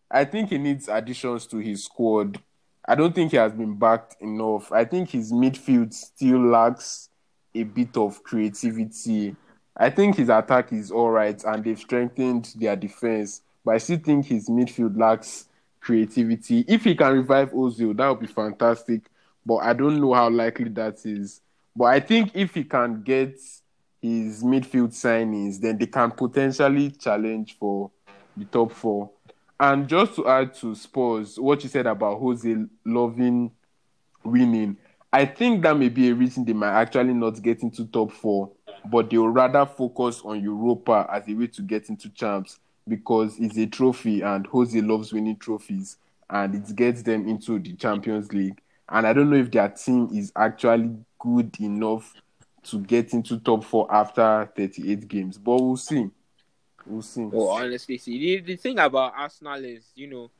I 0.09 0.25
think 0.25 0.49
he 0.49 0.57
needs 0.57 0.87
additions 0.87 1.45
to 1.47 1.57
his 1.57 1.85
squad. 1.85 2.41
I 2.87 2.95
don't 2.95 3.13
think 3.13 3.31
he 3.31 3.37
has 3.37 3.51
been 3.53 3.77
backed 3.77 4.15
enough. 4.21 4.71
I 4.71 4.85
think 4.85 5.09
his 5.09 5.31
midfield 5.31 5.93
still 5.93 6.39
lacks 6.41 7.09
a 7.53 7.63
bit 7.63 7.95
of 7.97 8.23
creativity. 8.23 9.35
I 9.79 9.91
think 9.91 10.15
his 10.15 10.29
attack 10.29 10.73
is 10.73 10.91
all 10.91 11.11
right 11.11 11.41
and 11.43 11.63
they've 11.63 11.77
strengthened 11.77 12.51
their 12.55 12.75
defense, 12.75 13.41
but 13.63 13.75
I 13.75 13.77
still 13.77 13.99
think 13.99 14.25
his 14.25 14.49
midfield 14.49 14.97
lacks 14.97 15.47
creativity. 15.79 16.65
If 16.67 16.83
he 16.83 16.95
can 16.95 17.13
revive 17.13 17.51
Ozil, 17.51 17.95
that 17.95 18.09
would 18.09 18.19
be 18.19 18.27
fantastic, 18.27 19.03
but 19.45 19.57
I 19.57 19.73
don't 19.73 20.01
know 20.01 20.13
how 20.13 20.29
likely 20.29 20.69
that 20.69 21.05
is. 21.05 21.41
But 21.75 21.85
I 21.85 21.99
think 21.99 22.31
if 22.33 22.55
he 22.55 22.63
can 22.63 23.03
get 23.03 23.39
his 24.01 24.43
midfield 24.43 24.93
signings, 24.93 25.59
then 25.59 25.77
they 25.77 25.85
can 25.85 26.09
potentially 26.11 26.89
challenge 26.91 27.55
for 27.59 27.91
the 28.35 28.45
top 28.45 28.71
four. 28.71 29.11
And 29.59 29.87
just 29.87 30.15
to 30.15 30.27
add 30.27 30.53
to 30.55 30.73
Spurs, 30.75 31.39
what 31.39 31.63
you 31.63 31.69
said 31.69 31.87
about 31.87 32.19
Jose 32.19 32.55
loving 32.85 33.51
winning, 34.23 34.77
I 35.11 35.25
think 35.25 35.63
that 35.63 35.77
may 35.77 35.89
be 35.89 36.09
a 36.09 36.15
reason 36.15 36.45
they 36.45 36.53
might 36.53 36.79
actually 36.79 37.13
not 37.13 37.41
get 37.41 37.61
into 37.61 37.85
top 37.85 38.11
four, 38.11 38.51
but 38.89 39.09
they 39.09 39.17
will 39.17 39.29
rather 39.29 39.65
focus 39.65 40.21
on 40.23 40.41
Europa 40.41 41.07
as 41.11 41.27
a 41.27 41.33
way 41.33 41.47
to 41.47 41.61
get 41.61 41.89
into 41.89 42.09
champs 42.09 42.59
because 42.87 43.37
it's 43.39 43.57
a 43.57 43.65
trophy 43.65 44.21
and 44.21 44.47
Jose 44.47 44.79
loves 44.81 45.13
winning 45.13 45.37
trophies 45.37 45.97
and 46.29 46.55
it 46.55 46.75
gets 46.75 47.01
them 47.01 47.27
into 47.27 47.59
the 47.59 47.73
Champions 47.73 48.31
League. 48.33 48.59
And 48.89 49.05
I 49.05 49.13
don't 49.13 49.29
know 49.29 49.37
if 49.37 49.51
their 49.51 49.69
team 49.69 50.09
is 50.13 50.31
actually 50.35 50.95
good 51.19 51.59
enough 51.59 52.13
to 52.63 52.79
get 52.79 53.13
into 53.13 53.39
top 53.39 53.63
four 53.63 53.93
after 53.93 54.49
38 54.55 55.07
games, 55.07 55.37
but 55.37 55.55
we'll 55.61 55.77
see. 55.77 56.09
We'll 56.85 57.01
see. 57.01 57.23
Well, 57.23 57.49
honestly, 57.49 57.97
see 57.97 58.37
the, 58.37 58.41
the 58.41 58.55
thing 58.55 58.79
about 58.79 59.13
Arsenal 59.15 59.63
is, 59.63 59.85
you 59.95 60.07
know, 60.07 60.31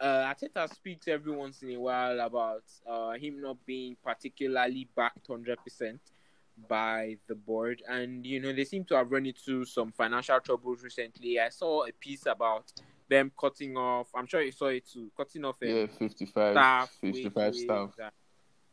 uh, 0.00 0.32
Arteta 0.32 0.72
speaks 0.72 1.06
every 1.06 1.32
once 1.32 1.62
in 1.62 1.70
a 1.70 1.80
while 1.80 2.18
about 2.20 2.64
uh, 2.88 3.12
him 3.12 3.40
not 3.40 3.56
being 3.64 3.96
particularly 4.04 4.88
backed 4.96 5.26
hundred 5.28 5.62
percent 5.62 6.00
by 6.68 7.16
the 7.28 7.34
board, 7.34 7.82
and 7.88 8.24
you 8.24 8.40
know 8.40 8.52
they 8.52 8.64
seem 8.64 8.84
to 8.86 8.96
have 8.96 9.10
run 9.10 9.26
into 9.26 9.64
some 9.64 9.92
financial 9.92 10.40
troubles 10.40 10.82
recently. 10.82 11.38
I 11.38 11.48
saw 11.48 11.84
a 11.86 11.92
piece 11.92 12.26
about 12.26 12.72
them 13.08 13.30
cutting 13.38 13.76
off. 13.76 14.08
I'm 14.14 14.26
sure 14.26 14.42
you 14.42 14.52
saw 14.52 14.66
it 14.66 14.88
too, 14.90 15.10
cutting 15.16 15.44
off 15.44 15.56
um, 15.62 15.68
Yeah, 15.68 15.86
55, 15.86 16.54
staff, 16.54 16.90
55 17.00 17.54
staff. 17.54 17.90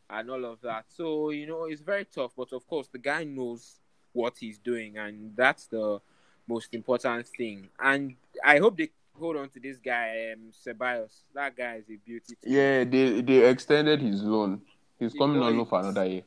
and, 0.08 0.30
all 0.30 0.44
of 0.44 0.60
that. 0.62 0.84
So 0.88 1.30
you 1.30 1.46
know 1.46 1.64
it's 1.64 1.82
very 1.82 2.04
tough, 2.04 2.32
but 2.36 2.52
of 2.52 2.66
course 2.66 2.88
the 2.88 2.98
guy 2.98 3.24
knows 3.24 3.76
what 4.12 4.34
he's 4.38 4.58
doing, 4.58 4.96
and 4.98 5.36
that's 5.36 5.66
the 5.66 6.00
most 6.48 6.74
important 6.74 7.28
thing. 7.28 7.68
And 7.78 8.16
I 8.44 8.58
hope 8.58 8.76
they 8.76 8.90
hold 9.18 9.36
on 9.36 9.48
to 9.50 9.60
this 9.60 9.76
guy, 9.78 10.32
um, 10.32 10.50
Ceballos. 10.52 11.22
That 11.34 11.56
guy 11.56 11.76
is 11.76 11.84
a 11.90 11.96
beauty. 11.96 12.34
Yeah, 12.42 12.84
they 12.84 13.20
they 13.20 13.48
extended 13.48 14.00
his 14.00 14.22
loan. 14.22 14.62
He's 14.98 15.12
The 15.12 15.18
coming 15.18 15.42
on 15.42 15.56
loan 15.56 15.66
for 15.66 15.80
another 15.80 16.06
year. 16.06 16.22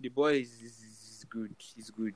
The 0.00 0.08
boy 0.08 0.34
is, 0.40 0.52
is 0.62 0.89
good. 1.30 1.54
He's 1.58 1.90
good. 1.90 2.14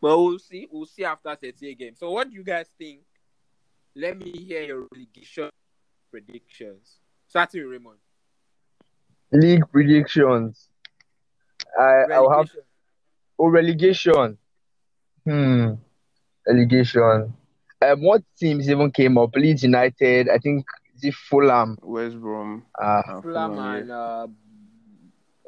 But 0.00 0.18
we'll 0.18 0.38
see. 0.38 0.68
We'll 0.70 0.86
see 0.86 1.04
after 1.04 1.34
38 1.34 1.78
games. 1.78 1.98
So, 1.98 2.10
what 2.10 2.28
do 2.28 2.34
you 2.34 2.44
guys 2.44 2.66
think? 2.78 3.00
Let 3.96 4.16
me 4.18 4.30
hear 4.30 4.62
your 4.62 4.86
relegation 4.92 5.50
predictions. 6.10 6.98
Starting 7.26 7.62
with 7.62 7.72
Raymond. 7.72 7.98
League 9.32 9.64
predictions. 9.70 10.68
I 11.78 12.04
I'll 12.12 12.30
have 12.30 12.48
Relegation. 12.48 12.62
oh 13.38 13.48
relegation. 13.48 14.38
Hmm. 15.24 15.74
Relegation. 16.46 17.34
Um, 17.82 18.02
what 18.02 18.22
teams 18.38 18.70
even 18.70 18.90
came 18.90 19.18
up? 19.18 19.34
Leeds 19.36 19.62
United. 19.64 20.28
I 20.28 20.38
think 20.38 20.64
the 21.00 21.10
Fulham. 21.10 21.76
West 21.82 22.18
Brom. 22.20 22.64
Uh, 22.80 23.02
Fulham 23.20 23.22
Fulham, 23.22 23.58
and 23.58 23.90
uh, 23.90 24.26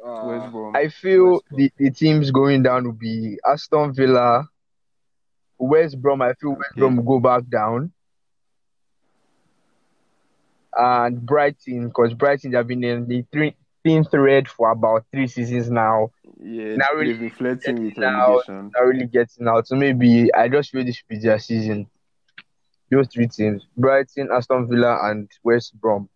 uh, 0.05 0.23
West 0.25 0.51
Brom. 0.51 0.75
I 0.75 0.87
feel 0.89 1.31
West 1.33 1.43
Brom. 1.49 1.57
the, 1.59 1.71
the 1.77 1.91
teams 1.91 2.31
going 2.31 2.63
down 2.63 2.85
will 2.85 2.91
be 2.93 3.37
Aston 3.47 3.93
Villa, 3.93 4.47
West 5.57 6.01
Brom. 6.01 6.21
I 6.21 6.33
feel 6.33 6.51
West 6.51 6.71
Okay. 6.71 6.79
Brom 6.79 6.95
will 6.97 7.03
go 7.03 7.19
back 7.19 7.43
down. 7.49 7.91
and 10.75 11.25
Brighton, 11.25 11.87
because 11.87 12.13
Brighton 12.13 12.53
have 12.53 12.67
been 12.67 12.83
in 12.83 13.07
the 13.07 13.25
three, 13.31 13.55
thin 13.83 14.03
thread 14.05 14.47
for 14.47 14.71
about 14.71 15.05
three 15.11 15.27
seasons 15.27 15.69
now. 15.69 16.11
Yeah, 16.41 16.75
Now 16.75 16.87
really 16.95 17.11
they've 17.11 17.19
been 17.19 17.29
flirting 17.31 17.83
with 17.85 17.97
now- 17.97 18.27
relegation. 18.29 18.71
Not 18.73 18.85
really 18.85 19.05
getting 19.07 19.47
out. 19.47 19.67
So 19.67 19.75
maybe 19.75 20.33
I 20.33 20.47
just 20.47 20.71
feel 20.71 20.83
this 20.85 20.95
should 20.95 21.07
be 21.07 21.19
their 21.19 21.39
season. 21.39 21.87
Those 22.89 23.07
three 23.07 23.27
teams: 23.27 23.65
Brighton, 23.77 24.29
Aston 24.33 24.67
Villa, 24.67 24.97
and 25.09 25.29
West 25.43 25.73
Brom. 25.79 26.09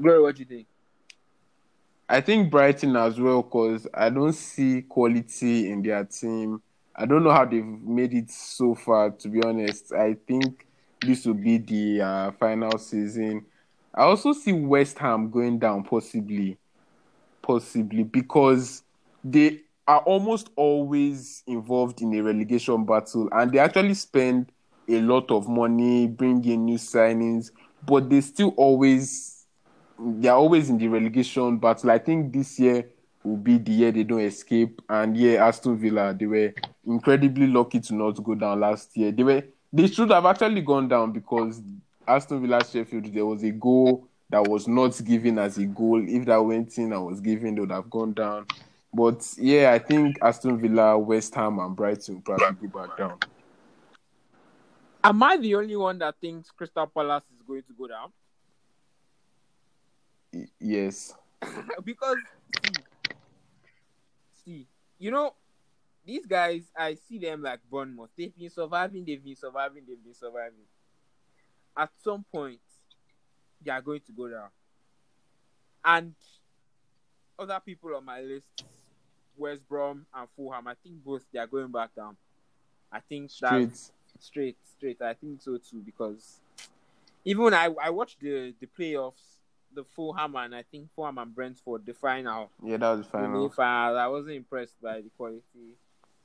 Glory, 0.00 0.22
what 0.22 0.36
do 0.36 0.40
you 0.42 0.46
think? 0.48 0.66
I 2.08 2.22
think 2.22 2.50
Brighton 2.50 2.96
as 2.96 3.20
well 3.20 3.42
because 3.42 3.86
I 3.92 4.08
don't 4.08 4.32
see 4.32 4.82
quality 4.82 5.70
in 5.70 5.82
their 5.82 6.04
team. 6.04 6.62
I 6.96 7.04
don't 7.04 7.22
know 7.22 7.30
how 7.30 7.44
they've 7.44 7.64
made 7.64 8.14
it 8.14 8.30
so 8.30 8.74
far. 8.74 9.10
To 9.10 9.28
be 9.28 9.42
honest, 9.42 9.92
I 9.92 10.16
think 10.26 10.66
this 11.04 11.26
will 11.26 11.34
be 11.34 11.58
the 11.58 12.00
uh, 12.00 12.30
final 12.32 12.78
season. 12.78 13.44
I 13.94 14.02
also 14.02 14.32
see 14.32 14.52
West 14.52 14.98
Ham 14.98 15.30
going 15.30 15.58
down 15.58 15.84
possibly, 15.84 16.56
possibly 17.42 18.04
because 18.04 18.82
they 19.22 19.60
are 19.86 20.00
almost 20.00 20.50
always 20.56 21.42
involved 21.46 22.00
in 22.00 22.14
a 22.14 22.22
relegation 22.22 22.86
battle, 22.86 23.28
and 23.32 23.52
they 23.52 23.58
actually 23.58 23.94
spend 23.94 24.50
a 24.88 25.00
lot 25.02 25.30
of 25.30 25.46
money, 25.46 26.06
bringing 26.06 26.64
new 26.64 26.78
signings, 26.78 27.50
but 27.86 28.08
they 28.08 28.22
still 28.22 28.54
always 28.56 29.37
they're 29.98 30.34
always 30.34 30.70
in 30.70 30.78
the 30.78 30.88
relegation 30.88 31.58
battle. 31.58 31.90
I 31.90 31.98
think 31.98 32.32
this 32.32 32.58
year 32.58 32.88
will 33.24 33.36
be 33.36 33.58
the 33.58 33.72
year 33.72 33.92
they 33.92 34.04
don't 34.04 34.20
escape. 34.20 34.80
And 34.88 35.16
yeah, 35.16 35.46
Aston 35.46 35.78
Villa, 35.78 36.14
they 36.14 36.26
were 36.26 36.54
incredibly 36.86 37.46
lucky 37.46 37.80
to 37.80 37.94
not 37.94 38.22
go 38.22 38.34
down 38.34 38.60
last 38.60 38.96
year. 38.96 39.12
They 39.12 39.22
were 39.22 39.42
they 39.72 39.86
should 39.86 40.10
have 40.10 40.24
actually 40.24 40.62
gone 40.62 40.88
down 40.88 41.12
because 41.12 41.60
Aston 42.06 42.40
Villa 42.40 42.64
Sheffield, 42.64 43.12
there 43.12 43.26
was 43.26 43.42
a 43.42 43.50
goal 43.50 44.08
that 44.30 44.46
was 44.46 44.66
not 44.66 44.98
given 45.04 45.38
as 45.38 45.58
a 45.58 45.66
goal. 45.66 46.02
If 46.06 46.24
that 46.26 46.38
went 46.38 46.76
in 46.78 46.92
and 46.92 47.04
was 47.04 47.20
given, 47.20 47.54
they 47.54 47.60
would 47.60 47.70
have 47.70 47.90
gone 47.90 48.14
down. 48.14 48.46
But 48.92 49.26
yeah, 49.36 49.72
I 49.72 49.78
think 49.78 50.16
Aston 50.22 50.58
Villa, 50.58 50.98
West 50.98 51.34
Ham, 51.34 51.58
and 51.58 51.76
Brighton 51.76 52.22
probably 52.22 52.68
go 52.68 52.86
back 52.86 52.96
down. 52.96 53.18
Am 55.04 55.22
I 55.22 55.36
the 55.36 55.54
only 55.54 55.76
one 55.76 55.98
that 55.98 56.16
thinks 56.20 56.50
Crystal 56.50 56.86
Palace 56.86 57.24
is 57.34 57.42
going 57.46 57.62
to 57.62 57.72
go 57.78 57.86
down? 57.86 58.10
Yes. 60.60 61.14
because 61.84 62.16
see, 62.64 62.72
see, 64.44 64.66
you 64.98 65.10
know, 65.10 65.34
these 66.04 66.26
guys, 66.26 66.62
I 66.76 66.94
see 66.94 67.18
them 67.18 67.42
like 67.42 67.60
Bournemouth. 67.70 68.10
They've 68.16 68.36
been 68.36 68.50
surviving, 68.50 69.04
they've 69.04 69.22
been 69.22 69.36
surviving, 69.36 69.82
they've 69.86 70.02
been 70.02 70.14
surviving. 70.14 70.66
At 71.76 71.90
some 72.02 72.24
point, 72.32 72.60
they 73.64 73.70
are 73.70 73.82
going 73.82 74.00
to 74.06 74.12
go 74.12 74.28
down. 74.28 74.48
And 75.84 76.14
other 77.38 77.60
people 77.64 77.94
on 77.94 78.04
my 78.04 78.20
list, 78.20 78.64
West 79.36 79.68
Brom 79.68 80.06
and 80.14 80.28
Fulham, 80.36 80.66
I 80.66 80.74
think 80.82 81.04
both 81.04 81.24
they 81.32 81.38
are 81.38 81.46
going 81.46 81.70
back 81.70 81.94
down. 81.94 82.16
I 82.90 83.00
think 83.00 83.30
Straight. 83.30 83.70
straight, 84.18 84.56
straight. 84.76 85.02
I 85.02 85.14
think 85.14 85.40
so 85.42 85.58
too 85.58 85.82
because 85.84 86.40
even 87.24 87.44
when 87.44 87.54
I 87.54 87.68
I 87.82 87.90
watched 87.90 88.20
the 88.20 88.54
the 88.60 88.66
playoffs, 88.66 89.37
the 89.74 89.84
Fulham 89.84 90.34
and 90.36 90.54
I 90.54 90.62
think 90.62 90.88
Fulham 90.94 91.18
and 91.18 91.34
Brentford 91.34 91.84
the 91.86 91.94
final. 91.94 92.50
Yeah, 92.64 92.76
that 92.78 92.90
was 92.90 92.98
the 93.00 93.04
The 93.04 93.10
final. 93.10 93.48
final. 93.50 93.98
I 93.98 94.06
wasn't 94.06 94.36
impressed 94.36 94.80
by 94.82 95.00
the 95.00 95.10
quality. 95.16 95.76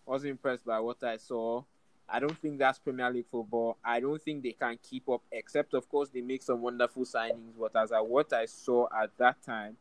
I 0.07 0.11
wasn't 0.11 0.31
impressed 0.31 0.65
by 0.65 0.79
what 0.79 1.03
I 1.03 1.17
saw. 1.17 1.63
I 2.07 2.19
don't 2.19 2.37
think 2.37 2.59
that's 2.59 2.79
Premier 2.79 3.09
League 3.09 3.27
football. 3.31 3.77
I 3.83 3.99
don't 4.01 4.21
think 4.21 4.43
they 4.43 4.51
can 4.51 4.77
keep 4.83 5.07
up, 5.09 5.21
except 5.31 5.73
of 5.73 5.87
course 5.87 6.09
they 6.09 6.21
make 6.21 6.43
some 6.43 6.61
wonderful 6.61 7.03
signings. 7.05 7.53
But 7.57 7.75
as 7.75 7.91
I 7.91 8.01
what 8.01 8.31
I 8.33 8.45
saw 8.45 8.87
at 8.95 9.11
that 9.17 9.41
time, 9.43 9.77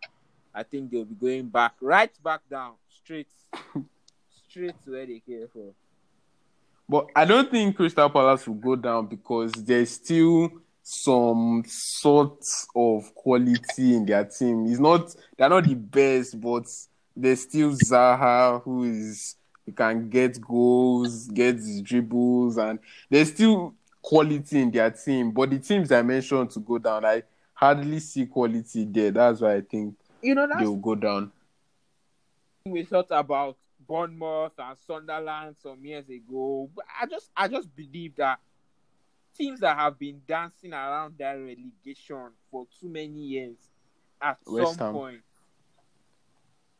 I 0.54 0.62
think 0.62 0.90
they'll 0.90 1.04
be 1.04 1.14
going 1.14 1.48
back, 1.48 1.74
right 1.80 2.10
back 2.22 2.42
down, 2.48 2.74
straight, 2.88 3.26
straight 4.48 4.74
to 4.84 4.90
where 4.92 5.06
they 5.06 5.20
came 5.26 5.48
from. 5.52 5.70
But 6.88 7.06
I 7.16 7.24
don't 7.24 7.50
think 7.50 7.74
Crystal 7.76 8.10
Palace 8.10 8.46
will 8.46 8.54
go 8.54 8.76
down 8.76 9.06
because 9.06 9.52
there's 9.52 9.90
still 9.90 10.50
some 10.82 11.62
sort 11.66 12.44
of 12.74 13.14
quality 13.14 13.94
in 13.94 14.04
their 14.06 14.24
team. 14.24 14.66
It's 14.66 14.80
not 14.80 15.14
they're 15.36 15.48
not 15.48 15.64
the 15.64 15.74
best, 15.74 16.40
but 16.40 16.64
there's 17.16 17.42
still 17.42 17.70
Zaha 17.72 18.62
who 18.62 18.84
is 18.84 19.36
who 19.64 19.72
can 19.72 20.08
get 20.08 20.40
goals, 20.40 21.28
get 21.28 21.56
his 21.56 21.82
dribbles, 21.82 22.58
and 22.58 22.78
there's 23.10 23.32
still 23.32 23.74
quality 24.02 24.60
in 24.60 24.70
their 24.70 24.90
team. 24.90 25.30
But 25.30 25.50
the 25.50 25.58
teams 25.58 25.92
I 25.92 26.02
mentioned 26.02 26.50
to 26.52 26.60
go 26.60 26.78
down, 26.78 27.04
I 27.04 27.22
hardly 27.54 28.00
see 28.00 28.26
quality 28.26 28.84
there. 28.84 29.12
That's 29.12 29.40
why 29.40 29.54
I 29.56 29.60
think 29.60 29.94
You 30.20 30.34
know 30.34 30.48
they'll 30.58 30.76
go 30.76 30.96
down. 30.96 31.30
we 32.66 32.82
thought 32.84 33.06
about 33.10 33.56
Bournemouth 33.86 34.52
and 34.58 34.76
Sunderland 34.78 35.56
some 35.62 35.84
years 35.84 36.08
ago. 36.08 36.68
But 36.74 36.84
I 37.00 37.06
just 37.06 37.30
I 37.36 37.46
just 37.48 37.74
believe 37.76 38.16
that 38.16 38.40
teams 39.36 39.60
that 39.60 39.76
have 39.76 39.98
been 39.98 40.20
dancing 40.26 40.72
around 40.72 41.14
that 41.18 41.32
relegation 41.32 42.30
for 42.50 42.66
too 42.80 42.88
many 42.88 43.20
years 43.20 43.56
at 44.20 44.38
West 44.46 44.76
some 44.76 44.86
Ham. 44.86 44.94
point 44.94 45.22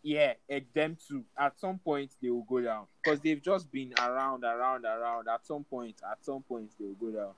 yeah, 0.03 0.32
them 0.74 0.96
too. 1.09 1.24
At 1.38 1.59
some 1.59 1.78
point 1.78 2.11
they 2.20 2.30
will 2.30 2.42
go 2.42 2.61
down 2.61 2.86
because 3.03 3.20
they've 3.20 3.40
just 3.40 3.70
been 3.70 3.94
around, 4.00 4.44
around, 4.44 4.84
around. 4.84 5.28
At 5.28 5.46
some 5.46 5.64
point, 5.64 5.96
at 6.11 6.24
some 6.24 6.42
point 6.42 6.70
they 6.78 6.86
will 6.86 7.12
go 7.12 7.18
down. 7.18 7.32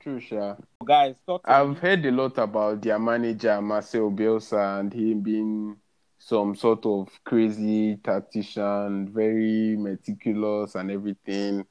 True, 0.00 0.18
sure. 0.18 0.56
Guys, 0.82 1.16
I've 1.44 1.78
heard 1.78 2.06
a 2.06 2.10
lot 2.10 2.38
about 2.38 2.80
their 2.80 2.98
manager 2.98 3.60
Marcel 3.60 4.10
Bielsa 4.10 4.80
and 4.80 4.92
him 4.92 5.20
being 5.20 5.76
some 6.18 6.54
sort 6.54 6.86
of 6.86 7.08
crazy 7.24 7.96
tactician, 7.96 9.12
very 9.12 9.76
meticulous 9.76 10.74
and 10.74 10.90
everything. 10.90 11.66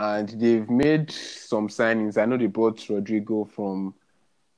And 0.00 0.28
they've 0.28 0.70
made 0.70 1.10
some 1.10 1.66
signings. 1.66 2.16
I 2.16 2.24
know 2.24 2.36
they 2.36 2.46
brought 2.46 2.88
Rodrigo 2.88 3.44
from 3.44 3.94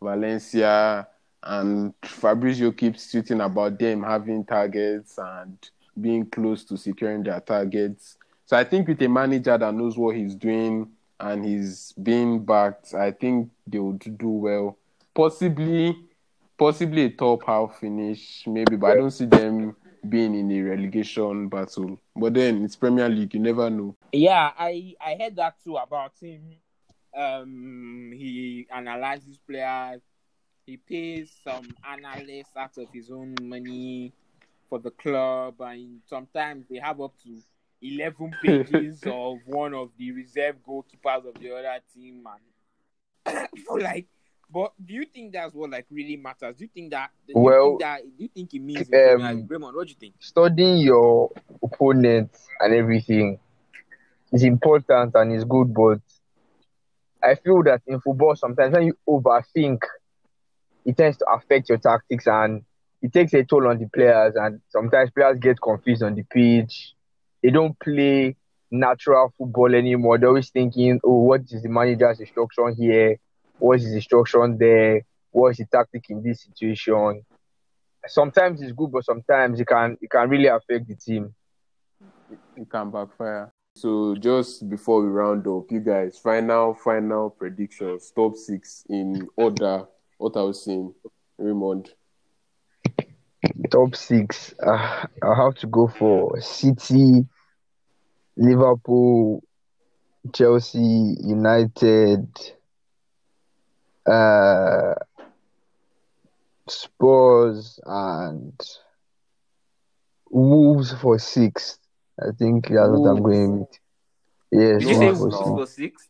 Valencia, 0.03 1.09
and 1.43 1.95
Fabrizio 2.05 2.73
keeps 2.73 3.11
tweeting 3.11 3.43
about 3.43 3.79
them 3.79 4.03
having 4.03 4.45
targets 4.45 5.19
and 5.19 5.57
being 5.99 6.27
close 6.27 6.63
to 6.65 6.77
securing 6.77 7.23
their 7.23 7.41
targets. 7.41 8.19
So 8.45 8.55
I 8.55 8.65
think 8.65 8.87
with 8.87 9.01
a 9.01 9.09
manager 9.09 9.57
that 9.57 9.75
knows 9.75 9.97
what 9.97 10.15
he's 10.15 10.35
doing 10.35 10.91
and 11.19 11.43
he's 11.43 11.95
being 12.03 12.45
backed, 12.45 12.93
I 12.93 13.11
think 13.11 13.51
they 13.67 13.79
would 13.79 14.19
do 14.19 14.29
well. 14.29 14.77
Possibly, 15.15 15.97
possibly 16.59 17.05
a 17.05 17.11
top 17.11 17.47
half 17.47 17.79
finish, 17.81 18.45
maybe, 18.47 18.77
but 18.77 18.91
I 18.91 18.95
don't 18.97 19.11
see 19.11 19.25
them 19.25 19.75
being 20.07 20.35
in 20.35 20.51
a 20.51 20.61
relegation 20.69 21.49
battle. 21.49 21.99
But 22.15 22.35
then 22.35 22.63
it's 22.63 22.77
Premier 22.77 23.09
League, 23.09 23.33
you 23.33 23.41
never 23.41 23.71
know. 23.71 23.97
Yeah, 24.13 24.53
I 24.59 24.95
I 25.01 25.17
heard 25.21 25.37
that 25.37 25.57
too 25.63 25.77
about 25.77 26.13
him. 26.21 26.57
Um, 27.17 28.13
he 28.15 28.67
analyzes 28.73 29.39
players. 29.39 30.01
He 30.67 30.77
pays 30.77 31.33
some 31.43 31.75
analysts 31.89 32.57
out 32.57 32.77
of 32.79 32.89
his 32.93 33.11
own 33.11 33.35
money 33.43 34.13
for 34.69 34.79
the 34.79 34.91
club, 34.91 35.61
and 35.61 36.01
sometimes 36.07 36.67
they 36.69 36.79
have 36.79 37.01
up 37.01 37.13
to 37.25 37.41
eleven 37.83 38.33
pages 38.43 39.03
of 39.07 39.39
one 39.47 39.75
of 39.75 39.91
the 39.99 40.13
reserve 40.13 40.57
goalkeepers 40.67 41.27
of 41.29 41.35
the 41.41 41.51
other 41.53 41.79
team, 41.95 42.27
and 43.27 43.49
so 43.67 43.75
like. 43.75 44.07
But 44.53 44.73
do 44.85 44.95
you 44.95 45.05
think 45.05 45.33
that's 45.33 45.55
what 45.55 45.71
like 45.71 45.87
really 45.93 46.17
matters? 46.17 46.57
Do 46.57 46.65
you 46.65 46.71
think 46.75 46.91
that? 46.91 47.11
Do 47.25 47.35
you 47.35 47.41
Well, 47.41 47.69
think 47.69 47.81
that, 47.83 48.03
do 48.19 48.25
you 48.25 48.29
think 48.35 48.53
it 48.53 48.61
means? 48.61 48.89
um? 48.93 49.47
Raymond, 49.47 49.77
what 49.77 49.87
do 49.87 49.91
you 49.91 49.97
think? 49.97 50.15
Studying 50.19 50.79
your 50.79 51.31
opponents 51.63 52.49
and 52.59 52.75
everything 52.75 53.39
is 54.33 54.43
important 54.43 55.13
and 55.15 55.33
is 55.33 55.45
good, 55.45 55.75
but 55.75 56.01
I 57.23 57.35
feel 57.35 57.63
that 57.65 57.83
in 57.87 58.01
football 58.01 58.35
sometimes 58.37 58.75
when 58.75 58.87
you 58.87 58.95
overthink, 59.09 59.81
it 60.85 60.97
tends 60.97 61.19
to 61.19 61.27
affect 61.27 61.69
your 61.69 61.79
tactics 61.79 62.27
and 62.27 62.63
it 63.03 63.13
takes 63.13 63.33
a 63.35 63.45
toll 63.45 63.69
on 63.69 63.79
the 63.79 63.89
players. 63.89 64.35
And 64.37 64.61
sometimes 64.69 65.11
players 65.11 65.39
get 65.39 65.61
confused 65.61 66.03
on 66.03 66.15
the 66.15 66.23
pitch. 66.23 66.95
They 67.43 67.51
don't 67.51 67.79
play 67.79 68.37
natural 68.71 69.33
football 69.37 69.75
anymore. 69.75 70.19
They're 70.19 70.29
always 70.29 70.51
thinking, 70.51 71.01
oh, 71.05 71.23
what 71.23 71.43
is 71.51 71.63
the 71.63 71.69
manager's 71.69 72.21
instruction 72.21 72.75
here? 72.79 73.17
What 73.59 73.79
is 73.79 73.85
his 73.85 73.95
instruction 73.95 74.57
there? 74.59 75.03
What 75.31 75.51
is 75.51 75.59
the 75.59 75.67
tactic 75.67 76.05
in 76.09 76.23
this 76.23 76.43
situation? 76.45 77.25
Sometimes 78.07 78.63
it's 78.63 78.73
good, 78.73 78.91
but 78.91 79.05
sometimes 79.05 79.61
it 79.61 79.67
can 79.67 79.97
it 80.01 80.11
can 80.11 80.29
really 80.29 80.47
affect 80.47 80.89
the 80.89 80.95
team. 80.95 81.35
It 82.57 82.71
can 82.71 82.91
backfire. 82.91 83.53
So 83.75 84.17
just 84.17 84.69
before 84.69 85.03
we 85.03 85.09
round 85.09 85.47
up, 85.47 85.71
you 85.71 85.81
guys, 85.81 86.19
final, 86.19 86.75
final 86.75 87.31
predictions, 87.31 88.11
top 88.15 88.37
six 88.37 88.85
in 88.89 89.29
order. 89.37 89.87
What 90.19 90.37
I 90.37 90.43
was 90.43 90.65
saying, 90.65 90.93
Raymond. 91.39 91.91
Top 93.71 93.95
six. 93.95 94.55
Uh, 94.61 95.07
I 95.23 95.35
have 95.35 95.55
to 95.57 95.67
go 95.67 95.87
for 95.87 96.41
City, 96.41 97.27
Liverpool, 98.37 99.43
Chelsea, 100.35 101.17
United, 101.21 102.27
uh, 104.05 104.95
Spurs 106.69 107.81
and 107.87 108.61
Wolves 110.29 110.93
for 111.01 111.19
six. 111.19 111.80
I 112.21 112.33
think 112.33 112.69
that's 112.69 112.91
what 112.91 113.09
I'm 113.09 113.23
going 113.23 113.61
with. 113.61 113.69
Yes, 114.53 114.83
Did 114.83 114.91
you 114.91 114.95
say 114.95 115.15
six. 115.15 115.49
for 115.49 115.67
six? 115.67 116.09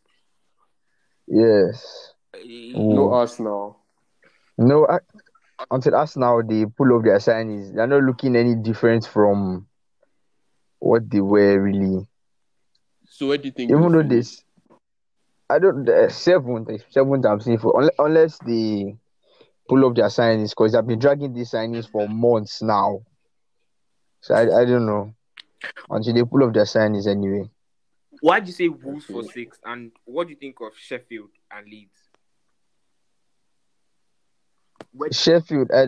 Yes. 1.27 2.13
Eh, 2.33 2.73
No 2.73 3.03
Wolves. 3.03 3.13
Arsenal. 3.13 3.77
No, 4.57 4.87
I, 4.87 4.99
until 5.69 5.95
us 5.95 6.17
now 6.17 6.41
they 6.41 6.65
pull 6.65 6.97
up 6.97 7.03
their 7.03 7.17
signings. 7.19 7.73
They're 7.73 7.87
not 7.87 8.03
looking 8.03 8.35
any 8.35 8.55
different 8.55 9.05
from 9.05 9.67
what 10.79 11.09
they 11.09 11.21
were 11.21 11.61
really. 11.61 12.07
So 13.05 13.27
where 13.27 13.37
do 13.37 13.45
you 13.45 13.51
think 13.51 13.71
Even 13.71 13.91
though 13.91 14.03
this, 14.03 14.43
I 15.49 15.59
don't 15.59 15.85
the 15.85 16.09
seventh, 16.09 16.69
seventh 16.89 17.25
I'm 17.25 17.39
saying 17.39 17.59
for 17.59 17.79
unless, 17.79 17.95
unless 17.99 18.39
they 18.39 18.97
pull 19.69 19.85
up 19.85 19.95
their 19.95 20.07
signings 20.07 20.49
because 20.49 20.73
they've 20.73 20.85
been 20.85 20.99
dragging 20.99 21.33
these 21.33 21.51
signings 21.51 21.89
for 21.89 22.09
months 22.09 22.61
now. 22.61 23.01
So 24.21 24.35
I, 24.35 24.61
I 24.61 24.65
don't 24.65 24.85
know 24.85 25.13
until 25.89 26.13
they 26.13 26.23
pull 26.23 26.43
up 26.43 26.53
their 26.53 26.65
signings 26.65 27.07
anyway. 27.07 27.49
Why 28.21 28.39
do 28.39 28.47
you 28.47 28.53
say 28.53 28.67
Wolves 28.67 29.05
for 29.05 29.23
six? 29.23 29.59
And 29.65 29.91
what 30.05 30.27
do 30.27 30.31
you 30.31 30.37
think 30.39 30.59
of 30.61 30.73
Sheffield 30.77 31.29
and 31.51 31.67
Leeds? 31.67 31.97
Where- 34.93 35.11
Sheffield, 35.11 35.71
I, 35.73 35.85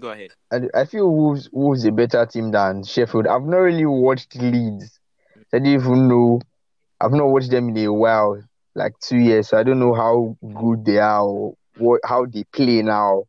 Go 0.00 0.10
ahead. 0.10 0.30
I, 0.50 0.60
I 0.74 0.84
feel 0.86 1.10
Wolves 1.10 1.48
Wolves 1.52 1.84
a 1.84 1.92
better 1.92 2.24
team 2.26 2.50
than 2.50 2.82
Sheffield. 2.82 3.26
I've 3.26 3.42
not 3.42 3.58
really 3.58 3.84
watched 3.86 4.34
Leeds. 4.36 4.98
I 5.52 5.58
didn't 5.58 5.66
even 5.68 6.08
know. 6.08 6.40
I've 7.00 7.12
not 7.12 7.26
watched 7.28 7.50
them 7.50 7.68
in 7.68 7.76
a 7.84 7.92
while, 7.92 8.42
like 8.74 8.98
two 9.00 9.18
years. 9.18 9.48
So 9.48 9.58
I 9.58 9.62
don't 9.62 9.78
know 9.80 9.92
how 9.92 10.36
good 10.54 10.84
they 10.86 10.98
are 10.98 11.22
or 11.22 11.56
what 11.76 12.00
how 12.04 12.24
they 12.24 12.44
play 12.44 12.80
now. 12.82 13.24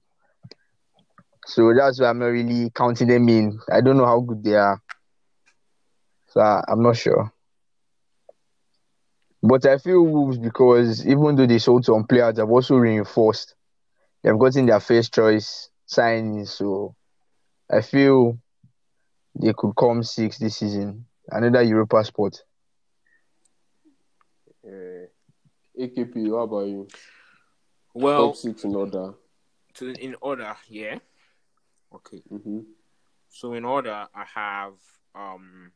So 1.45 1.73
that's 1.77 1.99
why 1.99 2.07
I'm 2.07 2.19
not 2.19 2.27
really 2.27 2.69
counting 2.69 3.09
them 3.09 3.27
in. 3.27 3.59
I 3.69 3.81
don't 3.81 3.97
know 3.97 4.05
how 4.05 4.21
good 4.21 4.43
they 4.43 4.55
are. 4.55 4.81
So 6.33 6.41
I, 6.41 6.63
I'm 6.67 6.81
not 6.81 6.97
sure. 6.97 7.31
But 9.43 9.67
I 9.67 9.77
feel 9.77 10.01
Wolves 10.01 10.39
because 10.39 11.05
even 11.05 11.35
though 11.35 11.45
they 11.45 11.59
sold 11.59 11.85
some 11.85 12.05
players, 12.05 12.35
they've 12.35 12.49
also 12.49 12.77
reinforced. 12.77 13.53
They've 14.23 14.39
gotten 14.39 14.65
their 14.65 14.79
first 14.79 15.13
choice 15.13 15.69
signings, 15.87 16.47
so 16.47 16.95
I 17.71 17.81
feel 17.81 18.39
they 19.35 19.53
could 19.55 19.73
come 19.75 20.01
six 20.01 20.39
this 20.39 20.57
season. 20.57 21.05
Another 21.27 21.61
Europa 21.61 22.03
spot. 22.03 22.41
Uh, 24.65 25.05
AKP, 25.79 26.31
what 26.31 26.37
about 26.37 26.67
you? 26.67 26.87
Well, 27.93 28.29
Top 28.29 28.37
six 28.37 28.63
in 28.63 28.73
order. 28.73 29.13
to, 29.75 29.91
in 29.91 30.15
order, 30.19 30.55
yeah. 30.67 30.97
Okay. 31.93 32.23
Mm-hmm. 32.31 32.61
So 33.29 33.53
in 33.53 33.65
order, 33.65 34.07
I 34.15 34.25
have 34.33 34.73
um, 35.13 35.71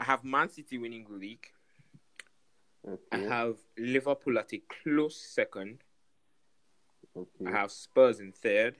I 0.00 0.04
have 0.04 0.24
Man 0.24 0.48
City 0.48 0.78
winning 0.78 1.04
the 1.08 1.14
league. 1.14 1.46
I 3.12 3.18
have 3.18 3.56
Liverpool 3.78 4.38
at 4.38 4.52
a 4.54 4.62
close 4.82 5.20
second. 5.20 5.84
okay. 7.14 7.44
I 7.46 7.50
have 7.50 7.70
Spurs 7.70 8.20
in 8.20 8.32
third. 8.32 8.76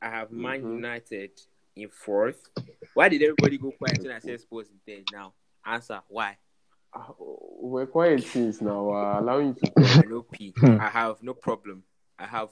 I 0.00 0.08
have 0.08 0.30
Man 0.30 0.62
Mhm. 0.62 0.74
United 0.76 1.32
in 1.74 1.88
fourth. 1.88 2.48
Why 2.94 3.08
did 3.08 3.22
everybody 3.22 3.58
go 3.58 3.72
quiet 3.72 3.98
when 4.02 4.12
I 4.12 4.20
said 4.20 4.40
Spurs 4.40 4.68
in 4.70 4.78
third? 4.86 5.04
Now, 5.12 5.34
answer 5.64 6.00
why. 6.08 6.38
Ah, 6.94 7.12
We're 7.18 7.86
quiet 7.86 8.22
since 8.22 8.60
now. 8.60 8.90
Uh, 8.92 9.18
allowing 9.20 9.48
you 9.48 9.54
to 9.54 9.72
I 9.78 9.94
talk. 9.94 10.08
know 10.08 10.22
P. 10.22 10.52
Hmm. 10.56 10.78
I 10.80 10.88
have 10.90 11.22
no 11.22 11.34
problem. 11.34 11.82
I 12.18 12.26
have 12.26 12.50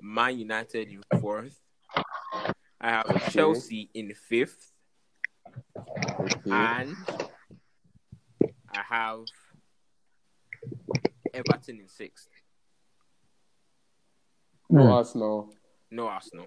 Man 0.00 0.38
United 0.38 0.88
in 0.88 1.02
fourth. 1.20 1.58
I 2.80 2.90
have 2.90 3.06
Okay. 3.06 3.30
Chelsea 3.30 3.90
in 3.94 4.14
fifth. 4.14 4.71
Okay. 5.76 6.50
And 6.50 6.96
I 8.74 8.82
have 8.88 9.20
Everton 11.34 11.80
in 11.80 11.88
sixth. 11.88 12.28
No 14.70 14.82
Hmm. 14.86 14.92
Arsenal. 14.92 15.54
No 15.90 16.06
Arsenal. 16.08 16.46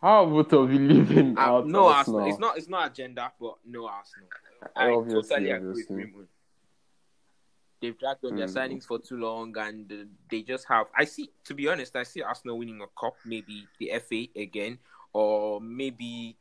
How 0.00 0.26
both 0.26 0.52
of 0.52 0.72
you 0.72 0.78
leaving 0.80 1.38
Uh, 1.38 1.40
out 1.40 1.66
no 1.66 1.86
Arsenal? 1.86 2.20
Arsenal. 2.20 2.26
It's 2.26 2.38
not. 2.38 2.58
It's 2.58 2.68
not 2.68 2.90
agenda, 2.90 3.32
but 3.40 3.58
no 3.64 3.86
Arsenal. 3.86 4.28
I 4.74 4.90
Obviously, 4.90 5.22
totally 5.22 5.50
agree 5.50 5.68
obviously. 5.70 5.96
with 5.96 6.04
Raymond. 6.06 6.28
They've 7.80 7.98
dragged 7.98 8.24
on 8.24 8.36
their 8.36 8.46
Mhm. 8.46 8.54
signings 8.54 8.84
for 8.86 8.98
too 9.00 9.16
long, 9.16 9.56
and 9.58 10.08
they 10.30 10.42
just 10.42 10.66
have. 10.68 10.86
I 10.96 11.04
see. 11.04 11.32
To 11.44 11.54
be 11.54 11.68
honest, 11.68 11.94
I 11.96 12.02
see 12.04 12.22
Arsenal 12.22 12.58
winning 12.58 12.80
a 12.80 12.86
cup, 12.88 13.14
maybe 13.24 13.66
the 13.78 13.90
FA 13.92 14.28
again, 14.36 14.78
or 15.12 15.60
maybe 15.60 16.36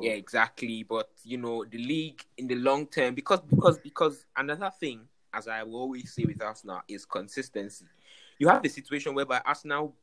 Yeah, 0.00 0.12
exactly. 0.12 0.82
But 0.82 1.10
you 1.24 1.38
know, 1.38 1.64
the 1.64 1.78
league 1.78 2.24
in 2.38 2.46
the 2.46 2.56
long 2.56 2.86
term, 2.86 3.14
because 3.14 3.40
because 3.40 3.78
because 3.78 4.26
another 4.36 4.70
thing, 4.78 5.02
as 5.32 5.48
I 5.48 5.62
will 5.62 5.76
always 5.76 6.12
say 6.12 6.24
with 6.24 6.42
Arsenal, 6.42 6.80
is 6.88 7.04
consistency. 7.04 7.86
You 8.38 8.48
have 8.48 8.62
the 8.62 8.68
situation 8.68 9.14
whereby 9.14 9.40
Arsenal 9.44 9.94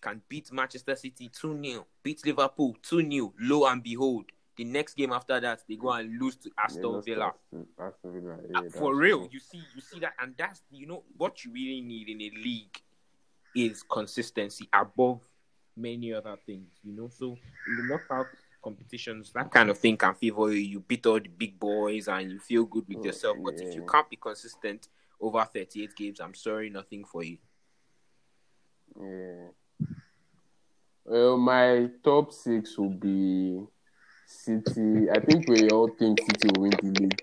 can 0.00 0.20
beat 0.28 0.52
Manchester 0.52 0.94
City 0.94 1.28
2 1.28 1.62
0, 1.62 1.86
beat 2.02 2.24
Liverpool 2.26 2.76
2 2.82 3.10
0, 3.10 3.34
lo 3.40 3.66
and 3.66 3.82
behold, 3.82 4.26
the 4.58 4.64
next 4.64 4.94
game 4.94 5.12
after 5.12 5.38
that, 5.40 5.62
they 5.68 5.76
go 5.76 5.92
and 5.92 6.20
lose 6.20 6.36
to 6.36 6.50
Aston 6.58 7.00
Villa. 7.02 7.32
Aston, 7.80 8.12
Villa. 8.12 8.36
Yeah, 8.50 8.60
ah, 8.66 8.78
For 8.78 8.94
real, 8.94 9.20
true. 9.20 9.28
you 9.30 9.40
see, 9.40 9.62
you 9.74 9.80
see 9.80 10.00
that, 10.00 10.14
and 10.20 10.34
that's 10.36 10.62
you 10.70 10.86
know 10.86 11.04
what 11.16 11.44
you 11.44 11.52
really 11.52 11.80
need 11.80 12.08
in 12.08 12.20
a 12.20 12.30
league 12.42 12.76
is 13.54 13.82
consistency 13.84 14.68
above 14.72 15.20
many 15.76 16.12
other 16.12 16.36
things. 16.44 16.68
You 16.82 16.92
know, 16.92 17.08
so 17.08 17.36
in 17.68 17.76
the 17.76 17.82
knockout 17.84 18.26
competitions, 18.62 19.32
that 19.34 19.50
kind 19.50 19.70
of 19.70 19.78
thing 19.78 19.96
can 19.96 20.14
favor 20.14 20.52
you. 20.52 20.60
You 20.60 20.80
beat 20.80 21.06
all 21.06 21.20
the 21.20 21.28
big 21.28 21.58
boys 21.58 22.08
and 22.08 22.30
you 22.30 22.38
feel 22.38 22.64
good 22.64 22.86
with 22.88 22.98
Oh, 22.98 23.04
yourself. 23.04 23.36
But 23.44 23.60
if 23.60 23.74
you 23.74 23.84
can't 23.86 24.08
be 24.08 24.16
consistent 24.16 24.88
over 25.20 25.44
thirty-eight 25.44 25.96
games, 25.96 26.20
I'm 26.20 26.34
sorry, 26.34 26.70
nothing 26.70 27.04
for 27.04 27.22
you. 27.24 27.38
Yeah. 29.00 29.48
Well, 31.04 31.38
my 31.38 31.88
top 32.04 32.32
six 32.32 32.76
will 32.76 32.90
be 32.90 33.64
City. 34.26 35.08
I 35.10 35.20
think 35.20 35.48
we 35.48 35.70
all 35.70 35.88
think 35.98 36.20
City 36.20 36.48
will 36.54 36.62
win 36.62 36.72
the 36.82 37.00
league. 37.00 37.22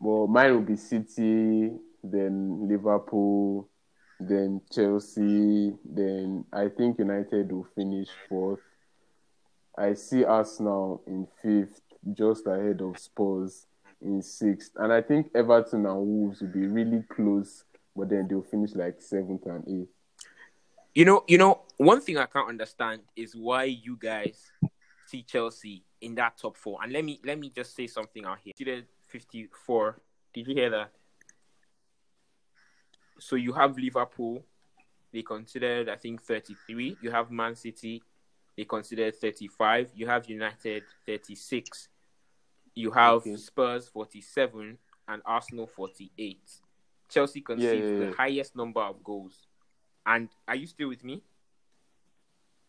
Well, 0.00 0.26
mine 0.26 0.54
will 0.54 0.62
be 0.62 0.76
City, 0.76 1.70
then 2.02 2.66
Liverpool, 2.68 3.68
then 4.18 4.60
Chelsea, 4.72 5.72
then 5.84 6.44
I 6.52 6.68
think 6.68 6.98
United 6.98 7.52
will 7.52 7.68
finish 7.74 8.08
fourth. 8.28 8.60
I 9.80 9.94
see 9.94 10.24
Arsenal 10.24 11.02
in 11.06 11.26
fifth, 11.42 11.80
just 12.12 12.46
ahead 12.46 12.82
of 12.82 12.98
Spurs 12.98 13.66
in 14.02 14.20
sixth. 14.20 14.72
And 14.76 14.92
I 14.92 15.00
think 15.00 15.30
Everton 15.34 15.86
and 15.86 15.96
Wolves 15.96 16.42
will 16.42 16.48
be 16.48 16.66
really 16.66 17.02
close, 17.10 17.64
but 17.96 18.10
then 18.10 18.28
they'll 18.28 18.42
finish 18.42 18.74
like 18.74 19.00
seventh 19.00 19.46
and 19.46 19.64
eighth. 19.66 19.88
You 20.94 21.04
know, 21.04 21.24
you 21.26 21.38
know, 21.38 21.62
one 21.76 22.00
thing 22.00 22.18
I 22.18 22.26
can't 22.26 22.48
understand 22.48 23.02
is 23.16 23.34
why 23.34 23.64
you 23.64 23.96
guys 23.96 24.50
see 25.06 25.22
Chelsea 25.22 25.84
in 26.00 26.14
that 26.16 26.36
top 26.36 26.56
four. 26.56 26.78
And 26.82 26.92
let 26.92 27.04
me 27.04 27.20
let 27.24 27.38
me 27.38 27.50
just 27.54 27.74
say 27.74 27.86
something 27.86 28.24
out 28.24 28.38
here. 28.42 28.52
Considered 28.56 28.86
fifty-four. 29.06 30.00
Did 30.34 30.46
you 30.48 30.54
hear 30.54 30.70
that? 30.70 30.90
So 33.18 33.36
you 33.36 33.52
have 33.52 33.78
Liverpool. 33.78 34.44
They 35.12 35.22
considered, 35.22 35.88
I 35.88 35.96
think, 35.96 36.22
thirty-three. 36.22 36.98
You 37.02 37.10
have 37.10 37.30
Man 37.30 37.54
City. 37.54 38.02
They 38.60 38.66
considered 38.66 39.16
thirty-five. 39.16 39.90
You 39.94 40.06
have 40.06 40.28
United 40.28 40.82
thirty-six. 41.06 41.88
You 42.74 42.90
have 42.90 43.22
Okay. 43.22 43.36
Spurs 43.36 43.88
forty-seven 43.88 44.76
and 45.08 45.22
Arsenal 45.24 45.66
forty-eight. 45.66 46.60
Chelsea 47.08 47.40
conceived 47.40 47.84
yeah, 47.86 47.90
yeah. 47.90 48.10
the 48.10 48.12
highest 48.12 48.54
number 48.54 48.82
of 48.82 49.02
goals. 49.02 49.46
And 50.04 50.28
are 50.46 50.56
you 50.56 50.66
still 50.66 50.90
with 50.90 51.02
me? 51.02 51.22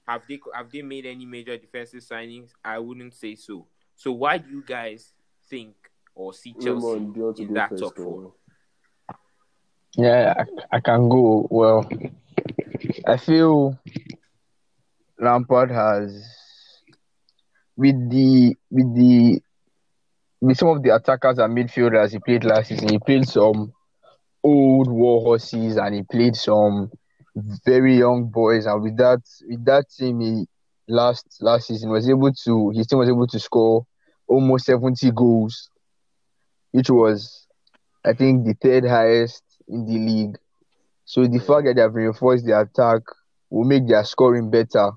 Have 0.07 0.25
they 0.29 0.39
have 0.55 0.71
they 0.71 0.81
made 0.81 1.05
any 1.05 1.25
major 1.25 1.57
defensive 1.57 1.99
signings? 1.99 2.51
I 2.63 2.79
wouldn't 2.79 3.13
say 3.13 3.35
so. 3.35 3.67
So 3.97 4.13
why 4.13 4.37
do 4.37 4.49
you 4.49 4.63
guys 4.65 5.11
think 5.49 5.75
or 6.15 6.33
see 6.33 6.53
Chelsea 6.53 6.87
Raymond, 6.87 7.13
do 7.13 7.19
you 7.19 7.25
want 7.25 7.35
to 7.35 7.43
in 7.43 7.53
that 7.55 7.69
first 7.69 7.83
top 7.83 7.97
four? 7.97 8.33
Yeah, 9.97 10.35
I, 10.37 10.77
I 10.77 10.79
can 10.79 11.09
go. 11.09 11.47
Well, 11.51 11.85
I 13.05 13.17
feel 13.17 13.77
Lampard 15.21 15.69
has 15.69 16.25
with 17.77 18.09
the 18.09 18.55
with 18.71 18.95
the 18.95 19.39
with 20.41 20.57
some 20.57 20.69
of 20.69 20.81
the 20.81 20.95
attackers 20.95 21.37
and 21.37 21.55
midfielders 21.55 22.11
he 22.11 22.19
played 22.19 22.43
last 22.43 22.69
season. 22.69 22.89
He 22.89 22.97
played 22.97 23.27
some 23.27 23.71
old 24.43 24.89
war 24.89 25.21
horses 25.21 25.77
and 25.77 25.93
he 25.93 26.01
played 26.01 26.35
some 26.35 26.89
very 27.63 27.97
young 27.97 28.29
boys. 28.33 28.65
And 28.65 28.81
with 28.81 28.97
that 28.97 29.21
with 29.47 29.63
that 29.65 29.85
team, 29.95 30.21
he 30.21 30.47
last 30.87 31.37
last 31.39 31.67
season 31.67 31.91
was 31.91 32.09
able 32.09 32.33
to 32.33 32.71
his 32.71 32.87
team 32.87 32.97
was 32.97 33.09
able 33.09 33.27
to 33.27 33.39
score 33.39 33.85
almost 34.27 34.65
seventy 34.65 35.11
goals, 35.11 35.69
which 36.71 36.89
was 36.89 37.45
I 38.03 38.13
think 38.13 38.47
the 38.47 38.55
third 38.55 38.85
highest 38.85 39.43
in 39.67 39.85
the 39.85 39.99
league. 39.99 40.37
So 41.05 41.27
the 41.27 41.37
fact 41.39 41.65
that 41.65 41.75
they 41.75 41.81
have 41.81 41.93
reinforced 41.93 42.45
the 42.45 42.59
attack 42.59 43.03
will 43.51 43.65
make 43.65 43.87
their 43.87 44.03
scoring 44.03 44.49
better. 44.49 44.89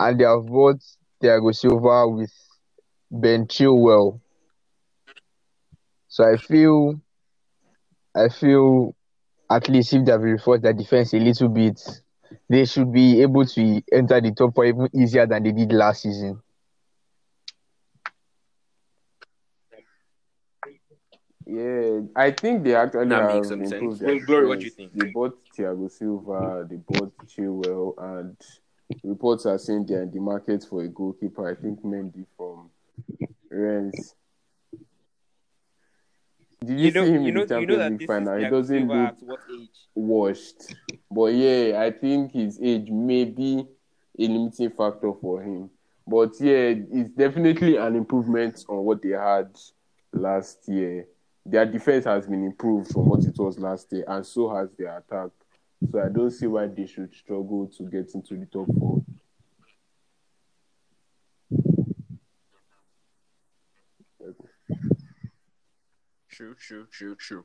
And 0.00 0.20
they 0.20 0.24
have 0.26 0.46
bought 0.46 0.80
Thiago 1.22 1.54
Silva 1.56 2.08
with 2.08 2.32
Ben 3.12 3.46
Chilwell. 3.48 4.20
So 6.08 6.24
I 6.24 6.38
feel 6.38 7.00
I 8.16 8.28
feel 8.28 8.96
at 9.50 9.68
least 9.68 9.94
if 9.94 10.04
they 10.04 10.12
have 10.12 10.22
reinforced 10.22 10.62
their 10.62 10.72
defense 10.74 11.14
a 11.14 11.18
little 11.18 11.48
bit, 11.48 11.80
they 12.48 12.66
should 12.66 12.92
be 12.92 13.22
able 13.22 13.46
to 13.46 13.82
enter 13.92 14.20
the 14.20 14.32
top 14.32 14.54
four 14.54 14.66
even 14.66 14.88
easier 14.94 15.26
than 15.26 15.44
they 15.44 15.52
did 15.52 15.72
last 15.72 16.02
season. 16.02 16.42
Yeah, 21.46 22.00
I 22.16 22.30
think 22.32 22.64
they 22.64 22.74
actually 22.76 23.10
That 23.10 23.16
have 23.16 23.24
makes 23.24 23.48
some 23.48 23.62
improved 23.62 23.98
sense. 23.98 24.00
Well, 24.06 24.20
Glory, 24.20 24.46
what 24.48 24.60
do 24.60 24.64
you 24.66 24.70
think? 24.70 24.92
They 24.94 25.04
bought 25.04 25.38
Thiago 25.56 25.90
Silva, 25.90 26.66
they 26.68 26.76
bought 26.76 27.12
Chilwell, 27.26 27.94
and 27.98 28.36
reports 29.02 29.46
are 29.46 29.58
saying 29.58 29.86
they're 29.86 30.02
in 30.02 30.10
the 30.10 30.20
market 30.20 30.64
for 30.68 30.82
a 30.82 30.88
goalkeeper. 30.88 31.48
I 31.50 31.54
think 31.60 31.82
Mendy 31.82 32.26
from 32.36 32.70
Rennes. 33.50 34.14
Did 36.64 36.78
you, 36.78 36.86
You 36.86 36.92
know, 36.92 37.04
see 37.06 37.10
him 37.12 37.22
you 37.22 37.28
in 37.28 37.34
know, 37.34 37.44
the 37.46 37.60
you 37.60 37.66
know 37.66 37.76
Champions 37.76 38.00
League 38.00 38.06
final? 38.06 38.38
He 38.38 38.46
doesn't 38.48 38.88
look 38.88 39.14
what 39.20 39.40
age? 39.50 39.68
washed. 39.94 40.74
But 41.10 41.34
yeah, 41.34 41.80
I 41.80 41.90
think 41.90 42.32
his 42.32 42.60
age 42.60 42.90
may 42.90 43.24
be 43.24 43.64
a 44.18 44.22
limiting 44.28 44.70
factor 44.70 45.12
for 45.20 45.42
him. 45.42 45.70
But 46.06 46.32
yeah, 46.40 46.74
it's 46.92 47.10
definitely 47.10 47.76
an 47.76 47.96
improvement 47.96 48.64
on 48.68 48.84
what 48.84 49.00
they 49.02 49.10
had 49.10 49.56
last 50.12 50.68
year. 50.68 51.06
Their 51.46 51.64
defense 51.64 52.04
has 52.04 52.26
been 52.26 52.44
improved 52.44 52.90
from 52.92 53.06
what 53.06 53.24
it 53.24 53.38
was 53.38 53.58
last 53.58 53.90
year, 53.92 54.04
and 54.06 54.26
so 54.26 54.54
has 54.54 54.70
their 54.72 54.98
attack. 54.98 55.30
So 55.88 56.00
I 56.00 56.08
don't 56.08 56.30
see 56.30 56.46
why 56.46 56.66
they 56.66 56.86
should 56.86 57.14
struggle 57.14 57.66
to 57.78 57.84
get 57.84 58.14
into 58.14 58.36
the 58.36 58.46
top 58.46 58.66
four. 58.78 59.02
True, 66.28 66.54
true, 66.54 66.86
true, 66.90 67.16
true. 67.16 67.44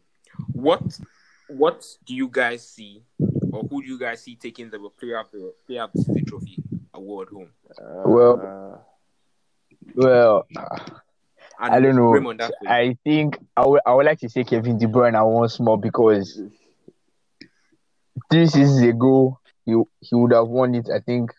What 0.53 0.99
what 1.47 1.85
do 2.05 2.15
you 2.15 2.27
guys 2.27 2.67
see, 2.67 3.03
or 3.51 3.63
who 3.63 3.81
do 3.81 3.87
you 3.87 3.99
guys 3.99 4.21
see 4.21 4.35
taking 4.35 4.69
the 4.69 4.79
player 4.99 5.19
of 5.19 5.31
the 5.31 5.53
player 5.65 5.83
of 5.83 5.91
the 5.93 6.23
trophy 6.27 6.63
award 6.93 7.29
home? 7.29 7.49
Uh, 7.77 8.03
Well, 8.05 8.85
Well, 9.95 10.47
And 10.55 11.73
I 11.73 11.79
don't 11.79 11.95
know. 11.95 12.11
Raymond, 12.11 12.39
that 12.39 12.51
way. 12.61 12.69
I 12.69 12.97
think 13.03 13.37
I 13.55 13.65
would, 13.65 13.81
I 13.85 13.93
would 13.93 14.05
like 14.05 14.19
to 14.19 14.29
say 14.29 14.43
Kevin 14.43 14.77
De 14.77 14.87
Bruyne 14.87 15.15
once 15.25 15.59
more 15.59 15.77
because 15.77 16.41
three 18.31 18.47
seasons 18.47 18.81
ago 18.81 19.39
he 19.65 19.73
he 20.01 20.15
would 20.15 20.33
have 20.33 20.47
won 20.47 20.75
it. 20.75 20.89
I 20.89 20.99
think 20.99 21.31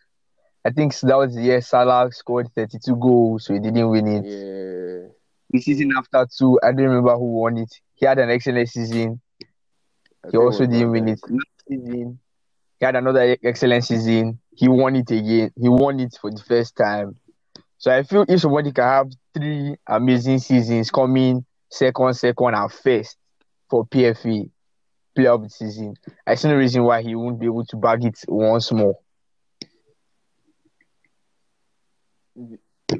I 0.65 0.71
think 0.71 0.99
that 1.01 1.17
was 1.17 1.35
the 1.35 1.43
year 1.43 1.61
Salah 1.61 2.11
scored 2.11 2.49
32 2.55 2.97
goals, 2.97 3.45
so 3.45 3.55
he 3.55 3.61
didn't 3.61 3.89
win 3.89 4.07
it. 4.09 4.25
yeah, 4.25 5.09
The 5.51 5.61
season 5.61 5.93
after 5.97 6.27
too, 6.37 6.59
I 6.63 6.73
don't 6.73 6.87
remember 6.87 7.15
who 7.15 7.39
won 7.41 7.59
it. 7.59 7.73
He 7.95 8.05
had 8.05 8.19
an 8.19 8.31
excellent 8.31 8.69
season. 8.69 9.21
I 10.25 10.29
He 10.33 10.37
also 10.37 10.67
didn't 10.67 10.91
win 10.91 11.09
it. 11.09 11.21
Last 11.29 11.45
season, 11.69 12.19
he 12.81 12.85
had 12.85 12.97
another 12.97 13.37
excellent 13.45 13.85
season. 13.85 14.41
He 14.57 14.69
won 14.69 14.97
it 14.97 15.11
again. 15.11 15.53
He 15.57 15.69
won 15.69 16.01
it 16.01 16.19
for 16.21 16.31
the 16.33 16.43
first 16.43 16.77
time. 16.77 17.17
So 17.79 17.93
I 17.93 18.03
feel 18.03 18.25
if 18.29 18.41
somebody 18.41 18.73
can 18.73 18.85
have 18.85 19.07
three 19.35 19.77
amazing 19.87 20.39
seasons 20.41 20.91
coming 20.91 21.45
second, 21.71 22.15
second, 22.15 22.55
and 22.55 22.73
first 22.73 23.17
for 23.71 23.87
PFA 23.87 24.51
player 25.17 25.33
of 25.33 25.43
the 25.43 25.49
season, 25.51 25.95
I 26.27 26.35
see 26.35 26.49
no 26.49 26.57
reason 26.57 26.85
why 26.85 27.03
he 27.03 27.15
won't 27.15 27.41
be 27.41 27.47
able 27.47 27.65
to 27.65 27.77
bag 27.77 28.05
it 28.05 28.19
once 28.29 28.71
more. 28.73 28.95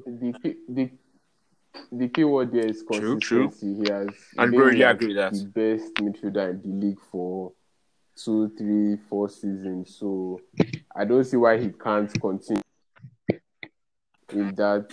the 0.07 0.33
key, 0.43 0.55
the 0.69 0.91
the 1.93 2.09
key 2.09 2.25
word 2.25 2.53
there 2.53 2.67
is 2.67 2.83
True, 2.91 3.19
true. 3.21 3.49
consistency. 3.49 3.85
He 3.85 3.91
has 3.91 4.09
And 4.39 4.51
been 4.51 4.61
really 4.61 4.83
agree 4.83 5.15
that. 5.15 5.33
the 5.33 5.45
best 5.45 5.95
midfielder 5.97 6.51
in 6.51 6.63
the 6.63 6.87
league 6.87 7.01
for 7.11 7.53
two, 8.17 8.51
three, 8.57 8.97
four 9.09 9.29
seasons. 9.29 9.97
So 9.99 10.41
I 10.95 11.05
don't 11.05 11.25
see 11.25 11.37
why 11.37 11.59
he 11.59 11.69
can't 11.71 12.11
continue 12.21 12.63
in 14.33 14.55
that 14.55 14.89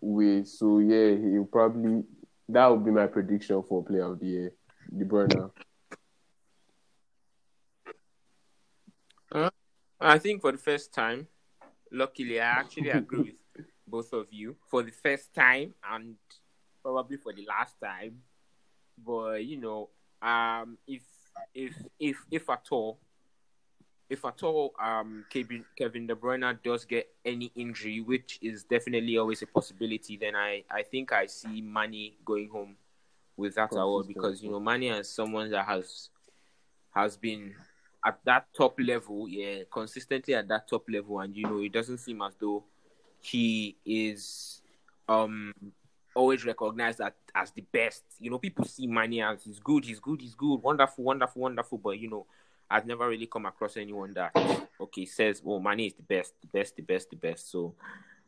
way. 0.00 0.44
So 0.44 0.78
yeah, 0.80 1.14
he'll 1.16 1.44
probably 1.44 2.02
that 2.48 2.66
would 2.66 2.84
be 2.84 2.90
my 2.90 3.06
prediction 3.06 3.62
for 3.62 3.84
player 3.84 4.12
of 4.12 4.18
the 4.20 4.26
year, 4.26 4.52
De 4.96 5.04
Bruyne. 5.04 5.50
I 10.02 10.18
think 10.18 10.40
for 10.40 10.52
the 10.52 10.58
first 10.58 10.92
time, 10.92 11.28
luckily, 11.90 12.40
I 12.40 12.60
actually 12.60 12.90
agree 12.90 13.36
with 13.56 13.66
both 13.86 14.12
of 14.12 14.26
you 14.30 14.56
for 14.68 14.82
the 14.82 14.90
first 14.90 15.34
time 15.34 15.74
and 15.90 16.16
probably 16.82 17.16
for 17.16 17.32
the 17.32 17.46
last 17.46 17.76
time. 17.80 18.18
But 19.04 19.44
you 19.44 19.58
know, 19.58 19.90
um, 20.20 20.78
if 20.86 21.02
if 21.54 21.74
if 21.98 22.16
if 22.30 22.50
at 22.50 22.66
all, 22.70 22.98
if 24.08 24.24
at 24.24 24.42
all, 24.42 24.74
um, 24.80 25.24
Kevin 25.30 25.64
Kevin 25.76 26.06
De 26.06 26.14
Bruyne 26.14 26.58
does 26.62 26.84
get 26.84 27.08
any 27.24 27.52
injury, 27.54 28.00
which 28.00 28.38
is 28.42 28.64
definitely 28.64 29.18
always 29.18 29.42
a 29.42 29.46
possibility, 29.46 30.16
then 30.16 30.34
I 30.34 30.64
I 30.70 30.82
think 30.82 31.12
I 31.12 31.26
see 31.26 31.60
Mane 31.60 32.12
going 32.24 32.48
home 32.48 32.76
with 33.36 33.54
that 33.54 33.72
award 33.72 34.08
because 34.08 34.42
you 34.42 34.50
know 34.50 34.60
Mane 34.60 34.92
is 34.94 35.08
someone 35.08 35.50
that 35.50 35.66
has 35.66 36.10
has 36.94 37.16
been 37.16 37.54
at 38.04 38.18
that 38.24 38.46
top 38.56 38.78
level, 38.80 39.28
yeah, 39.28 39.62
consistently 39.70 40.34
at 40.34 40.48
that 40.48 40.68
top 40.68 40.84
level, 40.88 41.20
and 41.20 41.36
you 41.36 41.44
know, 41.44 41.60
it 41.60 41.72
doesn't 41.72 41.98
seem 41.98 42.22
as 42.22 42.34
though 42.40 42.64
he 43.20 43.76
is 43.86 44.60
um 45.08 45.52
always 46.14 46.44
recognized 46.44 47.00
as, 47.00 47.12
as 47.34 47.50
the 47.52 47.62
best. 47.72 48.02
You 48.18 48.30
know, 48.30 48.38
people 48.38 48.64
see 48.64 48.86
Mane 48.86 49.22
as 49.22 49.44
he's 49.44 49.58
good, 49.58 49.84
he's 49.84 50.00
good, 50.00 50.20
he's 50.20 50.34
good, 50.34 50.56
wonderful, 50.56 51.04
wonderful, 51.04 51.42
wonderful, 51.42 51.78
but 51.78 51.98
you 51.98 52.10
know, 52.10 52.26
I've 52.70 52.86
never 52.86 53.08
really 53.08 53.26
come 53.26 53.46
across 53.46 53.76
anyone 53.76 54.12
that 54.14 54.34
okay 54.80 55.04
says, 55.04 55.42
"Oh, 55.46 55.60
Mane 55.60 55.80
is 55.80 55.94
the 55.94 56.02
best, 56.02 56.34
the 56.40 56.48
best, 56.48 56.76
the 56.76 56.82
best, 56.82 57.10
the 57.10 57.16
best." 57.16 57.50
So. 57.50 57.74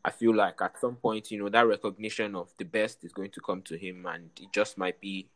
I 0.07 0.11
feel 0.11 0.35
like 0.35 0.61
at 0.61 0.79
some 0.79 0.97
point, 0.97 1.31
you 1.31 1.39
know, 1.39 1.49
that 1.49 1.65
recognition 1.65 2.35
of 2.35 2.53
the 2.59 2.63
best 2.63 3.03
is 3.03 3.11
going 3.11 3.31
to 3.31 3.41
come 3.41 3.63
to 3.63 3.75
him, 3.75 4.05
and 4.05 4.29
it 4.39 4.51
just 4.53 4.77
might 4.77 5.01
be 5.01 5.27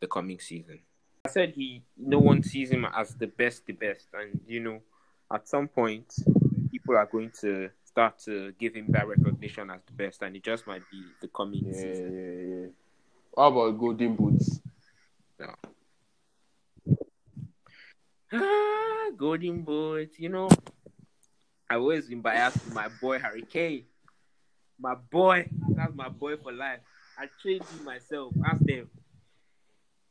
the 0.00 0.08
coming 0.08 0.40
season. 0.40 0.80
I 1.26 1.28
said 1.28 1.54
he 1.54 1.82
no 1.96 2.20
one 2.20 2.42
sees 2.44 2.70
him 2.70 2.84
as 2.94 3.14
the 3.14 3.26
best, 3.26 3.66
the 3.66 3.72
best, 3.72 4.06
and 4.14 4.40
you 4.46 4.60
know, 4.60 4.80
at 5.32 5.48
some 5.48 5.66
point, 5.66 6.14
people 6.70 6.96
are 6.96 7.06
going 7.06 7.32
to 7.40 7.68
start 7.84 8.18
to 8.20 8.52
give 8.52 8.74
him 8.76 8.86
that 8.92 9.08
recognition 9.08 9.70
as 9.70 9.80
the 9.86 9.92
best, 9.92 10.22
and 10.22 10.36
it 10.36 10.44
just 10.44 10.66
might 10.68 10.82
be 10.90 11.02
the 11.20 11.26
coming 11.26 11.64
Yeah, 11.66 11.72
season. 11.72 12.12
yeah, 12.14 12.56
yeah. 12.56 12.66
How 13.36 13.48
about 13.48 13.76
Golden 13.76 14.14
Boots? 14.14 14.60
Yeah. 15.40 15.54
Ah, 18.32 19.10
Golden 19.16 19.62
Boots. 19.62 20.20
you 20.20 20.28
know, 20.28 20.48
I've 21.68 21.80
always 21.80 22.06
been 22.06 22.20
biased 22.20 22.62
to 22.62 22.70
my 22.70 22.86
boy 22.88 23.18
Harry 23.18 23.42
Kane. 23.42 23.84
My 24.78 24.94
boy, 24.94 25.48
that's 25.74 25.94
my 25.94 26.08
boy 26.08 26.36
for 26.36 26.52
life. 26.52 26.80
I 27.18 27.26
trained 27.42 27.64
him 27.64 27.84
myself. 27.84 28.32
Ask 28.44 28.62
them. 28.64 28.88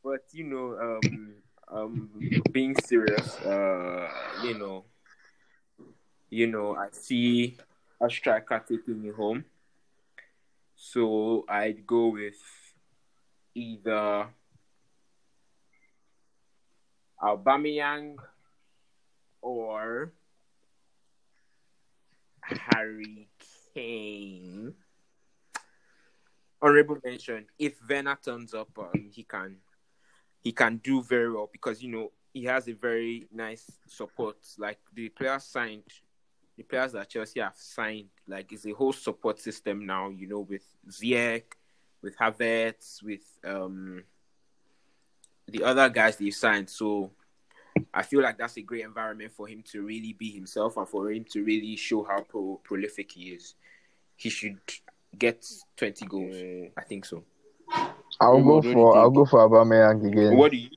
But 0.06 0.22
you 0.30 0.44
know, 0.44 0.78
um, 0.78 1.34
um, 1.66 2.10
being 2.52 2.76
serious, 2.76 3.40
uh, 3.40 4.08
you 4.44 4.56
know, 4.56 4.84
you 6.30 6.46
know, 6.46 6.76
I 6.76 6.90
see 6.92 7.56
a 8.00 8.08
striker 8.08 8.62
taking 8.68 9.02
me 9.02 9.08
home. 9.10 9.44
So 10.76 11.44
I'd 11.48 11.84
go 11.84 12.06
with 12.06 12.38
either 13.52 14.28
Aubameyang 17.20 18.14
or 19.42 20.12
Harry 22.42 23.26
Kane. 23.74 24.72
Honorable 26.62 26.98
mention: 27.04 27.46
If 27.58 27.74
Werner 27.90 28.16
turns 28.24 28.54
up, 28.54 28.70
um, 28.78 29.10
he 29.12 29.24
can 29.24 29.56
he 30.42 30.52
can 30.52 30.76
do 30.78 31.02
very 31.02 31.32
well 31.32 31.48
because 31.50 31.82
you 31.82 31.90
know 31.90 32.12
he 32.32 32.44
has 32.44 32.68
a 32.68 32.72
very 32.72 33.26
nice 33.32 33.64
support. 33.86 34.36
Like 34.58 34.78
the 34.94 35.08
players 35.08 35.44
signed, 35.44 35.84
the 36.56 36.62
players 36.62 36.92
that 36.92 37.08
Chelsea 37.08 37.40
have 37.40 37.56
signed, 37.56 38.08
like 38.28 38.52
it's 38.52 38.66
a 38.66 38.72
whole 38.72 38.92
support 38.92 39.40
system 39.40 39.86
now. 39.86 40.10
You 40.10 40.28
know, 40.28 40.40
with 40.40 40.64
Ziyech, 40.88 41.44
with 42.02 42.16
Havertz, 42.18 43.02
with 43.02 43.24
um 43.44 44.04
the 45.48 45.62
other 45.64 45.88
guys 45.88 46.16
they've 46.16 46.34
signed. 46.34 46.68
So 46.68 47.10
I 47.92 48.02
feel 48.02 48.22
like 48.22 48.38
that's 48.38 48.56
a 48.56 48.62
great 48.62 48.84
environment 48.84 49.32
for 49.32 49.46
him 49.46 49.62
to 49.72 49.82
really 49.82 50.12
be 50.12 50.30
himself 50.30 50.76
and 50.76 50.88
for 50.88 51.10
him 51.10 51.24
to 51.32 51.42
really 51.44 51.76
show 51.76 52.04
how 52.04 52.20
pro- 52.20 52.60
prolific 52.64 53.12
he 53.12 53.30
is. 53.30 53.54
He 54.16 54.30
should 54.30 54.58
get 55.16 55.46
20 55.76 56.06
goals. 56.06 56.70
I 56.76 56.82
think 56.82 57.04
so. 57.04 57.24
I'll 58.20 58.40
Raymond, 58.40 58.48
go 58.48 58.62
what 58.62 58.76
do 58.76 58.82
you 58.82 58.84
for 58.84 58.96
I'll 58.98 59.10
go 59.10 59.24
for 59.24 59.40
Aubameyang 59.48 60.06
again 60.06 60.38
What 60.38 60.52
do 60.52 60.56
you? 60.58 60.70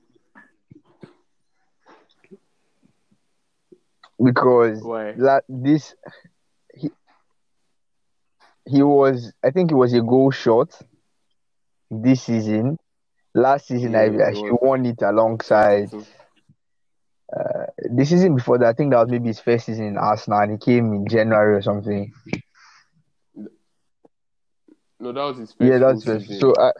because 4.24 4.88
Why? 4.88 5.16
la- 5.16 5.40
this 5.48 5.96
he 6.74 6.90
he 8.66 8.82
was 8.82 9.34
I 9.44 9.52
think 9.52 9.70
he 9.72 9.76
was 9.76 9.94
a 9.94 10.02
goal 10.02 10.32
short 10.32 10.74
this 11.92 12.24
season. 12.24 12.78
Last 13.36 13.68
season 13.68 13.96
Yeah, 13.96 13.98
I, 13.98 14.06
it 14.06 14.22
I 14.30 14.34
she 14.34 14.52
won 14.62 14.86
it 14.86 15.02
alongside 15.02 15.90
Uh, 17.36 17.66
the 17.96 18.06
season 18.06 18.36
before 18.36 18.58
that. 18.58 18.68
I 18.70 18.74
think 18.74 18.92
that 18.92 19.00
was 19.00 19.10
maybe 19.10 19.28
his 19.28 19.40
first 19.40 19.66
season 19.66 19.86
in 19.86 19.98
Arsenal 19.98 20.40
and 20.40 20.52
he 20.54 20.58
came 20.58 20.94
in 20.94 21.08
January 21.08 21.56
or 21.58 21.62
something. 21.62 22.12
no, 25.00 25.12
that 25.12 25.24
was 25.24 25.38
his 25.38 25.54
first 25.54 25.60
Yeah, 25.60 25.78
that's 25.80 26.02
full 26.02 26.02
first. 26.04 26.28
season. 26.28 26.40
So 26.40 26.54
uh, 26.54 26.72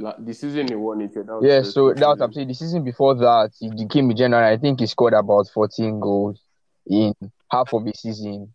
La- 0.00 0.14
the 0.18 0.32
season 0.32 0.68
he 0.68 0.76
won 0.76 1.00
it, 1.00 1.10
yeah, 1.14 1.22
that 1.22 1.34
was 1.34 1.44
yeah, 1.44 1.62
so 1.62 1.72
full 1.72 1.94
that's 1.94 2.06
what. 2.06 2.20
I'm 2.22 2.32
saying. 2.32 2.48
The 2.48 2.54
season 2.54 2.84
before 2.84 3.14
that, 3.16 3.50
he 3.58 3.68
he 3.76 3.86
came 3.88 4.08
in 4.10 4.16
January. 4.16 4.52
I 4.54 4.56
think 4.56 4.78
he 4.78 4.86
scored 4.86 5.12
about 5.12 5.48
14 5.52 5.98
goals 5.98 6.40
in 6.86 7.12
half 7.50 7.72
of 7.74 7.84
the 7.84 7.92
season. 7.94 8.54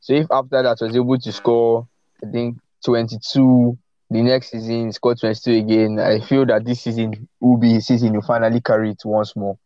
So 0.00 0.12
if 0.12 0.26
after 0.30 0.62
that 0.62 0.76
was 0.80 0.94
able 0.94 1.18
to 1.18 1.32
score, 1.32 1.88
I 2.22 2.30
think 2.30 2.58
22, 2.84 3.78
the 4.10 4.22
next 4.22 4.50
season 4.50 4.92
score 4.92 5.14
22 5.14 5.50
again, 5.52 5.98
I 5.98 6.20
feel 6.20 6.44
that 6.46 6.64
this 6.66 6.82
season 6.82 7.26
will 7.40 7.56
be 7.56 7.72
his 7.72 7.86
season. 7.86 8.12
He'll 8.12 8.20
finally 8.22 8.60
carry 8.60 8.90
it 8.90 9.02
once 9.04 9.34
more. 9.34 9.58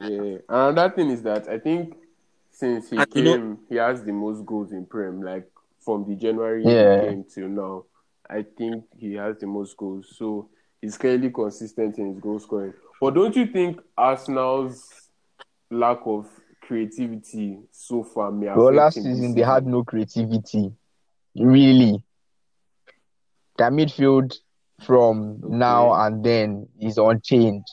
Yeah. 0.00 0.38
Another 0.48 0.94
thing 0.94 1.10
is 1.10 1.22
that 1.22 1.48
I 1.48 1.58
think 1.58 1.94
since 2.50 2.90
he 2.90 2.96
And 2.96 3.06
you 3.14 3.22
know- 3.22 3.36
came, 3.36 3.58
he 3.68 3.76
has 3.76 4.02
the 4.02 4.12
most 4.12 4.44
goals 4.44 4.72
in 4.72 4.86
Prem. 4.86 5.22
Like 5.22 5.48
from 5.90 6.04
the 6.08 6.14
January 6.14 6.62
Yeah. 6.64 7.00
he 7.00 7.06
came 7.06 7.24
till 7.24 7.48
now, 7.48 7.84
I 8.28 8.44
think 8.56 8.84
he 8.96 9.14
has 9.14 9.38
the 9.40 9.46
most 9.46 9.76
goals. 9.76 10.14
So 10.16 10.48
he's 10.80 10.96
clearly 10.96 11.30
consistent 11.30 11.98
in 11.98 12.10
his 12.12 12.20
goal 12.20 12.38
scoring. 12.38 12.72
But 13.00 13.14
don't 13.14 13.34
you 13.34 13.46
think 13.46 13.80
Arsenal's 13.96 15.08
lack 15.68 15.98
of 16.06 16.28
creativity 16.62 17.58
so 17.72 18.04
far 18.04 18.30
may 18.30 18.46
Well, 18.54 18.72
last 18.72 18.94
this 18.94 19.04
season 19.04 19.34
they 19.34 19.42
had 19.42 19.66
no 19.66 19.82
creativity, 19.82 20.70
really. 21.34 22.04
Their 23.58 23.70
midfield 23.72 24.32
from 24.86 25.40
Okay. 25.44 25.56
now 25.56 25.92
and 25.94 26.24
then 26.24 26.68
is 26.80 26.98
unchanged. 26.98 27.66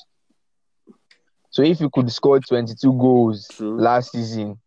So 1.52 1.62
if 1.62 1.80
you 1.80 1.90
could 1.92 2.12
score 2.12 2.40
22 2.40 2.92
goals 2.94 3.48
True. 3.48 3.80
last 3.80 4.12
season, 4.12 4.60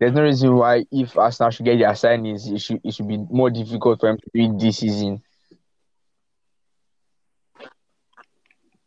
there's 0.00 0.14
no 0.14 0.22
reason 0.22 0.56
why 0.56 0.84
if 0.90 1.16
Arsenal 1.18 1.50
should 1.50 1.66
get 1.66 1.78
their 1.78 1.90
signings, 1.90 2.50
it 2.50 2.58
should 2.58 2.80
it 2.82 2.94
should 2.94 3.06
be 3.06 3.18
more 3.18 3.50
difficult 3.50 4.00
for 4.00 4.06
them 4.08 4.16
to 4.16 4.30
do 4.34 4.50
it 4.54 4.58
this 4.58 4.78
season. 4.78 5.22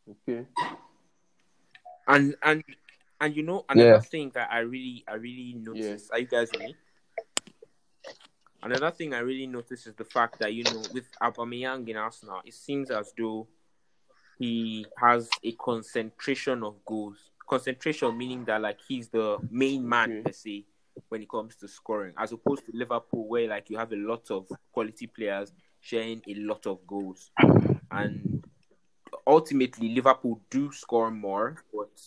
Okay. 0.09 0.45
And 2.07 2.35
and 2.43 2.63
and 3.21 3.35
you 3.35 3.43
know 3.43 3.63
another 3.69 3.91
Yeah. 3.91 3.99
thing 3.99 4.31
that 4.33 4.49
I 4.51 4.59
really 4.59 5.03
I 5.07 5.13
really 5.13 5.53
noticed. 5.53 6.11
Are 6.11 6.19
you 6.19 6.25
guys 6.25 6.51
with 6.51 6.61
me? 6.61 6.75
Another 8.63 8.91
thing 8.91 9.13
I 9.13 9.19
really 9.19 9.45
noticed 9.47 9.87
is 9.87 9.93
the 9.93 10.05
fact 10.05 10.39
that 10.39 10.53
you 10.53 10.63
know 10.63 10.83
with 10.93 11.05
Aubameyang 11.21 11.87
in 11.87 11.95
Arsenal, 11.97 12.41
it 12.43 12.53
seems 12.53 12.89
as 12.91 13.13
though 13.17 13.47
he 14.39 14.85
has 14.97 15.29
a 15.43 15.51
concentration 15.53 16.63
of 16.63 16.83
goals. 16.85 17.29
Concentration 17.47 18.17
meaning 18.17 18.45
that 18.45 18.61
like 18.61 18.79
he's 18.87 19.09
the 19.09 19.37
main 19.51 19.87
man 19.87 20.09
Okay. 20.11 20.21
per 20.23 20.31
se 20.31 20.65
when 21.09 21.21
it 21.21 21.29
comes 21.29 21.55
to 21.57 21.67
scoring, 21.67 22.13
as 22.17 22.31
opposed 22.31 22.65
to 22.65 22.71
Liverpool 22.73 23.27
where 23.27 23.47
like 23.47 23.69
you 23.69 23.77
have 23.77 23.91
a 23.91 23.97
lot 23.97 24.29
of 24.31 24.47
quality 24.71 25.07
players 25.07 25.51
sharing 25.81 26.21
a 26.27 26.35
lot 26.35 26.65
of 26.65 26.85
goals, 26.87 27.31
and 27.91 28.43
ultimately 29.27 29.89
Liverpool 29.93 30.41
do 30.49 30.71
score 30.71 31.11
more, 31.11 31.63
but 31.73 32.01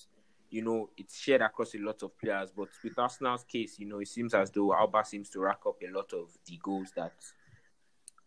you 0.51 0.63
know 0.63 0.89
it's 0.97 1.19
shared 1.19 1.43
across 1.43 1.75
a 1.75 1.79
lot 1.79 2.03
of 2.03 2.19
players. 2.19 2.51
But 2.51 2.69
with 2.83 2.99
Arsenal's 2.99 3.45
case, 3.45 3.79
you 3.79 3.87
know 3.87 4.01
it 4.01 4.09
seems 4.09 4.35
as 4.35 4.51
though 4.51 4.69
Auba 4.69 5.05
seems 5.05 5.29
to 5.31 5.41
rack 5.41 5.61
up 5.67 5.77
a 5.83 5.91
lot 5.91 6.13
of 6.13 6.31
the 6.47 6.59
goals 6.63 6.93
that 6.97 7.15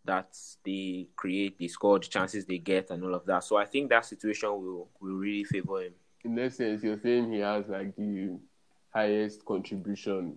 that 0.04 0.34
they 0.64 1.08
create, 1.14 1.58
they 1.58 1.68
score, 1.68 1.98
the 1.98 2.06
chances 2.06 2.46
they 2.46 2.58
get, 2.58 2.90
and 2.90 3.04
all 3.04 3.14
of 3.14 3.26
that. 3.26 3.44
So 3.44 3.56
I 3.56 3.66
think 3.66 3.90
that 3.90 4.06
situation 4.06 4.50
will 4.50 4.88
will 5.00 5.16
really 5.16 5.44
favor 5.44 5.82
him. 5.82 5.92
In 6.24 6.34
that 6.36 6.52
sense, 6.52 6.82
you're 6.82 7.00
saying 7.00 7.32
he 7.32 7.40
has 7.40 7.66
like 7.68 7.94
the 7.96 8.38
highest 8.90 9.44
contribution, 9.44 10.36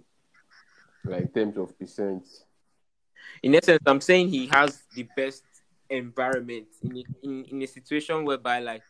like 1.06 1.34
terms 1.34 1.58
of 1.58 1.78
percent. 1.78 2.28
In 3.42 3.56
essence, 3.56 3.82
I'm 3.86 4.02
saying 4.02 4.30
he 4.30 4.48
has 4.48 4.84
the 4.96 5.08
best 5.16 5.44
environment 5.90 6.68
in 6.82 7.04
in, 7.24 7.46
in 7.46 7.62
a 7.62 7.68
situation 7.68 8.26
whereby, 8.26 8.60
like, 8.60 8.84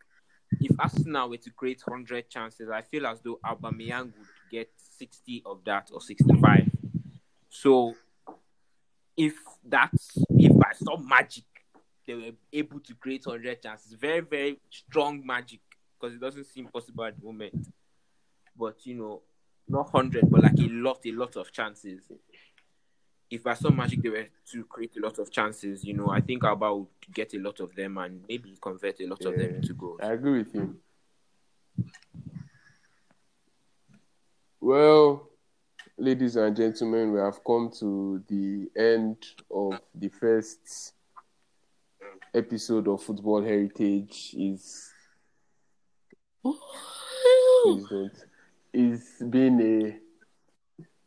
if 0.59 0.75
Arsenal 0.79 1.29
were 1.29 1.37
to 1.37 1.51
create 1.51 1.81
100 1.85 2.29
chances, 2.29 2.69
I 2.69 2.81
feel 2.81 3.07
as 3.07 3.21
though 3.21 3.39
Aubameyang 3.45 4.15
would 4.17 4.27
get 4.51 4.69
60 4.77 5.43
of 5.45 5.63
that 5.65 5.89
or 5.93 6.01
65. 6.01 6.69
So, 7.49 7.95
if 9.17 9.35
that's 9.63 10.17
if 10.29 10.57
by 10.57 10.71
some 10.73 11.07
magic 11.07 11.43
they 12.05 12.15
were 12.15 12.31
able 12.51 12.79
to 12.81 12.93
create 12.95 13.25
100 13.25 13.61
chances, 13.61 13.93
very 13.93 14.21
very 14.21 14.59
strong 14.69 15.25
magic 15.25 15.61
because 15.99 16.15
it 16.15 16.21
doesn't 16.21 16.45
seem 16.45 16.67
possible 16.67 17.05
at 17.05 17.17
the 17.17 17.25
moment. 17.25 17.67
But 18.57 18.85
you 18.85 18.95
know, 18.95 19.21
not 19.67 19.93
100, 19.93 20.29
but 20.29 20.43
like 20.43 20.59
a 20.59 20.67
lot, 20.67 20.99
a 21.05 21.11
lot 21.11 21.35
of 21.35 21.51
chances 21.51 22.11
if 23.33 23.43
by 23.43 23.55
some 23.55 23.75
magic 23.75 24.01
they 24.03 24.09
were 24.09 24.27
to 24.51 24.63
create 24.65 24.95
a 24.97 24.99
lot 24.99 25.17
of 25.17 25.31
chances, 25.31 25.83
you 25.83 25.95
know, 25.95 26.09
I 26.09 26.21
think 26.21 26.43
Auba 26.43 26.77
would 26.77 26.87
get 27.13 27.33
a 27.33 27.39
lot 27.39 27.59
of 27.61 27.73
them 27.75 27.97
and 27.97 28.23
maybe 28.29 28.55
convert 28.61 28.99
a 29.01 29.07
lot 29.07 29.25
of 29.25 29.35
them 29.35 29.55
into 29.55 29.73
goals. 29.73 29.99
I 30.03 30.13
agree 30.13 30.43
with 30.43 30.53
you. 30.53 30.75
Well, 34.61 35.29
ladies 35.97 36.35
and 36.35 36.55
gentlemen, 36.55 37.11
we 37.11 37.19
have 37.19 37.43
come 37.43 37.71
to 37.79 38.23
the 38.27 38.69
end 38.77 39.17
of 39.49 39.79
the 39.95 40.09
first 40.09 40.93
episode 42.35 42.87
of 42.87 43.01
Football 43.01 43.41
Heritage. 43.41 44.35
Is. 44.37 44.91
It's 48.73 49.21
been 49.21 49.61
a 49.61 49.99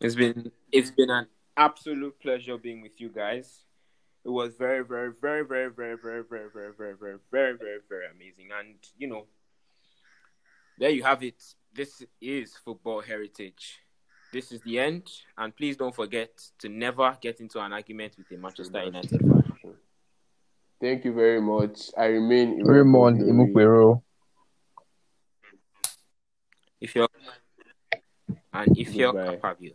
It's 0.00 0.14
been 0.14 0.52
it's 0.70 0.92
been 0.92 1.10
an 1.10 1.26
absolute 1.56 2.20
pleasure 2.20 2.56
being 2.56 2.80
with 2.80 3.00
you 3.00 3.08
guys. 3.08 3.64
It 4.24 4.30
was 4.30 4.54
very, 4.54 4.84
very, 4.84 5.12
very, 5.20 5.44
very, 5.44 5.70
very, 5.70 5.96
very, 5.96 6.22
very, 6.24 6.52
very, 6.52 6.72
very, 6.76 6.94
very, 6.94 7.18
very, 7.30 7.56
very, 7.58 7.78
very 7.88 8.06
amazing. 8.14 8.50
And 8.56 8.76
you 8.96 9.08
know, 9.08 9.26
there 10.78 10.90
you 10.90 11.02
have 11.02 11.24
it. 11.24 11.42
This 11.74 12.04
is 12.20 12.56
football 12.64 13.00
heritage. 13.00 13.80
This 14.32 14.52
is 14.52 14.60
the 14.62 14.78
end. 14.78 15.10
And 15.36 15.56
please 15.56 15.76
don't 15.76 15.94
forget 15.94 16.30
to 16.60 16.68
never 16.68 17.16
get 17.20 17.40
into 17.40 17.60
an 17.60 17.72
argument 17.72 18.14
with 18.16 18.30
a 18.30 18.40
Manchester 18.40 18.84
United 18.84 19.20
fan. 19.20 19.74
thank 20.80 21.04
you 21.04 21.12
very 21.14 21.40
much. 21.40 21.90
I 21.98 22.06
remain 22.06 22.62
Raymond 22.62 23.22
Imokogori. 23.22 23.54
Imukwero. 23.54 24.02
If 26.80 26.94
you're 26.94 27.08
and 28.62 28.78
if 28.78 28.94
you're 28.94 29.12
Goodbye. 29.12 29.36
Capabio. 29.36 29.72